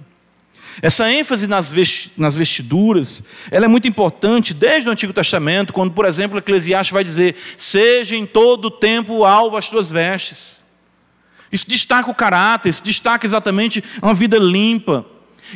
Essa 0.82 1.10
ênfase 1.10 1.46
nas 1.46 2.36
vestiduras, 2.36 3.24
ela 3.50 3.64
é 3.64 3.68
muito 3.68 3.88
importante 3.88 4.52
desde 4.52 4.86
o 4.86 4.92
Antigo 4.92 5.14
Testamento, 5.14 5.72
quando, 5.72 5.92
por 5.92 6.04
exemplo, 6.04 6.36
Eclesiastes 6.36 6.92
vai 6.92 7.02
dizer: 7.02 7.34
seja 7.56 8.14
em 8.14 8.26
todo 8.26 8.66
o 8.66 8.70
tempo 8.70 9.24
alvo 9.24 9.56
as 9.56 9.70
tuas 9.70 9.90
vestes. 9.90 10.66
Isso 11.50 11.70
destaca 11.70 12.10
o 12.10 12.14
caráter, 12.14 12.68
isso 12.68 12.84
destaca 12.84 13.26
exatamente 13.26 13.82
uma 14.02 14.12
vida 14.12 14.36
limpa, 14.36 15.06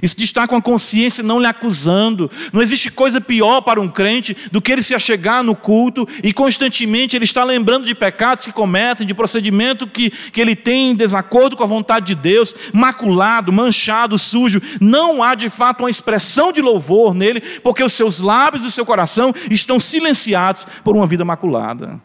isso 0.02 0.16
destaca 0.16 0.54
uma 0.54 0.62
consciência 0.62 1.22
não 1.22 1.40
lhe 1.40 1.46
acusando. 1.46 2.30
Não 2.52 2.62
existe 2.62 2.90
coisa 2.90 3.20
pior 3.20 3.60
para 3.60 3.80
um 3.80 3.88
crente 3.88 4.36
do 4.50 4.60
que 4.60 4.70
ele 4.70 4.82
se 4.82 4.94
achegar 4.94 5.42
no 5.42 5.54
culto 5.54 6.06
e 6.22 6.32
constantemente 6.32 7.16
ele 7.16 7.24
está 7.24 7.44
lembrando 7.44 7.86
de 7.86 7.94
pecados 7.94 8.44
que 8.44 8.52
cometem, 8.52 9.06
de 9.06 9.14
procedimento 9.14 9.86
que, 9.86 10.10
que 10.10 10.40
ele 10.40 10.54
tem 10.54 10.90
em 10.90 10.94
desacordo 10.94 11.56
com 11.56 11.64
a 11.64 11.66
vontade 11.66 12.06
de 12.06 12.14
Deus, 12.14 12.54
maculado, 12.72 13.52
manchado, 13.52 14.18
sujo. 14.18 14.60
Não 14.80 15.22
há 15.22 15.34
de 15.34 15.50
fato 15.50 15.80
uma 15.80 15.90
expressão 15.90 16.52
de 16.52 16.60
louvor 16.60 17.14
nele, 17.14 17.40
porque 17.62 17.82
os 17.82 17.92
seus 17.92 18.20
lábios 18.20 18.64
e 18.64 18.68
o 18.68 18.70
seu 18.70 18.86
coração 18.86 19.34
estão 19.50 19.80
silenciados 19.80 20.66
por 20.84 20.96
uma 20.96 21.06
vida 21.06 21.24
maculada. 21.24 22.00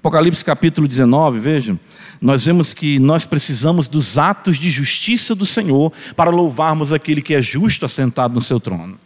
Apocalipse 0.00 0.42
capítulo 0.42 0.88
19, 0.88 1.38
vejam 1.38 1.78
nós 2.22 2.46
vemos 2.46 2.72
que 2.72 2.98
nós 2.98 3.26
precisamos 3.26 3.86
dos 3.86 4.16
atos 4.16 4.56
de 4.56 4.70
justiça 4.70 5.34
do 5.34 5.44
Senhor 5.44 5.92
para 6.16 6.30
louvarmos 6.30 6.90
aquele 6.90 7.20
que 7.20 7.34
é 7.34 7.40
justo 7.42 7.84
assentado 7.84 8.32
no 8.32 8.40
seu 8.40 8.58
trono. 8.58 8.98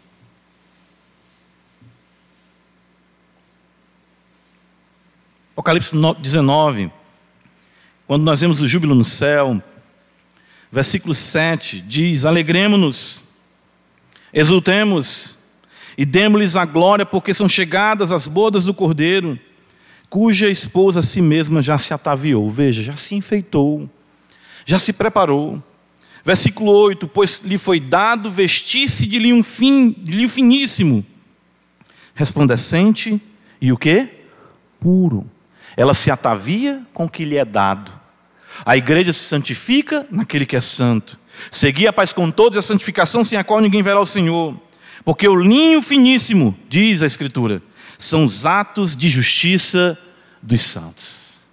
Apocalipse 5.53 5.97
19, 6.21 6.93
quando 8.07 8.23
nós 8.23 8.41
vemos 8.41 8.61
o 8.61 8.69
júbilo 8.69 8.95
no 8.95 9.05
céu, 9.05 9.61
versículo 10.71 11.13
7 11.13 11.81
diz: 11.81 12.25
Alegremos-nos, 12.25 13.25
exultemos 14.33 15.39
e 15.99 16.05
demos-lhes 16.05 16.55
a 16.55 16.65
glória, 16.65 17.05
porque 17.05 17.35
são 17.35 17.49
chegadas 17.49 18.13
as 18.13 18.29
bodas 18.29 18.65
do 18.65 18.73
Cordeiro 18.73 19.37
cuja 20.15 20.49
esposa 20.49 21.01
a 21.01 21.03
si 21.03 21.21
mesma 21.21 21.61
já 21.61 21.77
se 21.77 21.93
ataviou, 21.93 22.49
veja, 22.49 22.85
já 22.85 22.95
se 22.95 23.17
enfeitou, 23.17 23.91
já 24.65 24.79
se 24.79 24.93
preparou. 24.93 25.61
Versículo 26.25 26.71
8: 26.71 27.09
Pois 27.09 27.41
lhe 27.45 27.59
foi 27.59 27.81
dado 27.81 28.31
vestir-se 28.31 29.07
de 29.07 29.19
linho, 29.19 29.43
fin, 29.43 29.91
de 29.91 30.13
linho 30.13 30.29
finíssimo, 30.29 31.05
resplandecente 32.15 33.21
e 33.61 33.73
o 33.73 33.77
que? 33.77 34.07
Puro. 34.79 35.29
Ela 35.77 35.95
se 35.95 36.13
atavia 36.13 36.81
com 36.95 37.07
o 37.07 37.11
que 37.11 37.25
lhe 37.25 37.37
é 37.37 37.45
dado. 37.45 37.91
A 38.65 38.77
igreja 38.77 39.13
se 39.13 39.25
santifica 39.25 40.07
naquele 40.13 40.47
que 40.47 40.55
é 40.55 40.61
santo. 40.61 41.19
Seguir 41.51 41.89
a 41.89 41.93
paz 41.93 42.13
com 42.13 42.31
todos 42.31 42.55
e 42.55 42.61
a 42.61 42.63
santificação 42.63 43.25
sem 43.25 43.37
a 43.37 43.43
qual 43.43 43.61
ninguém 43.61 43.83
verá 43.83 43.99
o 43.99 44.07
Senhor. 44.07 44.57
Porque 45.05 45.27
o 45.27 45.35
linho 45.35 45.83
finíssimo, 45.83 46.57
diz 46.69 47.03
a 47.03 47.07
Escritura, 47.07 47.61
são 47.99 48.25
os 48.25 48.47
atos 48.47 48.97
de 48.97 49.09
justiça 49.09 49.99
dos 50.45 50.61
santos. 50.63 51.49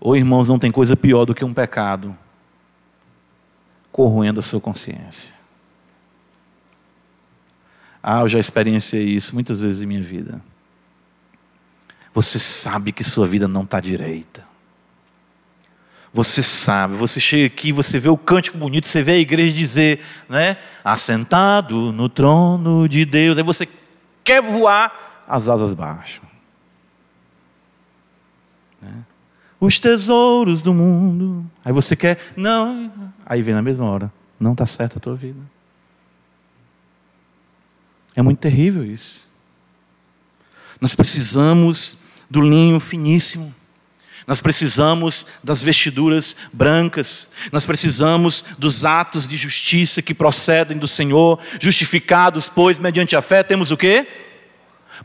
Ou 0.00 0.16
irmãos, 0.16 0.48
não 0.48 0.58
tem 0.58 0.70
coisa 0.70 0.96
pior 0.96 1.24
do 1.24 1.34
que 1.34 1.44
um 1.44 1.52
pecado 1.52 2.16
corroendo 3.90 4.40
a 4.40 4.42
sua 4.42 4.60
consciência. 4.60 5.34
Ah, 8.02 8.20
eu 8.20 8.28
já 8.28 8.38
experienciei 8.38 9.04
isso 9.04 9.34
muitas 9.34 9.60
vezes 9.60 9.82
em 9.82 9.86
minha 9.86 10.02
vida. 10.02 10.40
Você 12.14 12.38
sabe 12.38 12.92
que 12.92 13.04
sua 13.04 13.26
vida 13.26 13.46
não 13.46 13.62
está 13.62 13.80
direita. 13.80 14.44
Você 16.14 16.42
sabe, 16.42 16.96
você 16.96 17.18
chega 17.18 17.46
aqui, 17.46 17.72
você 17.72 17.98
vê 17.98 18.08
o 18.08 18.18
cântico 18.18 18.58
bonito, 18.58 18.86
você 18.86 19.02
vê 19.02 19.12
a 19.12 19.18
igreja 19.18 19.52
dizer, 19.52 20.00
né? 20.28 20.58
Assentado 20.84 21.90
no 21.90 22.08
trono 22.08 22.86
de 22.86 23.04
Deus. 23.06 23.38
Aí 23.38 23.44
você 23.44 23.66
quer 24.22 24.42
voar, 24.42 25.24
as 25.26 25.48
asas 25.48 25.72
baixam. 25.72 26.22
Né? 28.82 29.04
Os 29.62 29.78
tesouros 29.78 30.60
do 30.60 30.74
mundo. 30.74 31.48
Aí 31.64 31.72
você 31.72 31.94
quer, 31.94 32.18
não. 32.36 32.92
Aí 33.24 33.42
vem 33.42 33.54
na 33.54 33.62
mesma 33.62 33.88
hora, 33.88 34.12
não 34.38 34.54
está 34.54 34.66
certa 34.66 34.98
a 34.98 35.00
tua 35.00 35.14
vida. 35.14 35.38
É 38.16 38.20
muito 38.20 38.40
terrível 38.40 38.84
isso. 38.84 39.30
Nós 40.80 40.96
precisamos 40.96 41.98
do 42.28 42.40
linho 42.40 42.80
finíssimo. 42.80 43.54
Nós 44.26 44.42
precisamos 44.42 45.28
das 45.44 45.62
vestiduras 45.62 46.36
brancas, 46.52 47.30
nós 47.52 47.64
precisamos 47.64 48.44
dos 48.58 48.84
atos 48.84 49.28
de 49.28 49.36
justiça 49.36 50.02
que 50.02 50.12
procedem 50.12 50.76
do 50.76 50.88
Senhor, 50.88 51.38
justificados, 51.60 52.48
pois, 52.48 52.80
mediante 52.80 53.14
a 53.14 53.22
fé, 53.22 53.44
temos 53.44 53.70
o 53.70 53.76
quê? 53.76 54.08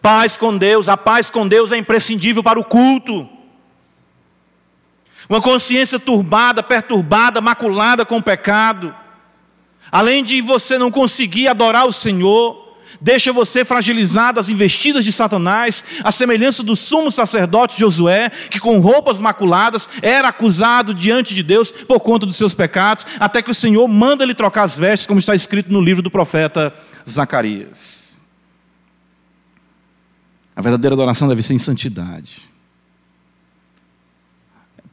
Paz 0.02 0.36
com 0.36 0.58
Deus, 0.58 0.90
a 0.90 0.98
paz 0.98 1.30
com 1.30 1.48
Deus 1.48 1.72
é 1.72 1.78
imprescindível 1.78 2.42
para 2.42 2.60
o 2.60 2.64
culto. 2.64 3.37
Uma 5.30 5.42
consciência 5.42 6.00
turbada, 6.00 6.64
perturbada, 6.64 7.42
maculada 7.42 8.06
com 8.06 8.18
o 8.18 8.24
pecado. 8.24 8.96
Além 9.92 10.24
de 10.24 10.42
você 10.42 10.78
não 10.78 10.90
conseguir 10.90 11.48
adorar 11.48 11.86
o 11.86 11.94
Senhor, 11.94 12.78
deixa 13.02 13.34
você 13.34 13.64
fragilizado 13.66 14.40
às 14.40 14.50
investidas 14.50 15.04
de 15.04 15.12
Satanás, 15.12 15.84
a 16.04 16.12
semelhança 16.12 16.64
do 16.64 16.76
sumo 16.76 17.12
sacerdote 17.12 17.80
Josué, 17.80 18.30
que 18.50 18.60
com 18.60 18.80
roupas 18.80 19.20
maculadas 19.20 19.90
era 20.02 20.30
acusado 20.30 20.94
diante 20.94 21.36
de 21.36 21.44
Deus 21.44 21.72
por 21.72 22.00
conta 22.00 22.26
dos 22.26 22.38
seus 22.38 22.54
pecados, 22.54 23.06
até 23.20 23.42
que 23.42 23.52
o 23.52 23.56
Senhor 23.56 23.88
manda 23.88 24.24
ele 24.24 24.34
trocar 24.34 24.64
as 24.64 24.78
vestes, 24.78 25.08
como 25.08 25.20
está 25.20 25.36
escrito 25.36 25.72
no 25.72 25.82
livro 25.82 26.02
do 26.02 26.12
profeta 26.12 26.74
Zacarias. 27.10 28.26
A 30.56 30.62
verdadeira 30.62 30.96
adoração 30.96 31.28
deve 31.28 31.44
ser 31.44 31.54
em 31.54 31.60
santidade. 31.60 32.50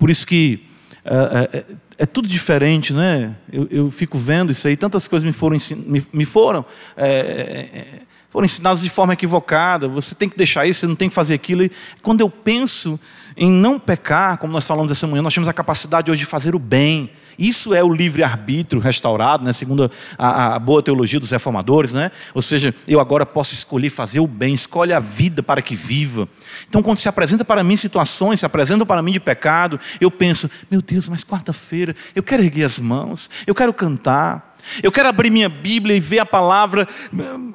Por 0.04 0.10
isso 0.10 0.26
que 0.26 0.60
é, 1.02 1.58
é, 1.60 1.64
é 2.00 2.04
tudo 2.04 2.28
diferente, 2.28 2.92
né? 2.92 3.34
Eu, 3.50 3.66
eu, 3.70 3.90
fico 3.90 4.18
vendo 4.18 4.52
isso 4.52 4.68
aí, 4.68 4.76
tantas 4.76 5.08
coisas 5.08 5.26
me 5.26 5.32
foram, 5.32 5.56
me, 5.86 6.06
me 6.12 6.26
foram, 6.26 6.62
é, 6.94 7.08
é, 7.08 7.78
é, 7.78 7.86
foram 8.28 8.44
ensinadas 8.44 8.82
de 8.82 8.90
forma 8.90 9.14
equivocada. 9.14 9.88
Você 9.88 10.14
tem 10.14 10.28
que 10.28 10.36
deixar 10.36 10.66
isso, 10.66 10.80
você 10.80 10.86
não 10.86 10.94
tem 10.94 11.08
que 11.08 11.14
fazer 11.14 11.32
aquilo. 11.32 11.64
E 11.64 11.70
quando 12.02 12.20
eu 12.20 12.28
penso 12.28 13.00
em 13.34 13.50
não 13.50 13.80
pecar, 13.80 14.36
como 14.36 14.52
nós 14.52 14.66
falamos 14.66 14.92
essa 14.92 15.06
manhã, 15.06 15.22
nós 15.22 15.32
temos 15.32 15.48
a 15.48 15.54
capacidade 15.54 16.10
hoje 16.10 16.20
de 16.20 16.26
fazer 16.26 16.54
o 16.54 16.58
bem. 16.58 17.10
Isso 17.38 17.74
é 17.74 17.82
o 17.82 17.92
livre-arbítrio 17.92 18.80
restaurado, 18.80 19.44
né? 19.44 19.52
segundo 19.52 19.90
a, 20.18 20.54
a, 20.54 20.58
boa 20.58 20.82
teologia 20.82 21.20
dos 21.20 21.30
reformadores. 21.30 21.92
Né? 21.92 22.10
Ou 22.34 22.42
seja, 22.42 22.74
eu 22.86 23.00
agora 23.00 23.26
posso 23.26 23.54
escolher 23.54 23.90
fazer 23.90 24.20
o 24.20 24.26
bem, 24.26 24.54
escolhe 24.54 24.92
a 24.92 25.00
vida 25.00 25.42
para 25.42 25.62
que 25.62 25.74
viva. 25.74 26.28
Então, 26.68 26.82
quando 26.82 26.98
se 26.98 27.08
apresenta 27.08 27.44
para 27.44 27.62
mim 27.64 27.76
situações, 27.76 28.40
se 28.40 28.46
apresentam 28.46 28.86
para 28.86 29.02
mim 29.02 29.12
de 29.12 29.20
pecado, 29.20 29.78
eu 30.00 30.10
penso, 30.10 30.50
meu 30.70 30.80
Deus, 30.80 31.08
mas 31.08 31.24
quarta-feira, 31.24 31.94
eu 32.14 32.22
quero 32.22 32.42
erguer 32.42 32.64
as 32.64 32.78
mãos, 32.78 33.30
eu 33.46 33.54
quero 33.54 33.72
cantar. 33.72 34.54
Eu 34.82 34.90
quero 34.90 35.08
abrir 35.08 35.30
minha 35.30 35.48
Bíblia 35.48 35.94
e 35.94 36.00
ver 36.00 36.20
a 36.20 36.26
palavra 36.26 36.88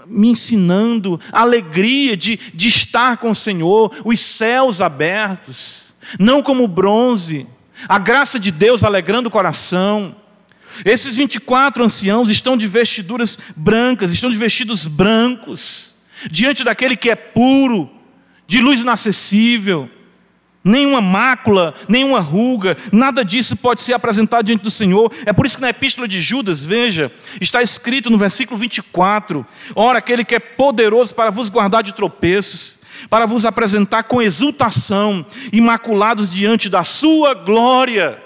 me 0.06 0.30
ensinando 0.30 1.20
a 1.32 1.42
alegria 1.42 2.16
de, 2.16 2.38
de 2.54 2.68
estar 2.68 3.18
com 3.18 3.32
o 3.32 3.36
Senhor, 3.36 3.92
os 4.06 4.20
céus 4.20 4.80
abertos, 4.80 5.96
não 6.20 6.42
como 6.42 6.68
bronze, 6.68 7.48
a 7.88 7.98
graça 7.98 8.40
de 8.40 8.52
Deus 8.52 8.84
alegrando 8.84 9.30
o 9.30 9.32
coração. 9.32 10.16
Esses 10.86 11.16
24 11.16 11.84
anciãos 11.84 12.30
estão 12.30 12.56
de 12.56 12.68
vestiduras 12.68 13.40
brancas, 13.56 14.12
estão 14.12 14.30
de 14.30 14.38
vestidos 14.38 14.88
brancos, 14.88 15.96
diante 16.30 16.64
daquele 16.64 16.96
que 16.96 17.10
é 17.10 17.16
puro, 17.16 17.90
de 18.48 18.62
luz 18.62 18.82
inacessível, 18.82 19.90
nenhuma 20.64 21.02
mácula, 21.02 21.74
nenhuma 21.88 22.20
ruga, 22.20 22.78
nada 22.92 23.24
disso 23.24 23.56
pode 23.58 23.82
ser 23.82 23.94
apresentado 23.94 24.46
diante 24.46 24.64
do 24.64 24.72
Senhor. 24.72 25.12
É 25.26 25.34
por 25.34 25.46
isso 25.46 25.56
que 25.56 25.62
na 25.62 25.70
epístola 25.70 26.08
de 26.08 26.20
Judas, 26.20 26.64
veja, 26.64 27.12
está 27.40 27.62
escrito 27.62 28.10
no 28.10 28.18
versículo 28.18 28.60
24: 28.60 29.46
Ora, 29.76 30.00
aquele 30.00 30.24
que 30.24 30.36
é 30.36 30.40
poderoso 30.40 31.16
para 31.16 31.32
vos 31.32 31.50
guardar 31.50 31.84
de 31.84 31.94
tropeços, 31.94 32.79
para 33.10 33.26
vos 33.26 33.46
apresentar 33.46 34.04
com 34.04 34.22
exultação, 34.22 35.26
imaculados 35.54 36.32
diante 36.32 36.70
da 36.70 36.84
Sua 36.84 37.34
glória. 37.34 38.22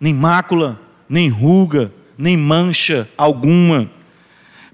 Nem 0.00 0.14
mácula, 0.14 0.80
nem 1.08 1.28
ruga, 1.28 1.92
nem 2.16 2.36
mancha 2.36 3.08
alguma. 3.16 3.90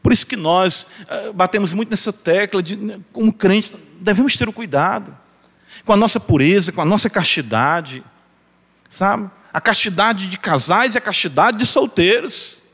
Por 0.03 0.13
isso 0.13 0.27
que 0.27 0.37
nós 0.37 0.87
uh, 1.03 1.33
batemos 1.33 1.73
muito 1.73 1.91
nessa 1.91 2.13
tecla 2.13 2.63
de, 2.63 2.77
né, 2.77 2.99
como 3.13 3.33
crentes, 3.33 3.75
devemos 4.01 4.37
ter 4.37 4.49
o 4.49 4.53
cuidado 4.53 5.15
com 5.85 5.93
a 5.93 5.97
nossa 5.97 6.21
pureza, 6.21 6.73
com 6.73 6.81
a 6.81 6.85
nossa 6.85 7.11
castidade, 7.11 8.03
sabe? 8.89 9.31
A 9.53 9.61
castidade 9.61 10.29
de 10.29 10.39
casais 10.39 10.95
e 10.95 10.99
a 10.99 11.01
castidade 11.01 11.59
de 11.59 11.67
solteiros 11.67 12.68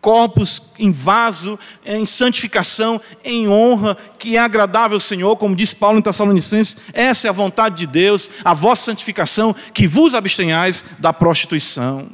corpos 0.00 0.72
em 0.78 0.90
vaso, 0.90 1.58
em 1.84 2.06
santificação, 2.06 3.00
em 3.22 3.48
honra, 3.48 3.96
que 4.18 4.36
é 4.36 4.38
agradável 4.38 4.96
ao 4.96 5.00
Senhor, 5.00 5.36
como 5.36 5.54
diz 5.54 5.74
Paulo 5.74 5.98
em 5.98 6.02
Tessalonicenses, 6.02 6.78
essa 6.92 7.26
é 7.26 7.30
a 7.30 7.32
vontade 7.32 7.76
de 7.76 7.86
Deus, 7.86 8.30
a 8.44 8.54
vossa 8.54 8.86
santificação, 8.86 9.54
que 9.74 9.86
vos 9.86 10.14
abstenhais 10.14 10.84
da 10.98 11.12
prostituição. 11.12 12.08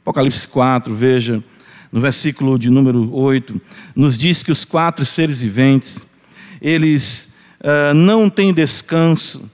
Apocalipse 0.00 0.46
4, 0.48 0.94
veja, 0.94 1.42
no 1.90 2.00
versículo 2.00 2.58
de 2.58 2.70
número 2.70 3.14
8, 3.14 3.60
nos 3.94 4.16
diz 4.16 4.42
que 4.42 4.52
os 4.52 4.64
quatro 4.64 5.04
seres 5.04 5.40
viventes, 5.40 6.06
eles 6.62 7.32
uh, 7.60 7.92
não 7.94 8.30
têm 8.30 8.54
descanso, 8.54 9.50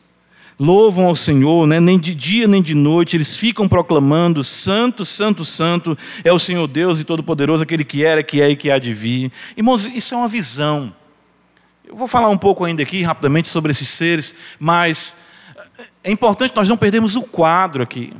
louvam 0.58 1.06
ao 1.06 1.16
Senhor, 1.16 1.66
né? 1.66 1.80
nem 1.80 1.98
de 1.98 2.14
dia 2.14 2.46
nem 2.46 2.62
de 2.62 2.74
noite, 2.74 3.16
eles 3.16 3.36
ficam 3.36 3.68
proclamando: 3.68 4.44
Santo, 4.44 5.04
Santo, 5.04 5.44
Santo 5.44 5.96
é 6.22 6.32
o 6.32 6.38
Senhor 6.38 6.66
Deus 6.66 7.00
e 7.00 7.04
Todo-Poderoso, 7.04 7.62
aquele 7.62 7.84
que 7.84 8.04
era, 8.04 8.22
que 8.22 8.40
é 8.40 8.50
e 8.50 8.56
que 8.56 8.70
há 8.70 8.78
de 8.78 8.92
vir. 8.92 9.32
Irmãos, 9.56 9.86
isso 9.86 10.14
é 10.14 10.16
uma 10.16 10.28
visão. 10.28 10.94
Eu 11.86 11.96
vou 11.96 12.06
falar 12.06 12.28
um 12.28 12.38
pouco 12.38 12.64
ainda 12.64 12.82
aqui 12.82 13.02
rapidamente 13.02 13.48
sobre 13.48 13.70
esses 13.70 13.88
seres, 13.88 14.34
mas 14.58 15.18
é 16.02 16.10
importante 16.10 16.54
nós 16.54 16.68
não 16.68 16.76
perdermos 16.76 17.16
o 17.16 17.22
quadro 17.22 17.82
aqui, 17.82 18.12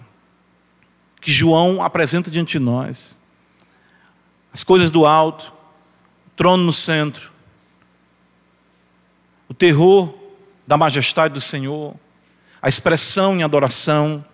que 1.21 1.33
João 1.33 1.83
apresenta 1.83 2.31
diante 2.31 2.53
de 2.53 2.59
nós. 2.59 3.17
As 4.53 4.63
coisas 4.63 4.91
do 4.91 5.07
alto, 5.07 5.53
o 6.27 6.31
trono 6.37 6.63
no 6.63 6.73
centro, 6.73 7.33
o 9.49 9.55
terror 9.55 10.15
da 10.67 10.77
majestade 10.77 11.35
do 11.35 11.41
Senhor, 11.41 11.95
a 12.65 12.69
expressão 12.71 13.37
em 13.37 13.43
adoração, 13.43 14.25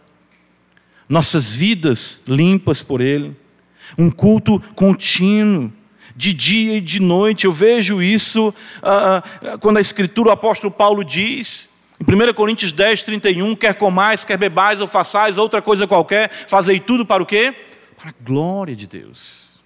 nossas 1.08 1.52
vidas 1.52 2.22
limpas 2.28 2.80
por 2.80 3.00
Ele, 3.00 3.36
um 3.98 4.08
culto 4.08 4.60
contínuo, 4.76 5.72
de 6.14 6.32
dia 6.32 6.76
e 6.76 6.80
de 6.80 7.00
noite. 7.00 7.46
Eu 7.46 7.52
vejo 7.52 8.00
isso 8.00 8.54
ah, 8.80 9.20
ah 9.42 9.58
quando 9.58 9.78
a 9.78 9.80
Escritura, 9.80 10.28
o 10.28 10.32
apóstolo 10.32 10.72
Paulo 10.72 11.02
diz, 11.02 11.72
em 11.98 12.04
1 12.04 12.32
Coríntios 12.32 12.70
10, 12.70 13.02
31, 13.02 13.56
quer 13.56 13.74
comais, 13.74 14.24
quer 14.24 14.36
bebais 14.36 14.80
ou 14.80 14.86
façais 14.86 15.36
outra 15.36 15.60
coisa 15.60 15.88
qualquer, 15.88 16.30
fazei 16.30 16.78
tudo 16.78 17.04
para 17.04 17.20
o 17.20 17.26
quê? 17.26 17.52
Para 17.96 18.10
a 18.10 18.14
glória 18.22 18.76
de 18.76 18.86
Deus. 18.86 19.56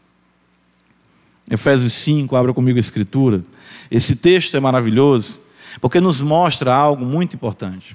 Efésios 1.51 1.93
5, 1.93 2.35
abra 2.35 2.55
comigo 2.55 2.79
a 2.79 2.81
Escritura. 2.81 3.45
Esse 3.91 4.17
texto 4.17 4.57
é 4.57 4.61
maravilhoso, 4.61 5.43
porque 5.83 6.01
nos 6.01 6.23
mostra 6.23 6.75
algo 6.75 7.05
muito 7.05 7.37
importante. 7.37 7.95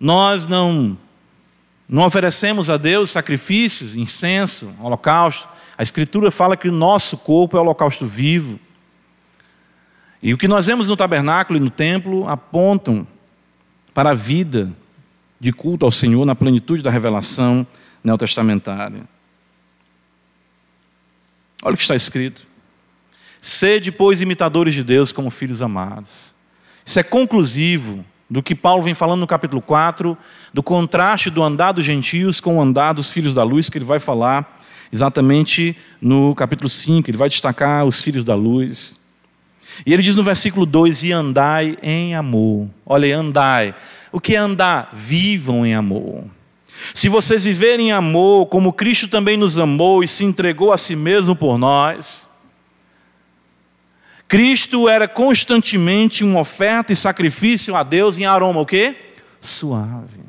Nós 0.00 0.46
não, 0.46 0.96
não 1.86 2.04
oferecemos 2.04 2.70
a 2.70 2.78
Deus 2.78 3.10
sacrifícios, 3.10 3.94
incenso, 3.94 4.74
holocausto. 4.80 5.46
A 5.76 5.82
Escritura 5.82 6.30
fala 6.30 6.56
que 6.56 6.68
o 6.68 6.72
nosso 6.72 7.18
corpo 7.18 7.58
é 7.58 7.60
holocausto 7.60 8.06
vivo. 8.06 8.58
E 10.22 10.32
o 10.32 10.38
que 10.38 10.48
nós 10.48 10.66
vemos 10.66 10.88
no 10.88 10.96
tabernáculo 10.96 11.58
e 11.58 11.62
no 11.62 11.70
templo 11.70 12.26
apontam 12.26 13.06
para 13.92 14.10
a 14.10 14.14
vida 14.14 14.72
de 15.38 15.52
culto 15.52 15.84
ao 15.84 15.92
Senhor 15.92 16.24
na 16.24 16.34
plenitude 16.34 16.82
da 16.82 16.90
revelação 16.90 17.66
neotestamentária. 18.02 19.02
Olha 21.62 21.74
o 21.74 21.76
que 21.76 21.82
está 21.82 21.96
escrito. 21.96 22.46
Sede, 23.40 23.90
pois, 23.92 24.20
imitadores 24.20 24.74
de 24.74 24.82
Deus 24.82 25.12
como 25.12 25.30
filhos 25.30 25.62
amados. 25.62 26.34
Isso 26.84 26.98
é 26.98 27.02
conclusivo 27.02 28.04
do 28.30 28.42
que 28.42 28.54
Paulo 28.54 28.82
vem 28.82 28.94
falando 28.94 29.20
no 29.20 29.26
capítulo 29.26 29.60
4, 29.60 30.16
do 30.54 30.62
contraste 30.62 31.28
do 31.30 31.42
andar 31.42 31.72
dos 31.72 31.84
gentios 31.84 32.40
com 32.40 32.58
o 32.58 32.62
andar 32.62 32.92
dos 32.92 33.10
filhos 33.10 33.34
da 33.34 33.42
luz, 33.42 33.68
que 33.68 33.76
ele 33.76 33.84
vai 33.84 33.98
falar 33.98 34.58
exatamente 34.92 35.76
no 36.00 36.34
capítulo 36.34 36.68
5, 36.68 37.10
ele 37.10 37.18
vai 37.18 37.28
destacar 37.28 37.84
os 37.84 38.00
filhos 38.00 38.24
da 38.24 38.34
luz. 38.34 39.00
E 39.84 39.92
ele 39.92 40.02
diz 40.02 40.14
no 40.14 40.22
versículo 40.22 40.64
2: 40.64 41.02
E 41.02 41.12
andai 41.12 41.76
em 41.82 42.14
amor. 42.14 42.68
Olha 42.86 43.16
andai. 43.16 43.74
O 44.12 44.20
que 44.20 44.34
é 44.34 44.38
andar? 44.38 44.90
Vivam 44.92 45.66
em 45.66 45.74
amor. 45.74 46.24
Se 46.94 47.08
vocês 47.08 47.44
viverem 47.44 47.88
em 47.88 47.92
amor, 47.92 48.46
como 48.46 48.72
Cristo 48.72 49.06
também 49.08 49.36
nos 49.36 49.58
amou 49.58 50.02
e 50.02 50.08
se 50.08 50.24
entregou 50.24 50.72
a 50.72 50.78
si 50.78 50.96
mesmo 50.96 51.36
por 51.36 51.58
nós, 51.58 52.29
Cristo 54.30 54.88
era 54.88 55.08
constantemente 55.08 56.22
uma 56.22 56.38
oferta 56.38 56.92
e 56.92 56.96
sacrifício 56.96 57.74
a 57.74 57.82
Deus 57.82 58.16
em 58.16 58.26
aroma 58.26 58.60
o 58.60 58.64
quê? 58.64 58.94
Suave. 59.40 60.20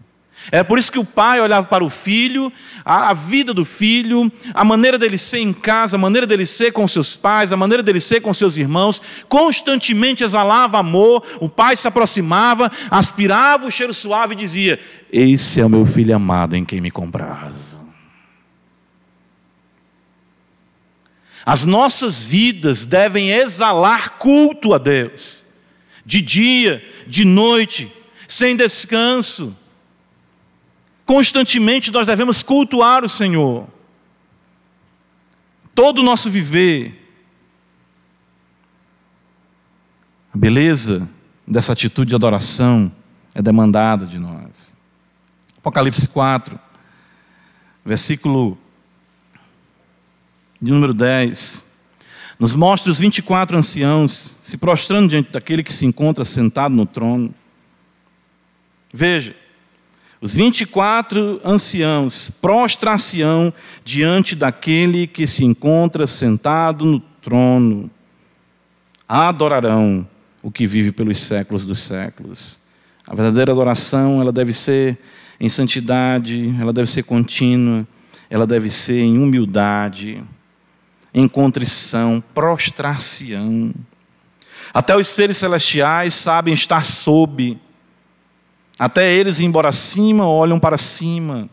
É 0.51 0.63
por 0.63 0.79
isso 0.79 0.91
que 0.91 0.97
o 0.97 1.05
pai 1.05 1.39
olhava 1.39 1.67
para 1.67 1.85
o 1.85 1.89
filho, 1.89 2.51
a, 2.83 3.11
a, 3.11 3.13
vida 3.13 3.53
do 3.53 3.63
filho, 3.63 4.31
a 4.55 4.63
maneira 4.63 4.97
dele 4.97 5.19
ser 5.19 5.37
em 5.37 5.53
casa, 5.53 5.97
a 5.97 5.99
maneira 5.99 6.25
dele 6.25 6.47
ser 6.47 6.71
com 6.71 6.87
seus 6.87 7.15
pais, 7.15 7.53
a 7.53 7.57
maneira 7.57 7.83
dele 7.83 7.99
ser 7.99 8.21
com 8.21 8.33
seus 8.33 8.57
irmãos, 8.57 8.99
constantemente 9.29 10.23
exalava 10.23 10.79
amor. 10.79 11.23
O 11.39 11.47
pai 11.47 11.75
se 11.75 11.87
aproximava, 11.87 12.71
aspirava 12.89 13.67
o 13.67 13.71
cheiro 13.71 13.93
suave 13.93 14.33
e 14.33 14.37
dizia: 14.37 14.79
Esse 15.13 15.61
é 15.61 15.65
o 15.65 15.69
meu 15.69 15.85
filho 15.85 16.15
amado 16.15 16.55
em 16.55 16.65
quem 16.65 16.81
me 16.81 16.89
comprazo. 16.89 17.70
As 21.51 21.65
nossas 21.65 22.23
vidas 22.23 22.85
devem 22.85 23.29
exalar 23.31 24.11
culto 24.11 24.73
a 24.73 24.77
Deus, 24.77 25.47
de 26.05 26.21
dia, 26.21 26.81
de 27.05 27.25
noite, 27.25 27.93
sem 28.25 28.55
descanso. 28.55 29.53
Constantemente 31.05 31.91
nós 31.91 32.07
devemos 32.07 32.41
cultuar 32.41 33.03
o 33.03 33.09
Senhor. 33.09 33.67
Todo 35.75 35.99
o 35.99 36.03
nosso 36.03 36.31
viver. 36.31 37.05
A 40.33 40.37
beleza 40.37 41.05
dessa 41.45 41.73
atitude 41.73 42.11
de 42.11 42.15
adoração 42.15 42.89
é 43.35 43.41
demandada 43.41 44.05
de 44.05 44.17
nós. 44.17 44.77
Apocalipse 45.57 46.07
4 46.07 46.57
versículo 47.83 48.57
de 50.61 50.71
número 50.71 50.93
10, 50.93 51.63
nos 52.39 52.53
mostra 52.53 52.91
os 52.91 52.99
24 52.99 53.57
anciãos 53.57 54.37
se 54.41 54.57
prostrando 54.57 55.09
diante 55.09 55.31
daquele 55.31 55.63
que 55.63 55.73
se 55.73 55.85
encontra 55.85 56.25
sentado 56.25 56.75
no 56.75 56.85
trono. 56.85 57.33
Veja, 58.93 59.35
os 60.19 60.35
24 60.35 61.41
anciãos 61.43 62.29
prostrar-se-ão 62.29 63.51
diante 63.83 64.35
daquele 64.35 65.07
que 65.07 65.25
se 65.25 65.43
encontra 65.43 66.05
sentado 66.05 66.85
no 66.85 66.99
trono. 66.99 67.89
Adorarão 69.07 70.07
o 70.43 70.51
que 70.51 70.67
vive 70.67 70.91
pelos 70.91 71.17
séculos 71.19 71.65
dos 71.65 71.79
séculos. 71.79 72.59
A 73.07 73.15
verdadeira 73.15 73.51
adoração, 73.51 74.21
ela 74.21 74.31
deve 74.31 74.53
ser 74.53 74.97
em 75.39 75.49
santidade, 75.49 76.55
ela 76.59 76.71
deve 76.71 76.89
ser 76.89 77.03
contínua, 77.03 77.87
ela 78.29 78.45
deve 78.45 78.69
ser 78.69 78.99
em 78.99 79.17
humildade, 79.17 80.23
em 81.13 81.27
contrição, 81.27 82.23
prostrar-se-ão. 82.33 83.73
Até 84.73 84.95
os 84.95 85.07
seres 85.07 85.37
celestiais 85.37 86.13
sabem 86.13 86.53
estar 86.53 86.85
sob 86.85 87.59
até 88.81 89.13
eles, 89.13 89.39
embora 89.39 89.71
cima, 89.71 90.27
olham 90.27 90.59
para 90.59 90.75
cima 90.75 91.47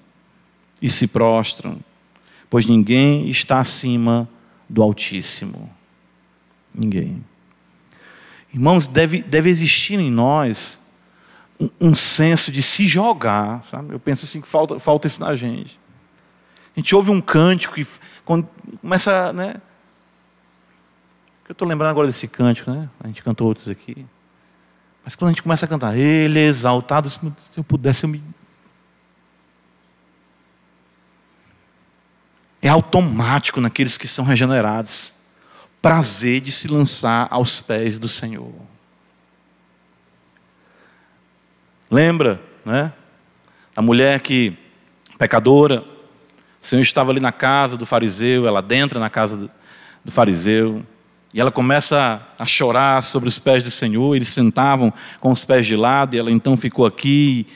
e 0.80 0.88
se 0.88 1.06
prostram, 1.06 1.78
pois 2.48 2.64
ninguém 2.64 3.28
está 3.28 3.60
acima 3.60 4.26
do 4.66 4.82
Altíssimo. 4.82 5.70
Ninguém. 6.74 7.22
Irmãos, 8.50 8.86
deve, 8.86 9.22
deve 9.22 9.50
existir 9.50 9.98
em 9.98 10.10
nós 10.10 10.80
um, 11.60 11.68
um 11.78 11.94
senso 11.94 12.50
de 12.50 12.62
se 12.62 12.86
jogar. 12.86 13.62
Sabe? 13.70 13.92
Eu 13.92 14.00
penso 14.00 14.24
assim 14.24 14.40
que 14.40 14.48
falta, 14.48 14.78
falta 14.78 15.06
isso 15.06 15.20
na 15.20 15.34
gente. 15.34 15.78
A 16.74 16.80
gente 16.80 16.94
ouve 16.94 17.10
um 17.10 17.20
cântico 17.20 17.74
que 17.74 17.86
quando 18.28 18.46
começa, 18.82 19.32
né? 19.32 19.54
Eu 21.48 21.52
estou 21.54 21.66
lembrando 21.66 21.92
agora 21.92 22.06
desse 22.06 22.28
cântico, 22.28 22.70
né? 22.70 22.86
A 23.00 23.06
gente 23.06 23.22
cantou 23.22 23.46
outros 23.46 23.70
aqui. 23.70 24.04
Mas 25.02 25.16
quando 25.16 25.28
a 25.28 25.32
gente 25.32 25.42
começa 25.42 25.64
a 25.64 25.68
cantar, 25.68 25.96
Ele 25.96 26.38
é 26.38 26.42
exaltado, 26.42 27.08
se 27.08 27.18
eu 27.56 27.64
pudesse, 27.64 28.04
eu 28.04 28.10
me. 28.10 28.22
É 32.60 32.68
automático 32.68 33.62
naqueles 33.62 33.96
que 33.96 34.06
são 34.06 34.26
regenerados. 34.26 35.14
Prazer 35.80 36.42
de 36.42 36.52
se 36.52 36.68
lançar 36.68 37.28
aos 37.30 37.62
pés 37.62 37.98
do 37.98 38.10
Senhor. 38.10 38.52
Lembra, 41.90 42.42
né? 42.62 42.92
A 43.74 43.80
mulher 43.80 44.20
que, 44.20 44.54
pecadora, 45.16 45.82
o 46.68 46.70
Senhor 46.70 46.82
estava 46.82 47.10
ali 47.10 47.18
na 47.18 47.32
casa 47.32 47.78
do 47.78 47.86
fariseu, 47.86 48.46
ela 48.46 48.62
entra 48.72 49.00
na 49.00 49.08
casa 49.08 49.38
do, 49.38 49.50
do 50.04 50.12
fariseu, 50.12 50.84
e 51.32 51.40
ela 51.40 51.50
começa 51.50 52.20
a 52.38 52.44
chorar 52.44 53.02
sobre 53.02 53.26
os 53.26 53.38
pés 53.38 53.62
do 53.62 53.70
Senhor. 53.70 54.14
Eles 54.14 54.28
sentavam 54.28 54.92
com 55.18 55.30
os 55.30 55.46
pés 55.46 55.66
de 55.66 55.74
lado, 55.74 56.14
e 56.14 56.18
ela 56.18 56.30
então 56.30 56.58
ficou 56.58 56.84
aqui 56.84 57.46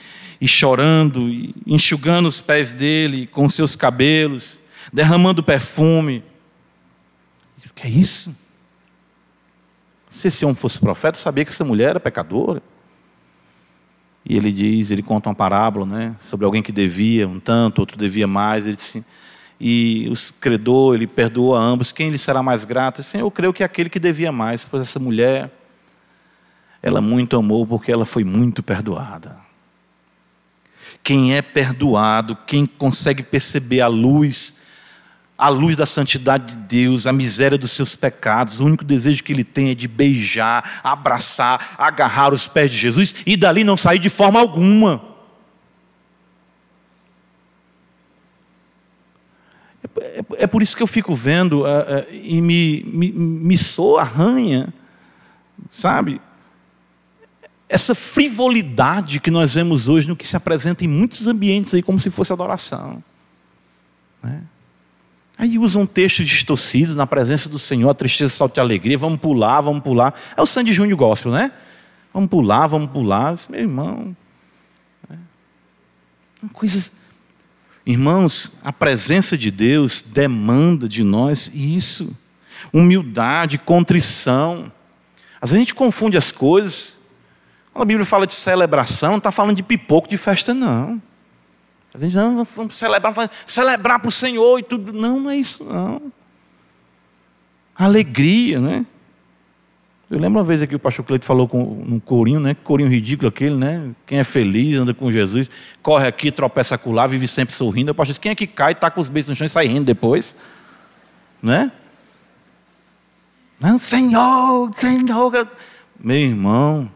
e 0.41 0.49
chorando, 0.49 1.29
e 1.29 1.55
enxugando 1.67 2.27
os 2.27 2.41
pés 2.41 2.73
dele 2.73 3.27
com 3.27 3.47
seus 3.51 3.77
cabelos, 3.77 4.63
derramando 4.91 5.43
perfume. 5.43 6.25
O 7.67 7.75
que 7.75 7.87
é 7.87 7.91
isso? 7.91 8.35
Se 10.09 10.29
esse 10.29 10.43
homem 10.47 10.57
fosse 10.57 10.81
profeta, 10.81 11.19
sabia 11.19 11.45
que 11.45 11.51
essa 11.51 11.67
mulher 11.67 11.91
era 11.91 12.01
pecadora. 12.01 12.63
E 14.25 14.37
ele 14.37 14.53
diz, 14.53 14.91
ele 14.91 15.03
conta 15.03 15.29
uma 15.29 15.35
parábola, 15.35 15.85
né, 15.85 16.17
sobre 16.21 16.47
alguém 16.47 16.63
que 16.63 16.71
devia 16.71 17.27
um 17.27 17.41
tanto, 17.41 17.81
outro 17.81 17.97
devia 17.99 18.27
mais. 18.27 18.67
Ele 18.67 18.77
disse: 18.77 19.05
e 19.65 20.09
os 20.11 20.33
credor, 20.33 20.97
ele 20.97 21.07
perdoou 21.07 21.55
a 21.55 21.61
ambos, 21.61 21.93
quem 21.93 22.11
lhe 22.11 22.19
será 22.19 22.43
mais 22.43 22.65
grato? 22.65 23.01
Senhor, 23.01 23.25
eu 23.25 23.31
creio 23.31 23.53
que 23.53 23.63
é 23.63 23.67
aquele 23.67 23.89
que 23.89 24.01
devia 24.01 24.33
mais, 24.33 24.65
pois 24.65 24.83
essa 24.83 24.99
mulher, 24.99 25.53
ela 26.83 27.01
muito 27.01 27.37
amou 27.37 27.65
porque 27.65 27.93
ela 27.93 28.05
foi 28.05 28.25
muito 28.25 28.61
perdoada. 28.61 29.39
Quem 31.01 31.37
é 31.37 31.41
perdoado, 31.41 32.37
quem 32.45 32.67
consegue 32.67 33.23
perceber 33.23 33.81
a 33.81 33.87
luz, 33.87 34.62
a 35.43 35.49
luz 35.49 35.75
da 35.75 35.85
santidade 35.85 36.55
de 36.55 36.57
Deus, 36.57 37.05
a 37.05 37.13
miséria 37.13 37.59
dos 37.59 37.73
seus 37.73 37.97
pecados, 37.97 38.61
o 38.61 38.65
único 38.65 38.85
desejo 38.85 39.25
que 39.25 39.33
ele 39.33 39.43
tem 39.43 39.71
é 39.71 39.75
de 39.75 39.89
beijar, 39.89 40.81
abraçar, 40.85 41.75
agarrar 41.77 42.33
os 42.33 42.47
pés 42.47 42.71
de 42.71 42.77
Jesus 42.77 43.13
e 43.27 43.37
dali 43.37 43.65
não 43.65 43.77
sair 43.77 43.99
de 43.99 44.09
forma 44.09 44.39
alguma. 44.39 45.03
É, 50.01 50.45
é 50.45 50.47
por 50.47 50.63
isso 50.63 50.77
que 50.77 50.83
eu 50.85 50.87
fico 50.87 51.13
vendo 51.13 51.63
uh, 51.63 52.07
e 52.13 52.41
me, 52.41 52.85
me, 52.85 53.11
me 53.11 53.59
soa, 53.59 54.03
arranha, 54.03 54.73
sabe? 55.73 56.21
Essa 57.69 57.97
frivolidade 57.97 59.19
que 59.19 59.29
nós 59.31 59.55
vemos 59.55 59.89
hoje 59.89 60.07
no 60.07 60.15
que 60.15 60.25
se 60.25 60.37
apresenta 60.37 60.85
em 60.85 60.89
muitos 60.89 61.27
ambientes 61.27 61.75
aí 61.75 61.83
como 61.83 61.99
se 61.99 62.11
fosse 62.11 62.33
adoração. 62.33 63.03
Né? 64.23 64.45
Aí 65.43 65.59
usam 65.59 65.85
textos 65.85 66.25
distorcidos 66.25 66.95
na 66.95 67.05
presença 67.05 67.49
do 67.49 67.59
Senhor, 67.59 67.91
a 67.91 67.95
tristeza 67.95 68.33
salta 68.33 68.55
de 68.55 68.61
alegria, 68.61 68.97
vamos 68.97 69.19
pular, 69.19 69.61
vamos 69.61 69.83
pular. 69.83 70.15
É 70.37 70.41
o 70.41 70.47
Sandy 70.47 70.73
Júnior 70.73 70.97
Gospel, 70.97 71.33
né? 71.33 71.51
Vamos 72.15 72.31
pular, 72.31 72.69
vamos 72.69 72.93
pular. 72.93 73.35
Meu 73.51 73.59
irmão. 73.59 74.17
Né? 75.11 75.19
Coisas 76.53 76.93
Irmãos, 77.85 78.53
a 78.63 78.73
presença 78.73 79.37
de 79.37 79.51
Deus 79.51 80.01
demanda 80.01 80.89
de 80.89 81.03
nós 81.03 81.51
isso. 81.53 82.17
Humildade, 82.73 83.59
contrição. 83.59 84.71
Às 85.41 85.51
vezes 85.51 85.57
a 85.57 85.59
gente 85.59 85.75
confunde 85.75 86.17
as 86.17 86.31
coisas. 86.31 87.01
Quando 87.73 87.83
a 87.83 87.87
Bíblia 87.87 88.07
fala 88.07 88.29
de 88.29 88.35
celebração, 88.35 89.11
não 89.11 89.19
está 89.19 89.33
falando 89.33 89.57
de 89.57 89.65
pipoco 89.65 90.09
de 90.09 90.17
festa, 90.17 90.55
não. 90.55 91.03
A 91.95 91.99
gente 91.99 92.17
não, 92.17 92.45
vamos 92.45 92.75
celebrar, 92.75 93.31
celebrar 93.45 93.99
para 93.99 94.09
o 94.09 94.13
Senhor 94.13 94.59
e 94.59 94.63
tudo. 94.63 94.93
Não, 94.93 95.21
não 95.21 95.31
é 95.31 95.37
isso, 95.37 95.65
não. 95.65 96.13
Alegria, 97.77 98.61
né? 98.61 98.87
Eu 100.11 100.19
lembro 100.19 100.39
uma 100.39 100.45
vez 100.45 100.61
aqui 100.61 100.75
o 100.75 100.79
pastor 100.79 101.05
Cleito 101.07 101.25
falou 101.25 101.49
com 101.49 101.63
um 101.63 101.99
corinho, 101.99 102.39
né? 102.39 102.55
Corinho 102.55 102.91
ridículo 102.91 103.29
aquele, 103.29 103.57
né? 103.57 103.91
Quem 104.07 104.19
é 104.19 104.25
feliz, 104.25 104.77
anda 104.77 104.93
com 104.93 105.11
Jesus, 105.11 105.51
corre 105.83 106.07
aqui, 106.07 106.31
tropeça 106.31 106.75
acolá, 106.75 107.07
vive 107.07 107.27
sempre 107.27 107.55
sorrindo. 107.55 107.93
O 107.93 107.95
pastor 107.95 108.13
disse, 108.13 108.21
quem 108.21 108.33
é 108.33 108.35
que 108.35 108.47
cai, 108.47 108.73
está 108.73 108.91
com 108.91 109.01
os 109.01 109.09
beijos 109.09 109.31
no 109.31 109.37
chão 109.37 109.47
e 109.47 109.51
sai 109.51 109.67
rindo 109.67 109.85
depois? 109.85 110.35
Né? 111.43 111.73
Não, 113.59 113.79
Senhor, 113.79 114.71
Senhor. 114.75 115.49
Meu 115.99 116.17
irmão, 116.17 116.91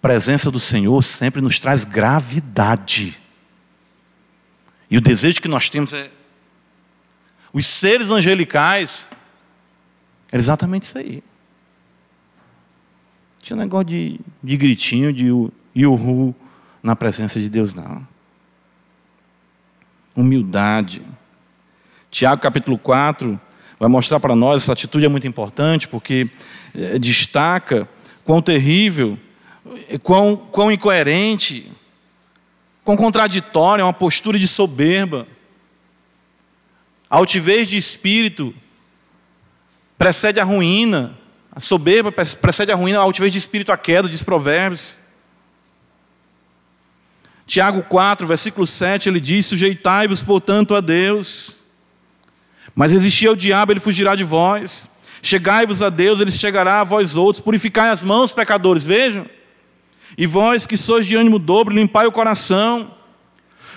presença 0.00 0.50
do 0.50 0.58
Senhor 0.58 1.02
sempre 1.02 1.40
nos 1.40 1.58
traz 1.58 1.84
gravidade. 1.84 3.18
E 4.90 4.96
o 4.96 5.00
desejo 5.00 5.40
que 5.40 5.48
nós 5.48 5.68
temos 5.68 5.92
é. 5.92 6.10
Os 7.52 7.66
seres 7.66 8.10
angelicais, 8.10 9.08
é 10.30 10.36
exatamente 10.36 10.84
isso 10.84 10.98
aí. 10.98 11.22
Tinha 13.42 13.56
negócio 13.56 13.86
de, 13.86 14.20
de 14.42 14.56
gritinho, 14.56 15.12
de 15.12 15.26
iuhu 15.74 16.34
na 16.82 16.94
presença 16.94 17.40
de 17.40 17.48
Deus, 17.48 17.74
não. 17.74 18.06
Humildade. 20.14 21.02
Tiago 22.10 22.40
capítulo 22.40 22.78
4 22.78 23.40
vai 23.78 23.88
mostrar 23.88 24.20
para 24.20 24.36
nós 24.36 24.62
essa 24.62 24.72
atitude 24.72 25.06
é 25.06 25.08
muito 25.08 25.26
importante, 25.26 25.88
porque 25.88 26.28
é, 26.74 26.98
destaca 26.98 27.88
quão 28.24 28.42
terrível, 28.42 29.18
quão, 30.02 30.36
quão 30.36 30.70
incoerente, 30.70 31.70
quão 32.84 32.96
contraditória 32.96 33.82
é 33.82 33.84
uma 33.84 33.92
postura 33.92 34.38
de 34.38 34.48
soberba. 34.48 35.26
A 37.08 37.16
altivez 37.16 37.68
de 37.68 37.76
espírito 37.76 38.54
precede 39.98 40.40
a 40.40 40.44
ruína, 40.44 41.18
a 41.52 41.60
soberba 41.60 42.12
precede 42.12 42.72
a 42.72 42.76
ruína, 42.76 42.98
a 42.98 43.02
altivez 43.02 43.32
de 43.32 43.38
espírito 43.38 43.72
a 43.72 43.76
queda, 43.76 44.08
diz 44.08 44.22
Provérbios. 44.22 45.00
Tiago 47.46 47.82
4, 47.82 48.26
versículo 48.26 48.64
7, 48.66 49.08
ele 49.08 49.18
diz: 49.18 49.46
Sujeitai-vos, 49.46 50.22
portanto, 50.22 50.74
a 50.74 50.80
Deus, 50.80 51.64
mas 52.74 52.92
resistir 52.92 53.26
ao 53.26 53.34
diabo, 53.34 53.72
ele 53.72 53.80
fugirá 53.80 54.14
de 54.14 54.22
vós. 54.22 54.88
Chegai-vos 55.22 55.82
a 55.82 55.90
Deus, 55.90 56.20
ele 56.20 56.30
chegará 56.30 56.80
a 56.80 56.84
vós 56.84 57.16
outros. 57.16 57.42
Purificai 57.42 57.90
as 57.90 58.02
mãos, 58.02 58.32
pecadores, 58.32 58.84
vejam. 58.84 59.26
E 60.16 60.26
vós 60.26 60.66
que 60.66 60.76
sois 60.76 61.06
de 61.06 61.16
ânimo 61.16 61.38
dobro, 61.38 61.74
limpai 61.74 62.06
o 62.06 62.12
coração. 62.12 62.94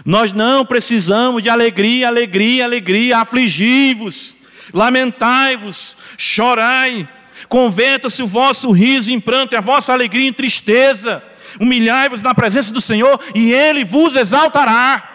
Nós 0.05 0.31
não 0.31 0.65
precisamos 0.65 1.41
de 1.41 1.49
alegria, 1.49 2.07
alegria, 2.07 2.65
alegria. 2.65 3.19
Afligi-vos, 3.19 4.37
lamentai-vos, 4.73 5.97
chorai. 6.17 7.07
Converta-se 7.47 8.23
o 8.23 8.27
vosso 8.27 8.71
riso 8.71 9.11
em 9.11 9.19
pranto 9.19 9.53
e 9.53 9.55
a 9.55 9.61
vossa 9.61 9.93
alegria 9.93 10.27
em 10.27 10.33
tristeza. 10.33 11.23
Humilhai-vos 11.59 12.23
na 12.23 12.33
presença 12.33 12.73
do 12.73 12.81
Senhor 12.81 13.19
e 13.35 13.53
Ele 13.53 13.83
vos 13.83 14.15
exaltará. 14.15 15.09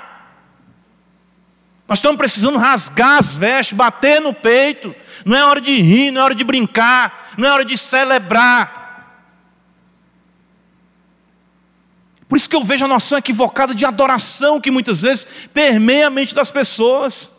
Nós 1.89 1.99
estamos 1.99 2.19
precisando 2.19 2.59
rasgar 2.59 3.19
as 3.19 3.35
vestes, 3.35 3.77
bater 3.77 4.21
no 4.21 4.35
peito. 4.35 4.95
Não 5.25 5.37
é 5.37 5.45
hora 5.45 5.61
de 5.61 5.75
rir, 5.75 6.11
não 6.11 6.21
é 6.21 6.25
hora 6.25 6.35
de 6.35 6.45
brincar, 6.45 7.33
não 7.37 7.49
é 7.49 7.53
hora 7.53 7.65
de 7.65 7.77
celebrar. 7.77 8.88
Por 12.29 12.37
isso 12.37 12.49
que 12.49 12.55
eu 12.55 12.63
vejo 12.63 12.85
a 12.85 12.89
noção 12.89 13.17
equivocada 13.17 13.75
de 13.75 13.87
adoração 13.87 14.61
que 14.61 14.71
muitas 14.71 15.01
vezes 15.01 15.27
permeia 15.53 16.09
a 16.09 16.11
mente 16.11 16.35
das 16.35 16.51
pessoas. 16.51 17.33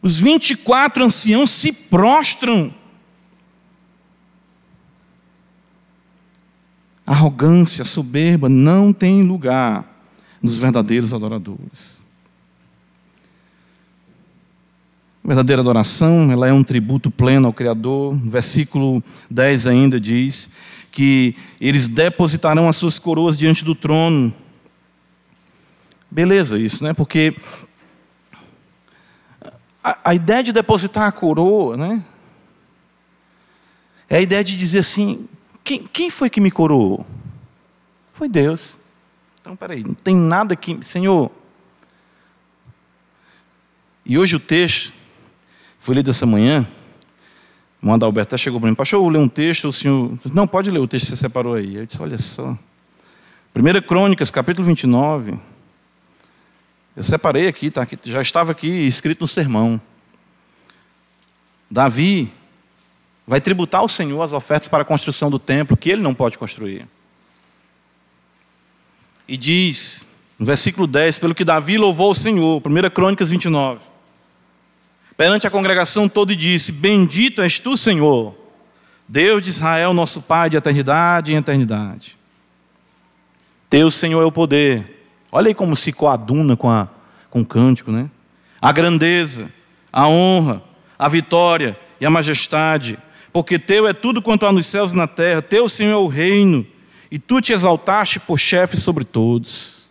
Os 0.00 0.16
24 0.16 1.04
anciãos 1.04 1.50
se 1.50 1.72
prostram. 1.72 2.72
Arrogância, 7.04 7.84
soberba 7.84 8.48
não 8.48 8.92
tem 8.92 9.22
lugar 9.24 9.84
nos 10.40 10.56
verdadeiros 10.56 11.12
adoradores. 11.12 12.00
A 15.24 15.28
verdadeira 15.28 15.60
adoração, 15.60 16.30
ela 16.30 16.46
é 16.46 16.52
um 16.52 16.62
tributo 16.62 17.10
pleno 17.10 17.48
ao 17.48 17.52
Criador. 17.52 18.14
No 18.14 18.30
versículo 18.30 19.02
10 19.28 19.66
ainda 19.66 20.00
diz 20.00 20.50
que 20.90 21.36
eles 21.60 21.88
depositarão 21.88 22.68
as 22.68 22.76
suas 22.76 22.98
coroas 22.98 23.38
diante 23.38 23.64
do 23.64 23.74
trono. 23.74 24.34
Beleza 26.10 26.58
isso, 26.58 26.82
né? 26.82 26.92
Porque 26.92 27.36
a, 29.82 29.98
a 30.04 30.14
ideia 30.14 30.42
de 30.42 30.52
depositar 30.52 31.06
a 31.06 31.12
coroa, 31.12 31.76
né? 31.76 32.04
É 34.08 34.16
a 34.16 34.20
ideia 34.20 34.42
de 34.42 34.56
dizer 34.56 34.80
assim: 34.80 35.28
quem, 35.62 35.86
quem 35.86 36.10
foi 36.10 36.28
que 36.28 36.40
me 36.40 36.50
coroou? 36.50 37.06
Foi 38.12 38.28
Deus. 38.28 38.78
Então, 39.40 39.56
peraí, 39.56 39.84
não 39.84 39.94
tem 39.94 40.14
nada 40.14 40.56
que. 40.56 40.84
Senhor. 40.84 41.30
E 44.04 44.18
hoje 44.18 44.34
o 44.36 44.40
texto, 44.40 44.92
foi 45.78 45.94
lido 45.94 46.10
essa 46.10 46.26
manhã, 46.26 46.66
o 47.82 47.92
Adalberto 47.92 48.34
até 48.34 48.42
chegou 48.42 48.60
para 48.60 48.68
mim, 48.68 48.74
pastor, 48.74 48.98
eu 48.98 49.02
vou 49.02 49.10
ler 49.10 49.18
um 49.18 49.28
texto, 49.28 49.68
o 49.68 49.72
senhor. 49.72 50.12
Não, 50.34 50.46
pode 50.46 50.70
ler 50.70 50.80
o 50.80 50.86
texto 50.86 51.06
que 51.06 51.10
você 51.12 51.16
separou 51.16 51.54
aí. 51.54 51.76
Eu 51.76 51.86
disse, 51.86 52.00
olha 52.00 52.18
só. 52.18 52.56
1 53.54 53.80
Crônicas, 53.86 54.30
capítulo 54.30 54.66
29. 54.66 55.38
Eu 56.94 57.02
separei 57.02 57.48
aqui, 57.48 57.70
tá, 57.70 57.86
já 58.04 58.20
estava 58.20 58.52
aqui 58.52 58.68
escrito 58.68 59.22
no 59.22 59.28
sermão. 59.28 59.80
Davi 61.70 62.30
vai 63.26 63.40
tributar 63.40 63.80
ao 63.80 63.88
Senhor 63.88 64.20
as 64.20 64.32
ofertas 64.32 64.68
para 64.68 64.82
a 64.82 64.84
construção 64.84 65.30
do 65.30 65.38
templo, 65.38 65.76
que 65.76 65.88
ele 65.88 66.02
não 66.02 66.12
pode 66.12 66.36
construir. 66.36 66.86
E 69.26 69.36
diz, 69.36 70.10
no 70.38 70.44
versículo 70.44 70.86
10, 70.86 71.18
pelo 71.18 71.34
que 71.34 71.44
Davi 71.44 71.78
louvou 71.78 72.10
o 72.10 72.14
Senhor, 72.14 72.60
1 72.62 72.90
Crônicas 72.90 73.30
29, 73.30 73.80
perante 75.20 75.46
a 75.46 75.50
congregação 75.50 76.08
toda 76.08 76.32
e 76.32 76.36
disse: 76.36 76.72
Bendito 76.72 77.42
és 77.42 77.58
tu, 77.58 77.76
Senhor, 77.76 78.34
Deus 79.06 79.42
de 79.42 79.50
Israel, 79.50 79.92
nosso 79.92 80.22
Pai 80.22 80.48
de 80.48 80.56
eternidade 80.56 81.30
em 81.30 81.36
eternidade. 81.36 82.16
Teu, 83.68 83.90
Senhor, 83.90 84.22
é 84.22 84.24
o 84.24 84.32
poder 84.32 84.96
Olha 85.30 85.48
aí 85.48 85.54
como 85.54 85.76
se 85.76 85.92
coaduna 85.92 86.56
com, 86.56 86.70
a, 86.70 86.88
com 87.28 87.42
o 87.42 87.44
cântico, 87.44 87.92
né? 87.92 88.08
A 88.62 88.72
grandeza, 88.72 89.52
a 89.92 90.08
honra, 90.08 90.62
a 90.98 91.06
vitória 91.06 91.78
e 92.00 92.06
a 92.06 92.10
majestade, 92.10 92.98
porque 93.30 93.58
teu 93.58 93.86
é 93.86 93.92
tudo 93.92 94.22
quanto 94.22 94.46
há 94.46 94.52
nos 94.52 94.64
céus 94.64 94.92
e 94.92 94.96
na 94.96 95.06
terra, 95.06 95.42
teu, 95.42 95.68
Senhor, 95.68 95.92
é 95.92 95.96
o 95.96 96.06
reino, 96.06 96.66
e 97.10 97.18
tu 97.18 97.42
te 97.42 97.52
exaltaste 97.52 98.18
por 98.20 98.38
chefe 98.38 98.74
sobre 98.74 99.04
todos. 99.04 99.90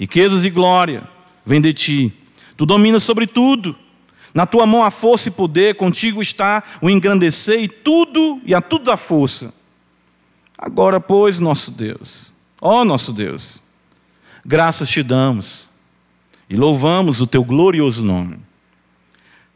Riquezas 0.00 0.42
e 0.42 0.48
glória 0.48 1.06
vêm 1.44 1.60
de 1.60 1.74
ti, 1.74 2.12
tu 2.56 2.64
dominas 2.64 3.02
sobre 3.02 3.26
tudo. 3.26 3.83
Na 4.34 4.44
tua 4.44 4.66
mão 4.66 4.82
há 4.82 4.90
força 4.90 5.28
e 5.28 5.32
poder, 5.32 5.76
contigo 5.76 6.20
está 6.20 6.64
o 6.82 6.90
engrandecer 6.90 7.60
e 7.60 7.68
tudo, 7.68 8.40
e 8.44 8.52
a 8.52 8.60
tudo 8.60 8.86
dá 8.86 8.96
força. 8.96 9.54
Agora, 10.58 11.00
pois, 11.00 11.38
nosso 11.38 11.70
Deus, 11.70 12.32
ó 12.60 12.84
nosso 12.84 13.12
Deus, 13.12 13.62
graças 14.44 14.88
te 14.88 15.04
damos 15.04 15.68
e 16.50 16.56
louvamos 16.56 17.20
o 17.20 17.26
teu 17.28 17.44
glorioso 17.44 18.02
nome. 18.02 18.38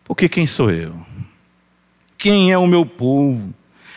Porque 0.05 0.29
quem 0.29 0.47
sou 0.47 0.71
eu? 0.71 0.95
Quem 2.17 2.53
é 2.53 2.59
o 2.59 2.67
meu 2.67 2.87
povo 2.87 3.53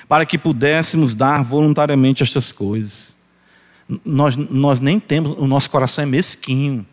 para 0.07 0.25
que 0.25 0.37
pudéssemos 0.37 1.15
dar 1.15 1.43
voluntariamente 1.43 2.23
estas 2.23 2.51
coisas? 2.51 3.15
Nós, 4.03 4.35
nós 4.35 4.79
nem 4.79 4.99
temos, 4.99 5.37
o 5.37 5.47
nosso 5.47 5.69
coração 5.69 6.03
é 6.03 6.07
mesquinho. 6.07 6.85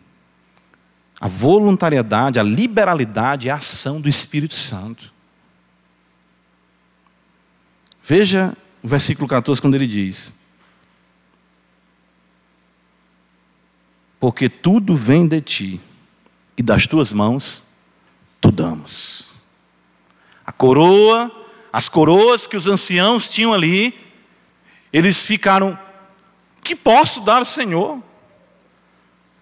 A 1.19 1.27
voluntariedade, 1.27 2.39
a 2.39 2.43
liberalidade 2.43 3.49
é 3.49 3.51
a 3.51 3.55
ação 3.55 3.99
do 3.99 4.07
Espírito 4.07 4.55
Santo. 4.55 5.11
Veja 8.01 8.55
o 8.81 8.87
versículo 8.87 9.27
14, 9.27 9.61
quando 9.61 9.75
ele 9.75 9.87
diz: 9.87 10.39
porque 14.19 14.49
tudo 14.49 14.95
vem 14.95 15.27
de 15.27 15.41
ti, 15.41 15.81
e 16.57 16.61
das 16.61 16.85
tuas 16.85 17.13
mãos 17.13 17.65
tu 18.41 18.51
damos. 18.51 19.31
A 20.45 20.51
coroa, 20.51 21.31
as 21.71 21.87
coroas 21.87 22.45
que 22.45 22.57
os 22.57 22.67
anciãos 22.67 23.29
tinham 23.29 23.53
ali, 23.53 23.97
eles 24.91 25.25
ficaram: 25.25 25.79
que 26.61 26.75
posso 26.75 27.21
dar 27.21 27.37
ao 27.37 27.45
Senhor? 27.45 28.03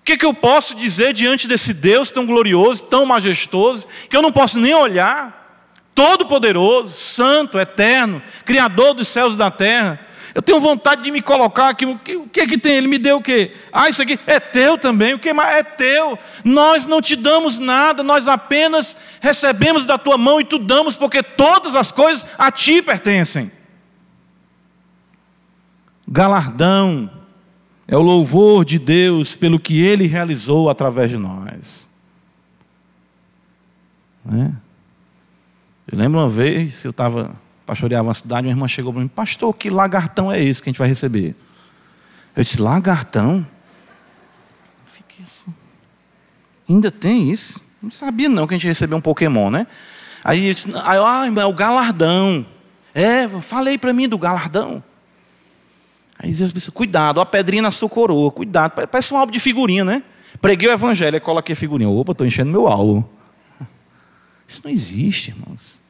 Que, 0.08 0.16
que 0.16 0.26
eu 0.26 0.34
posso 0.34 0.74
dizer 0.74 1.12
diante 1.12 1.50
desse 1.50 1.74
Deus 1.74 2.12
tão 2.12 2.26
glorioso, 2.26 2.86
tão 2.86 3.06
majestoso, 3.06 3.86
que 4.10 4.16
eu 4.16 4.22
não 4.22 4.32
posso 4.32 4.58
nem 4.58 4.74
olhar? 4.74 5.68
Todo-Poderoso, 5.94 6.94
Santo, 6.94 7.60
Eterno, 7.60 8.24
Criador 8.46 8.94
dos 8.94 9.10
céus 9.10 9.34
e 9.34 9.38
da 9.38 9.52
terra. 9.52 10.00
Eu 10.34 10.42
tenho 10.42 10.62
vontade 10.62 11.04
de 11.04 11.12
me 11.12 11.22
colocar 11.22 11.68
aqui. 11.68 11.86
O 11.86 12.00
que, 12.00 12.16
o 12.16 12.26
que 12.26 12.40
é 12.40 12.48
que 12.48 12.58
tem? 12.58 12.76
Ele 12.76 12.88
me 12.88 12.98
deu 12.98 13.18
o 13.18 13.22
quê? 13.22 13.54
Ah, 13.70 13.90
isso 13.90 14.02
aqui 14.02 14.18
é 14.26 14.40
teu 14.40 14.78
também. 14.78 15.14
O 15.14 15.20
que 15.20 15.34
mais? 15.34 15.58
É 15.58 15.64
teu. 15.64 16.18
Nós 16.42 16.88
não 16.88 17.02
te 17.02 17.14
damos 17.18 17.60
nada, 17.60 18.02
nós 18.02 18.30
apenas 18.30 19.20
recebemos 19.20 19.86
da 19.86 19.98
tua 19.98 20.18
mão 20.18 20.40
e 20.40 20.46
tu 20.46 20.58
damos, 20.58 20.96
porque 20.96 21.22
todas 21.22 21.76
as 21.76 21.92
coisas 21.92 22.26
a 22.38 22.50
ti 22.50 22.82
pertencem. 22.82 23.52
Galardão 26.08 27.17
é 27.88 27.96
o 27.96 28.02
louvor 28.02 28.66
de 28.66 28.78
Deus 28.78 29.36
pelo 29.36 29.60
que 29.60 29.82
ele 29.82 30.08
realizou 30.08 30.70
através 30.70 31.10
de 31.10 31.18
nós. 31.18 31.90
Né? 34.26 34.54
Eu 35.90 35.98
lembro 35.98 36.20
uma 36.20 36.30
vez, 36.30 36.84
eu 36.84 36.92
estava 36.92 37.34
pastoreava 37.68 38.08
uma 38.08 38.14
cidade, 38.14 38.48
uma 38.48 38.54
irmã 38.54 38.68
chegou 38.68 38.94
para 38.94 39.02
mim, 39.02 39.10
pastor, 39.10 39.54
que 39.54 39.70
lagartão 39.70 40.32
é 40.32 40.42
esse 40.42 40.64
que 40.64 40.70
a 40.70 40.72
gente 40.72 40.80
vai 40.80 40.88
receber? 40.88 41.36
Eu 42.34 42.42
disse, 42.42 42.62
lagartão? 42.62 43.46
Eu 44.80 44.86
fiquei 44.86 45.26
assim. 45.26 45.54
Ainda 46.70 46.90
tem 46.90 47.30
isso? 47.30 47.66
Não 47.84 47.92
sabia 47.92 48.30
não 48.30 48.48
que 48.48 48.54
a 48.54 48.58
gente 48.58 48.68
recebeu 48.68 48.98
um 48.98 49.02
Pokémon, 49.02 49.50
né? 49.50 49.68
Aí 50.24 50.48
eu 50.48 50.54
disse, 50.54 50.72
ah, 50.76 51.26
é 51.26 51.46
o 51.46 51.54
galardão. 51.54 52.46
É, 52.94 53.28
falei 53.42 53.78
para 53.78 53.92
mim 53.92 54.08
do 54.08 54.18
galardão. 54.18 54.82
Aí 56.20 56.32
diz 56.32 56.42
as 56.42 56.70
cuidado, 56.70 57.22
a 57.22 57.26
pedrinha 57.26 57.62
na 57.62 57.72
sua 57.72 57.90
coroa, 57.90 58.32
cuidado. 58.32 58.72
Parece 58.72 59.14
um 59.14 59.18
álbum 59.18 59.32
de 59.32 59.40
figurinha, 59.40 59.86
né? 59.86 60.04
Preguei 60.42 60.68
o 60.68 60.72
evangelho, 60.72 61.20
coloquei 61.22 61.54
a 61.54 61.56
figurinha. 61.56 61.90
Opa, 61.90 62.12
estou 62.12 62.26
enchendo 62.26 62.52
meu 62.52 62.68
álbum. 62.68 63.04
Isso 64.48 64.62
não 64.64 64.72
existe, 64.72 65.30
irmãos. 65.32 65.86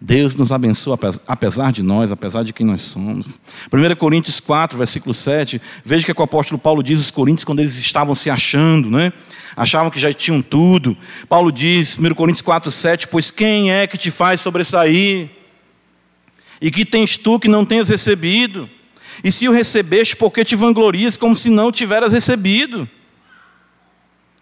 Deus 0.00 0.36
nos 0.36 0.52
abençoa 0.52 0.98
apesar 1.26 1.72
de 1.72 1.82
nós, 1.82 2.12
apesar 2.12 2.44
de 2.44 2.52
quem 2.52 2.64
nós 2.64 2.82
somos. 2.82 3.38
1 3.72 3.96
Coríntios 3.96 4.38
4, 4.38 4.78
versículo 4.78 5.12
7, 5.12 5.60
veja 5.84 6.04
que, 6.04 6.12
é 6.12 6.14
que 6.14 6.20
o 6.20 6.24
apóstolo 6.24 6.58
Paulo 6.58 6.82
diz 6.84 7.00
aos 7.00 7.10
Coríntios 7.10 7.44
quando 7.44 7.58
eles 7.58 7.76
estavam 7.76 8.14
se 8.14 8.30
achando, 8.30 8.90
né? 8.90 9.12
achavam 9.58 9.90
que 9.90 9.98
já 9.98 10.12
tinham 10.12 10.40
tudo. 10.40 10.96
Paulo 11.28 11.50
diz, 11.50 11.98
1 11.98 12.14
Coríntios 12.14 12.42
4, 12.42 12.70
7, 12.70 13.08
pois 13.08 13.30
quem 13.30 13.72
é 13.72 13.86
que 13.86 13.98
te 13.98 14.10
faz 14.10 14.40
sobressair? 14.40 15.28
E 16.60 16.70
que 16.70 16.84
tens 16.84 17.16
tu 17.16 17.38
que 17.38 17.48
não 17.48 17.64
tenhas 17.64 17.88
recebido? 17.88 18.68
E 19.22 19.32
se 19.32 19.48
o 19.48 19.52
recebeste, 19.52 20.16
por 20.16 20.30
que 20.30 20.44
te 20.44 20.54
vanglorias 20.54 21.16
como 21.16 21.36
se 21.36 21.50
não 21.50 21.72
tiveras 21.72 22.12
recebido? 22.12 22.88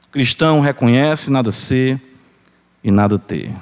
O 0.07 0.11
cristão 0.11 0.61
reconhece 0.61 1.31
nada 1.31 1.51
ser 1.53 2.01
e 2.83 2.91
nada 2.91 3.19
ter. 3.19 3.55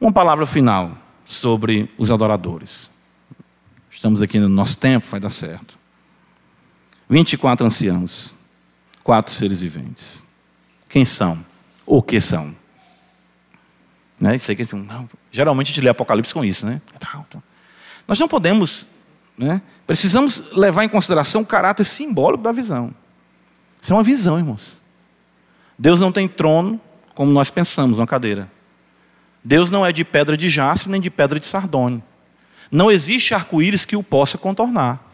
Uma 0.00 0.12
palavra 0.12 0.46
final 0.46 0.96
sobre 1.24 1.90
os 1.98 2.10
adoradores. 2.10 2.92
Estamos 3.90 4.22
aqui 4.22 4.38
no 4.38 4.48
nosso 4.48 4.78
tempo, 4.78 5.06
vai 5.10 5.18
dar 5.18 5.30
certo. 5.30 5.76
24 7.10 7.66
anciãos, 7.66 8.38
quatro 9.02 9.32
seres 9.32 9.60
viventes. 9.60 10.24
Quem 10.88 11.04
são? 11.04 11.44
O 11.84 12.00
que 12.02 12.20
são? 12.20 12.54
Né? 14.20 14.36
Isso 14.36 14.50
aí 14.50 14.56
que, 14.56 14.74
não, 14.74 15.08
geralmente 15.32 15.66
a 15.66 15.74
gente 15.74 15.80
lê 15.80 15.88
Apocalipse 15.88 16.32
com 16.32 16.44
isso, 16.44 16.66
né? 16.66 16.80
Nós 18.08 18.18
não 18.18 18.26
podemos, 18.26 18.88
né? 19.36 19.60
precisamos 19.86 20.52
levar 20.52 20.82
em 20.82 20.88
consideração 20.88 21.42
o 21.42 21.46
caráter 21.46 21.84
simbólico 21.84 22.42
da 22.42 22.50
visão. 22.50 22.94
Isso 23.80 23.92
é 23.92 23.96
uma 23.96 24.02
visão, 24.02 24.38
irmãos. 24.38 24.80
Deus 25.78 26.00
não 26.00 26.10
tem 26.10 26.26
trono 26.26 26.80
como 27.14 27.30
nós 27.30 27.50
pensamos, 27.50 27.98
uma 27.98 28.06
cadeira. 28.06 28.50
Deus 29.44 29.70
não 29.70 29.84
é 29.84 29.92
de 29.92 30.04
pedra 30.04 30.36
de 30.36 30.48
jaspe 30.48 30.88
nem 30.88 31.00
de 31.00 31.10
pedra 31.10 31.38
de 31.38 31.46
sardônio. 31.46 32.02
Não 32.70 32.90
existe 32.90 33.34
arco-íris 33.34 33.84
que 33.84 33.96
o 33.96 34.02
possa 34.02 34.38
contornar. 34.38 35.04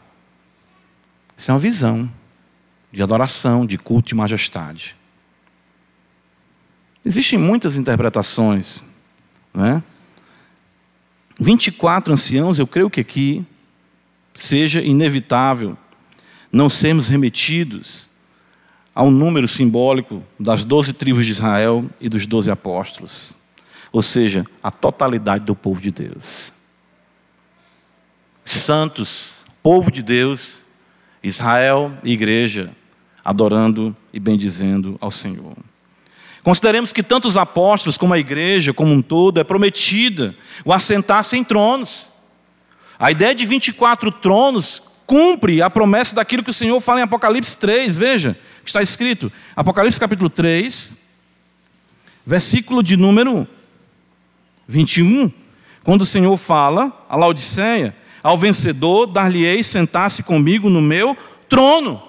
Isso 1.36 1.51
é 1.51 1.55
uma 1.55 1.61
visão 1.61 2.09
de 2.92 3.03
adoração, 3.03 3.66
de 3.66 3.76
culto 3.76 4.12
e 4.12 4.16
majestade. 4.16 4.97
Existem 7.05 7.38
muitas 7.38 7.76
interpretações. 7.76 8.84
Né? 9.53 9.82
24 11.39 12.12
anciãos, 12.12 12.59
eu 12.59 12.66
creio 12.66 12.91
que 12.91 13.01
aqui 13.01 13.45
seja 14.35 14.80
inevitável 14.80 15.76
não 16.51 16.68
sermos 16.68 17.09
remetidos 17.09 18.09
ao 18.95 19.11
número 19.11 19.49
simbólico 19.49 20.22
das 20.39 20.62
doze 20.62 20.93
tribos 20.93 21.26
de 21.26 21.32
Israel 21.32 21.91
e 22.01 22.09
dos 22.09 22.26
doze 22.26 22.51
apóstolos, 22.51 23.37
ou 23.91 24.01
seja, 24.01 24.45
a 24.62 24.70
totalidade 24.70 25.45
do 25.45 25.55
povo 25.55 25.80
de 25.80 25.91
Deus. 25.91 26.53
Santos, 28.45 29.45
povo 29.62 29.91
de 29.91 30.03
Deus, 30.03 30.62
Israel 31.22 31.97
e 32.05 32.12
igreja, 32.12 32.70
adorando 33.24 33.97
e 34.12 34.20
bendizendo 34.20 34.97
ao 35.01 35.11
Senhor. 35.11 35.57
Consideremos 36.45 36.92
que 36.92 37.03
tanto 37.03 37.26
os 37.26 37.38
apóstolos 37.38 37.97
como 37.97 38.12
a 38.12 38.18
igreja 38.18 38.74
como 38.74 38.92
um 38.92 39.01
todo 39.01 39.40
é 39.40 39.45
prometida 39.45 40.36
o 40.62 40.74
assentar-se 40.74 41.38
em 41.38 41.42
tronos. 41.42 42.12
A 42.99 43.11
ideia 43.11 43.34
de 43.34 43.47
24 43.47 44.12
tronos 44.12 44.82
cumpre 45.07 45.62
a 45.62 45.70
promessa 45.70 46.14
daquilo 46.14 46.42
que 46.42 46.51
o 46.51 46.55
Senhor 46.55 46.78
fala 46.82 47.01
em 47.01 47.03
Apocalipse 47.03 47.57
3, 47.57 47.97
veja, 47.97 48.38
está 48.62 48.82
escrito, 48.82 49.32
Apocalipse 49.57 49.99
capítulo 49.99 50.28
3, 50.28 50.97
versículo 52.26 52.82
de 52.82 52.95
número 52.95 53.49
21, 54.68 55.32
quando 55.82 56.03
o 56.03 56.07
Senhor 56.07 56.36
fala 56.36 56.92
a 57.09 57.16
Laodiceia, 57.16 57.97
ao 58.22 58.36
vencedor 58.36 59.07
dar-lhe-ei 59.07 59.64
sentar-se 59.64 60.22
comigo 60.22 60.68
no 60.68 60.82
meu 60.82 61.16
trono. 61.49 62.03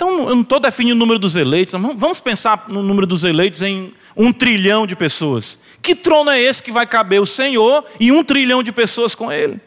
Então, 0.00 0.30
eu 0.30 0.34
não 0.34 0.40
estou 0.40 0.58
definindo 0.58 0.96
o 0.96 0.98
número 0.98 1.18
dos 1.18 1.36
eleitos, 1.36 1.74
vamos 1.74 2.22
pensar 2.22 2.64
no 2.68 2.82
número 2.82 3.06
dos 3.06 3.22
eleitos 3.22 3.60
em 3.60 3.92
um 4.16 4.32
trilhão 4.32 4.86
de 4.86 4.96
pessoas. 4.96 5.58
Que 5.82 5.94
trono 5.94 6.30
é 6.30 6.40
esse 6.40 6.62
que 6.62 6.72
vai 6.72 6.86
caber 6.86 7.20
o 7.20 7.26
Senhor 7.26 7.84
e 8.00 8.10
um 8.10 8.24
trilhão 8.24 8.62
de 8.62 8.72
pessoas 8.72 9.14
com 9.14 9.30
ele? 9.30 9.60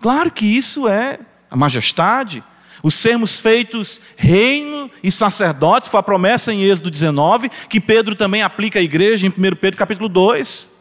Claro 0.00 0.30
que 0.30 0.46
isso 0.46 0.88
é 0.88 1.18
a 1.50 1.56
majestade, 1.56 2.42
os 2.82 2.94
sermos 2.94 3.36
feitos 3.36 4.00
reino 4.16 4.90
e 5.02 5.10
sacerdotes, 5.10 5.86
foi 5.86 6.00
a 6.00 6.02
promessa 6.02 6.54
em 6.54 6.62
Êxodo 6.62 6.90
19, 6.90 7.50
que 7.68 7.82
Pedro 7.82 8.14
também 8.14 8.40
aplica 8.40 8.78
à 8.78 8.82
igreja 8.82 9.26
em 9.26 9.28
1 9.28 9.56
Pedro 9.56 9.76
capítulo 9.76 10.08
2. 10.08 10.73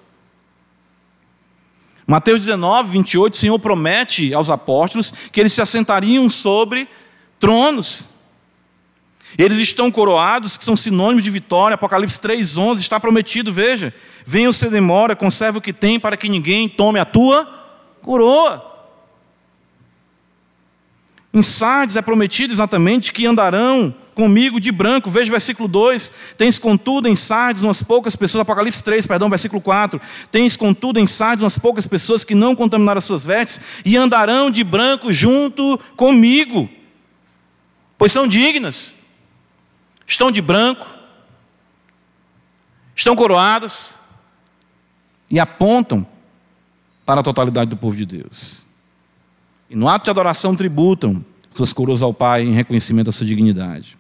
Mateus 2.06 2.42
19, 2.42 2.92
28, 2.92 3.34
o 3.34 3.38
Senhor 3.38 3.60
promete 3.60 4.34
aos 4.34 4.50
apóstolos 4.50 5.12
que 5.32 5.40
eles 5.40 5.54
se 5.54 5.62
assentariam 5.62 6.30
sobre 6.30 6.88
tronos. 7.40 8.10
Eles 9.38 9.58
estão 9.58 9.90
coroados, 9.90 10.58
que 10.58 10.64
são 10.64 10.76
sinônimos 10.76 11.24
de 11.24 11.32
vitória. 11.32 11.76
Apocalipse 11.76 12.20
3,11 12.20 12.80
está 12.80 13.00
prometido, 13.00 13.52
veja. 13.52 13.94
Venha 14.26 14.52
você 14.52 14.70
demora, 14.70 15.16
conserva 15.16 15.58
o 15.58 15.62
que 15.62 15.74
tem, 15.74 16.00
para 16.00 16.18
que 16.18 16.30
ninguém 16.30 16.70
tome 16.70 17.00
a 17.00 17.06
tua 17.06 17.48
coroa. 18.02 18.72
Em 21.34 21.42
Sardes 21.42 21.96
é 21.96 22.02
prometido 22.02 22.54
exatamente 22.54 23.12
que 23.12 23.26
andarão 23.26 23.96
comigo 24.14 24.60
de 24.60 24.72
branco. 24.72 25.10
Veja 25.10 25.30
o 25.30 25.32
versículo 25.32 25.68
2. 25.68 26.36
Tens 26.38 26.60
contudo 26.60 27.08
em 27.08 27.16
Sardes 27.16 27.64
umas 27.64 27.84
poucas 27.84 28.16
pessoas, 28.16 28.42
Apocalipse 28.42 28.84
3, 28.84 29.06
perdão, 29.06 29.30
versículo 29.30 29.62
4. 29.62 30.00
Tens 30.32 30.56
contudo 30.56 31.00
em 31.00 31.08
Sardes 31.08 31.44
umas 31.44 31.58
poucas 31.58 31.88
pessoas 31.88 32.24
que 32.24 32.36
não 32.36 32.56
contaminaram 32.56 33.00
as 33.00 33.06
suas 33.06 33.26
vestes 33.26 33.82
e 33.86 33.98
andarão 33.98 34.50
de 34.50 34.64
branco 34.64 35.12
junto 35.12 35.80
comigo, 35.96 36.70
pois 37.98 38.12
são 38.12 38.28
dignas. 38.28 38.96
Estão 40.06 40.32
de 40.32 40.42
branco, 40.42 40.86
estão 42.96 43.16
coroadas 43.16 44.00
e 45.30 45.40
apontam 45.40 46.06
para 47.06 47.22
a 47.22 47.24
totalidade 47.24 47.70
do 47.70 47.78
povo 47.78 47.96
de 47.96 48.06
Deus. 48.06 48.68
E 49.70 49.76
no 49.76 49.90
ato 49.90 50.06
de 50.06 50.12
adoração 50.12 50.56
tributam 50.56 51.24
suas 51.56 51.74
coroas 51.74 52.02
ao 52.02 52.14
Pai 52.14 52.44
em 52.44 52.52
reconhecimento 52.52 53.08
da 53.08 53.12
sua 53.12 53.26
dignidade. 53.26 53.98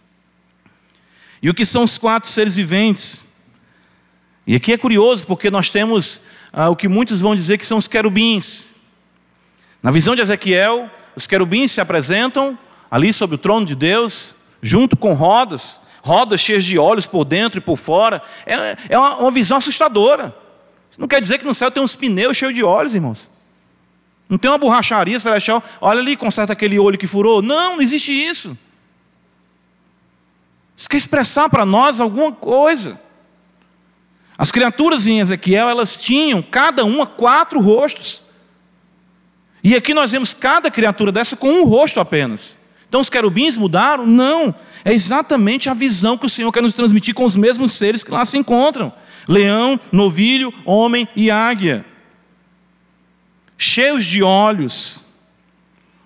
E 1.43 1.49
o 1.49 1.53
que 1.53 1.65
são 1.65 1.83
os 1.83 1.97
quatro 1.97 2.29
seres 2.29 2.55
viventes? 2.55 3.25
E 4.47 4.55
aqui 4.55 4.71
é 4.71 4.77
curioso, 4.77 5.27
porque 5.27 5.51
nós 5.51 5.69
temos 5.69 6.21
ah, 6.53 6.69
o 6.69 6.75
que 6.75 6.87
muitos 6.87 7.19
vão 7.19 7.35
dizer 7.35 7.57
que 7.57 7.65
são 7.65 7.77
os 7.77 7.85
querubins. 7.85 8.69
Na 9.81 9.91
visão 9.91 10.15
de 10.15 10.21
Ezequiel, 10.21 10.89
os 11.17 11.27
querubins 11.27 11.73
se 11.73 11.81
apresentam 11.81 12.57
ali 12.89 13.11
sobre 13.11 13.35
o 13.35 13.37
trono 13.37 13.65
de 13.65 13.75
Deus, 13.75 14.35
junto 14.61 14.95
com 14.95 15.13
rodas, 15.13 15.81
rodas 16.01 16.39
cheias 16.39 16.63
de 16.63 16.77
olhos 16.77 17.05
por 17.05 17.25
dentro 17.25 17.57
e 17.57 17.61
por 17.61 17.77
fora. 17.77 18.21
É, 18.45 18.77
é 18.87 18.97
uma, 18.97 19.17
uma 19.17 19.31
visão 19.31 19.57
assustadora. 19.57 20.33
Não 20.97 21.09
quer 21.09 21.19
dizer 21.19 21.39
que 21.39 21.45
no 21.45 21.53
céu 21.53 21.69
tem 21.69 21.83
uns 21.83 21.95
pneus 21.95 22.37
cheios 22.37 22.53
de 22.53 22.63
olhos, 22.63 22.95
irmãos. 22.95 23.29
Não 24.29 24.37
tem 24.37 24.49
uma 24.49 24.57
borracharia 24.57 25.19
celestial, 25.19 25.61
olha 25.81 25.99
ali, 25.99 26.15
conserta 26.15 26.53
aquele 26.53 26.79
olho 26.79 26.97
que 26.97 27.05
furou. 27.05 27.41
Não, 27.41 27.75
não 27.75 27.81
existe 27.81 28.13
isso. 28.13 28.57
Isso 30.75 30.89
quer 30.89 30.97
expressar 30.97 31.49
para 31.49 31.65
nós 31.65 31.99
alguma 31.99 32.31
coisa. 32.31 32.99
As 34.37 34.51
criaturas 34.51 35.07
em 35.07 35.19
Ezequiel, 35.19 35.69
elas 35.69 36.01
tinham 36.01 36.41
cada 36.41 36.83
uma 36.83 37.05
quatro 37.05 37.59
rostos. 37.59 38.23
E 39.63 39.75
aqui 39.75 39.93
nós 39.93 40.11
vemos 40.11 40.33
cada 40.33 40.69
criatura 40.69 41.11
dessa 41.11 41.37
com 41.37 41.49
um 41.49 41.65
rosto 41.65 41.99
apenas. 41.99 42.59
Então 42.89 42.99
os 42.99 43.09
querubins 43.09 43.55
mudaram? 43.55 44.05
Não. 44.05 44.53
É 44.83 44.91
exatamente 44.91 45.69
a 45.69 45.73
visão 45.73 46.17
que 46.17 46.25
o 46.25 46.29
Senhor 46.29 46.51
quer 46.51 46.61
nos 46.61 46.73
transmitir 46.73 47.13
com 47.13 47.23
os 47.23 47.35
mesmos 47.35 47.71
seres 47.71 48.03
que 48.03 48.11
lá 48.11 48.25
se 48.25 48.37
encontram: 48.37 48.91
leão, 49.27 49.79
novilho, 49.91 50.53
homem 50.65 51.07
e 51.15 51.31
águia 51.31 51.85
cheios 53.63 54.05
de 54.05 54.21
olhos. 54.21 55.05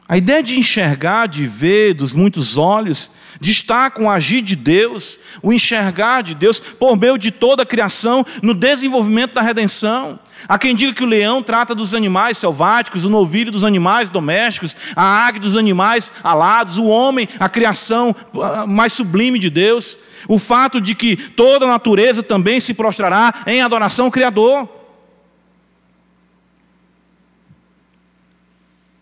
A 0.10 0.18
ideia 0.18 0.41
de 0.41 0.58
enxergar, 0.58 1.28
de 1.28 1.45
ver 1.45 1.93
dos 1.93 2.16
muitos 2.16 2.58
olhos, 2.58 3.12
de 3.41 3.51
estar 3.51 3.91
com 3.91 4.05
o 4.05 4.10
agir 4.10 4.41
de 4.41 4.55
Deus, 4.55 5.20
o 5.41 5.51
enxergar 5.51 6.22
de 6.22 6.34
Deus 6.34 6.62
por 6.62 6.95
meio 6.95 7.18
de 7.18 7.30
toda 7.30 7.64
a 7.64 7.66
criação 7.66 8.26
no 8.41 8.53
desenvolvimento 8.53 9.34
da 9.34 9.41
redenção. 9.41 10.18
Há 10.47 10.58
quem 10.58 10.74
diga 10.74 10.93
que 10.93 11.03
o 11.03 11.08
leão 11.08 11.43
trata 11.43 11.76
dos 11.76 11.93
animais 11.93 12.38
selváticos, 12.38 13.03
o 13.03 13.10
novilho 13.10 13.51
dos 13.51 13.66
animais 13.66 14.10
domésticos, 14.10 14.78
a 14.95 15.03
águia 15.03 15.41
dos 15.41 15.58
animais 15.58 16.14
alados, 16.24 16.78
o 16.78 16.86
homem, 16.86 17.28
a 17.38 17.49
criação 17.49 18.16
ah, 18.41 18.66
mais 18.66 18.93
sublime 18.93 19.38
de 19.39 19.49
Deus. 19.49 19.97
O 20.26 20.39
fato 20.39 20.80
de 20.80 20.95
que 20.95 21.18
toda 21.18 21.66
a 21.66 21.70
natureza 21.70 22.24
também 22.24 22.62
se 22.62 22.74
prostrará 22.74 23.43
em 23.45 23.62
adoração 23.62 24.05
ao 24.05 24.12
Criador. 24.12 24.76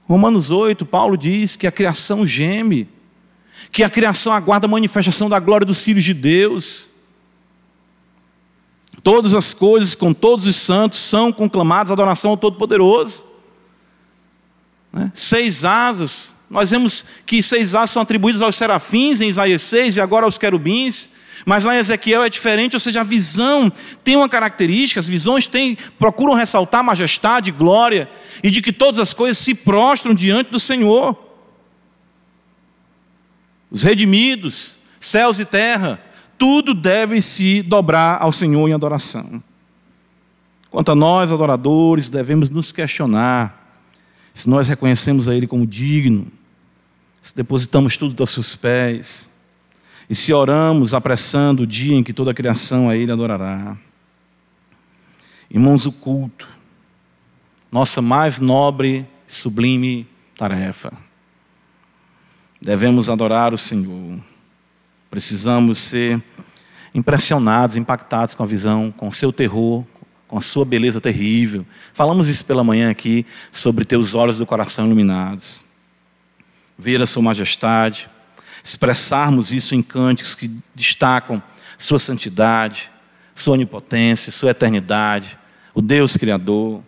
Romanos 0.07 0.51
8, 0.51 0.85
Paulo 0.85 1.17
diz 1.17 1.55
que 1.55 1.65
a 1.65 1.71
criação 1.71 2.25
geme, 2.25 2.87
que 3.71 3.83
a 3.83 3.89
criação 3.89 4.31
aguarda 4.33 4.67
a 4.67 4.69
manifestação 4.69 5.27
da 5.27 5.39
glória 5.39 5.65
dos 5.65 5.81
filhos 5.81 6.03
de 6.03 6.13
Deus. 6.13 6.91
Todas 9.01 9.33
as 9.33 9.53
coisas, 9.53 9.95
com 9.95 10.13
todos 10.13 10.45
os 10.45 10.55
santos, 10.55 10.99
são 10.99 11.31
conclamadas 11.31 11.91
adoração 11.91 12.31
ao 12.31 12.37
Todo-Poderoso. 12.37 13.23
Né? 14.93 15.11
Seis 15.13 15.65
asas, 15.65 16.35
nós 16.49 16.69
vemos 16.69 17.05
que 17.25 17.41
seis 17.41 17.73
asas 17.73 17.91
são 17.91 18.03
atribuídas 18.03 18.41
aos 18.41 18.55
serafins 18.55 19.21
em 19.21 19.27
Isaías 19.27 19.63
6 19.63 19.97
e 19.97 20.01
agora 20.01 20.25
aos 20.25 20.37
querubins. 20.37 21.11
Mas 21.45 21.63
lá 21.63 21.75
em 21.75 21.77
Ezequiel 21.77 22.23
é 22.23 22.29
diferente, 22.29 22.75
ou 22.75 22.79
seja, 22.79 23.01
a 23.01 23.03
visão 23.03 23.71
tem 24.03 24.15
uma 24.15 24.27
característica, 24.27 24.99
as 24.99 25.07
visões 25.07 25.45
têm, 25.45 25.77
procuram 25.99 26.33
ressaltar 26.33 26.83
majestade, 26.83 27.51
glória, 27.51 28.09
e 28.43 28.49
de 28.49 28.63
que 28.63 28.73
todas 28.73 28.99
as 28.99 29.13
coisas 29.13 29.37
se 29.37 29.53
prostram 29.53 30.15
diante 30.15 30.49
do 30.49 30.59
Senhor. 30.59 31.15
Os 33.69 33.83
redimidos, 33.83 34.77
céus 34.99 35.37
e 35.39 35.45
terra, 35.45 36.01
tudo 36.35 36.73
deve 36.73 37.21
se 37.21 37.61
dobrar 37.61 38.19
ao 38.19 38.31
Senhor 38.31 38.67
em 38.67 38.73
adoração. 38.73 39.41
Quanto 40.71 40.91
a 40.91 40.95
nós, 40.95 41.31
adoradores, 41.31 42.09
devemos 42.09 42.49
nos 42.49 42.71
questionar 42.71 43.63
se 44.33 44.49
nós 44.49 44.67
reconhecemos 44.67 45.29
a 45.29 45.35
Ele 45.35 45.47
como 45.47 45.65
digno, 45.65 46.27
se 47.21 47.35
depositamos 47.35 47.95
tudo 47.95 48.21
aos 48.21 48.31
seus 48.31 48.55
pés 48.55 49.31
e 50.09 50.15
se 50.15 50.33
oramos 50.33 50.93
apressando 50.93 51.63
o 51.63 51.67
dia 51.67 51.95
em 51.95 52.03
que 52.03 52.13
toda 52.13 52.31
a 52.31 52.33
criação 52.33 52.89
a 52.89 52.95
Ele 52.95 53.11
adorará. 53.11 53.77
Irmãos, 55.49 55.85
o 55.85 55.91
culto, 55.91 56.47
nossa 57.71 58.01
mais 58.01 58.39
nobre, 58.39 59.07
sublime 59.27 60.07
tarefa. 60.35 60.91
devemos 62.61 63.09
adorar 63.09 63.53
o 63.53 63.57
Senhor. 63.57 64.19
Precisamos 65.09 65.79
ser 65.79 66.21
impressionados, 66.93 67.75
impactados 67.75 68.35
com 68.35 68.43
a 68.43 68.45
visão, 68.45 68.91
com 68.91 69.07
o 69.07 69.13
seu 69.13 69.31
terror, 69.31 69.85
com 70.27 70.37
a 70.37 70.41
sua 70.41 70.65
beleza 70.65 70.99
terrível. 70.99 71.65
Falamos 71.93 72.27
isso 72.27 72.45
pela 72.45 72.63
manhã 72.63 72.89
aqui, 72.89 73.25
sobre 73.51 73.85
teus 73.85 74.15
olhos 74.15 74.37
do 74.37 74.45
coração 74.45 74.85
iluminados. 74.85 75.63
Ver 76.77 77.01
a 77.01 77.05
sua 77.05 77.21
majestade, 77.21 78.09
expressarmos 78.65 79.53
isso 79.53 79.75
em 79.75 79.83
cânticos 79.83 80.33
que 80.33 80.49
destacam 80.73 81.41
sua 81.77 81.99
santidade, 81.99 82.89
sua 83.35 83.53
onipotência, 83.53 84.31
sua 84.31 84.49
eternidade, 84.49 85.37
o 85.75 85.83
Deus 85.83 86.17
Criador. 86.17 86.81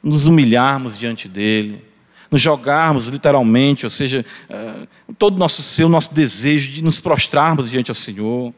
Nos 0.00 0.28
humilharmos 0.28 0.96
diante 0.96 1.28
dele, 1.28 1.84
nos 2.30 2.40
jogarmos 2.40 3.08
literalmente, 3.08 3.84
ou 3.84 3.90
seja, 3.90 4.24
eh, 4.48 4.86
todo 5.18 5.34
o 5.34 5.38
nosso 5.38 5.62
ser, 5.62 5.82
o 5.82 5.88
nosso 5.88 6.14
desejo 6.14 6.70
de 6.70 6.84
nos 6.84 7.00
prostrarmos 7.00 7.68
diante 7.68 7.90
ao 7.90 7.96
Senhor. 7.96 8.54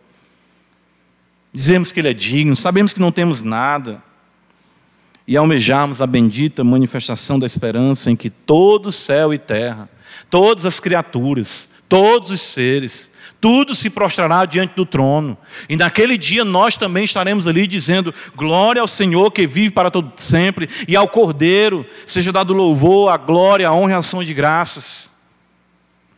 Dizemos 1.54 1.90
que 1.90 2.00
Ele 2.00 2.10
é 2.10 2.14
digno, 2.14 2.54
sabemos 2.54 2.92
que 2.92 3.00
não 3.00 3.10
temos 3.10 3.40
nada, 3.40 4.02
e 5.26 5.38
almejarmos 5.38 6.02
a 6.02 6.06
bendita 6.06 6.62
manifestação 6.62 7.38
da 7.38 7.46
esperança 7.46 8.10
em 8.10 8.16
que 8.16 8.28
todo 8.28 8.92
céu 8.92 9.32
e 9.32 9.38
terra, 9.38 9.88
todas 10.28 10.66
as 10.66 10.78
criaturas, 10.78 11.70
todos 11.90 12.30
os 12.30 12.40
seres, 12.40 13.10
tudo 13.40 13.74
se 13.74 13.90
prostrará 13.90 14.44
diante 14.44 14.74
do 14.74 14.86
trono. 14.86 15.36
E 15.68 15.76
naquele 15.76 16.16
dia 16.16 16.44
nós 16.44 16.76
também 16.76 17.04
estaremos 17.04 17.48
ali 17.48 17.66
dizendo: 17.66 18.14
Glória 18.36 18.80
ao 18.80 18.88
Senhor 18.88 19.30
que 19.30 19.46
vive 19.46 19.70
para 19.70 19.90
todo 19.90 20.12
sempre, 20.16 20.68
e 20.86 20.94
ao 20.94 21.08
Cordeiro 21.08 21.84
seja 22.06 22.32
dado 22.32 22.54
louvor, 22.54 23.10
a 23.10 23.16
glória, 23.16 23.68
a 23.68 23.74
honra 23.74 23.90
e 23.90 23.94
a 23.94 23.98
ação 23.98 24.22
de 24.22 24.32
graças. 24.32 25.18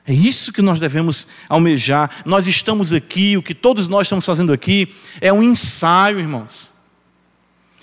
É 0.06 0.12
isso 0.12 0.52
que 0.52 0.60
nós 0.60 0.78
devemos 0.78 1.28
almejar. 1.48 2.10
Nós 2.24 2.46
estamos 2.46 2.92
aqui, 2.92 3.36
o 3.36 3.42
que 3.42 3.54
todos 3.54 3.88
nós 3.88 4.06
estamos 4.06 4.26
fazendo 4.26 4.52
aqui 4.52 4.92
é 5.20 5.32
um 5.32 5.42
ensaio, 5.42 6.18
irmãos. 6.18 6.72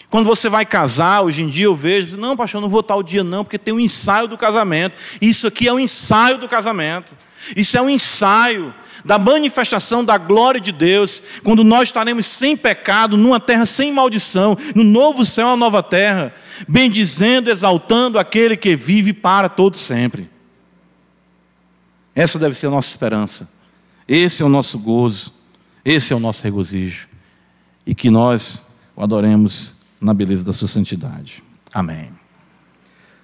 Quando 0.09 0.25
você 0.25 0.49
vai 0.49 0.65
casar, 0.65 1.21
hoje 1.21 1.41
em 1.43 1.47
dia 1.47 1.65
eu 1.65 1.75
vejo, 1.75 2.17
não, 2.17 2.35
pastor, 2.35 2.59
não 2.59 2.67
vou 2.67 2.83
tal 2.83 3.01
dia 3.01 3.23
não, 3.23 3.43
porque 3.43 3.57
tem 3.57 3.73
um 3.73 3.79
ensaio 3.79 4.27
do 4.27 4.37
casamento. 4.37 4.97
Isso 5.21 5.47
aqui 5.47 5.67
é 5.67 5.73
um 5.73 5.79
ensaio 5.79 6.37
do 6.37 6.49
casamento. 6.49 7.13
Isso 7.55 7.77
é 7.77 7.81
um 7.81 7.89
ensaio 7.89 8.73
da 9.03 9.17
manifestação 9.17 10.03
da 10.03 10.17
glória 10.17 10.59
de 10.59 10.71
Deus, 10.71 11.21
quando 11.43 11.63
nós 11.63 11.89
estaremos 11.89 12.25
sem 12.25 12.55
pecado, 12.55 13.15
numa 13.15 13.39
terra 13.39 13.65
sem 13.65 13.91
maldição, 13.91 14.57
no 14.75 14.83
novo 14.83 15.25
céu, 15.25 15.47
uma 15.47 15.57
nova 15.57 15.81
terra, 15.81 16.33
bendizendo, 16.67 17.49
exaltando 17.49 18.19
aquele 18.19 18.57
que 18.57 18.75
vive 18.75 19.13
para 19.13 19.47
todo 19.47 19.77
sempre. 19.77 20.29
Essa 22.13 22.37
deve 22.37 22.55
ser 22.55 22.67
a 22.67 22.71
nossa 22.71 22.89
esperança. 22.89 23.49
Esse 24.07 24.43
é 24.43 24.45
o 24.45 24.49
nosso 24.49 24.77
gozo. 24.79 25.33
Esse 25.85 26.11
é 26.11 26.15
o 26.15 26.19
nosso 26.19 26.43
regozijo. 26.43 27.07
E 27.85 27.95
que 27.95 28.09
nós 28.09 28.75
o 28.95 29.03
adoremos 29.03 29.77
na 30.01 30.13
beleza 30.13 30.43
da 30.43 30.51
sua 30.51 30.67
santidade. 30.67 31.41
Amém. 31.73 32.11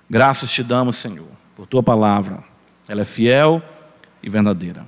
Graças 0.09 0.51
te 0.51 0.63
damos, 0.63 0.95
Senhor, 0.95 1.28
por 1.55 1.68
tua 1.68 1.84
palavra. 1.84 2.43
Ela 2.88 3.01
é 3.01 3.05
fiel 3.05 3.61
e 4.26 4.30
verdadeira. 4.30 4.86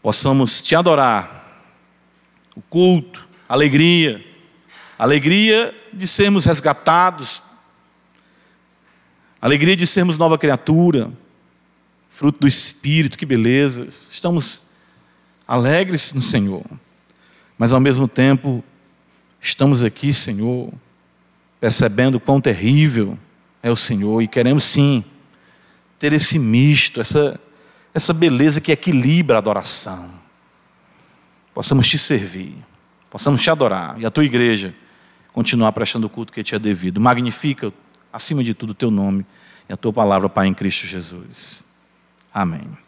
Possamos 0.00 0.62
te 0.62 0.74
adorar. 0.74 1.40
O 2.56 2.62
culto, 2.62 3.28
a 3.48 3.52
alegria, 3.52 4.24
a 4.98 5.04
alegria 5.04 5.74
de 5.92 6.06
sermos 6.06 6.46
resgatados, 6.46 7.44
a 9.40 9.46
alegria 9.46 9.76
de 9.76 9.86
sermos 9.86 10.18
nova 10.18 10.38
criatura, 10.38 11.10
fruto 12.08 12.40
do 12.40 12.48
Espírito, 12.48 13.16
que 13.16 13.26
beleza. 13.26 13.86
Estamos 14.10 14.64
alegres 15.46 16.12
no 16.12 16.22
Senhor, 16.22 16.64
mas 17.58 17.72
ao 17.72 17.80
mesmo 17.80 18.08
tempo 18.08 18.64
estamos 19.40 19.84
aqui, 19.84 20.12
Senhor, 20.12 20.72
percebendo 21.60 22.20
quão 22.20 22.40
terrível 22.40 23.18
é 23.62 23.70
o 23.70 23.76
Senhor 23.76 24.22
e 24.22 24.28
queremos 24.28 24.64
sim 24.64 25.04
ter 25.98 26.12
esse 26.12 26.38
misto, 26.38 27.00
essa, 27.00 27.40
essa 27.94 28.12
beleza 28.12 28.60
que 28.60 28.72
equilibra 28.72 29.36
a 29.36 29.38
adoração. 29.38 30.08
Possamos 31.54 31.88
te 31.88 31.98
servir, 31.98 32.56
possamos 33.10 33.42
te 33.42 33.50
adorar 33.50 34.00
e 34.00 34.06
a 34.06 34.10
tua 34.10 34.24
igreja 34.24 34.74
continuar 35.32 35.72
prestando 35.72 36.06
o 36.06 36.10
culto 36.10 36.32
que 36.32 36.42
te 36.42 36.54
é 36.54 36.58
devido. 36.58 37.00
Magnifica, 37.00 37.72
acima 38.12 38.42
de 38.42 38.54
tudo, 38.54 38.70
o 38.70 38.74
teu 38.74 38.90
nome 38.90 39.26
e 39.68 39.72
a 39.72 39.76
tua 39.76 39.92
palavra, 39.92 40.28
Pai, 40.28 40.46
em 40.46 40.54
Cristo 40.54 40.86
Jesus. 40.86 41.64
Amém. 42.32 42.81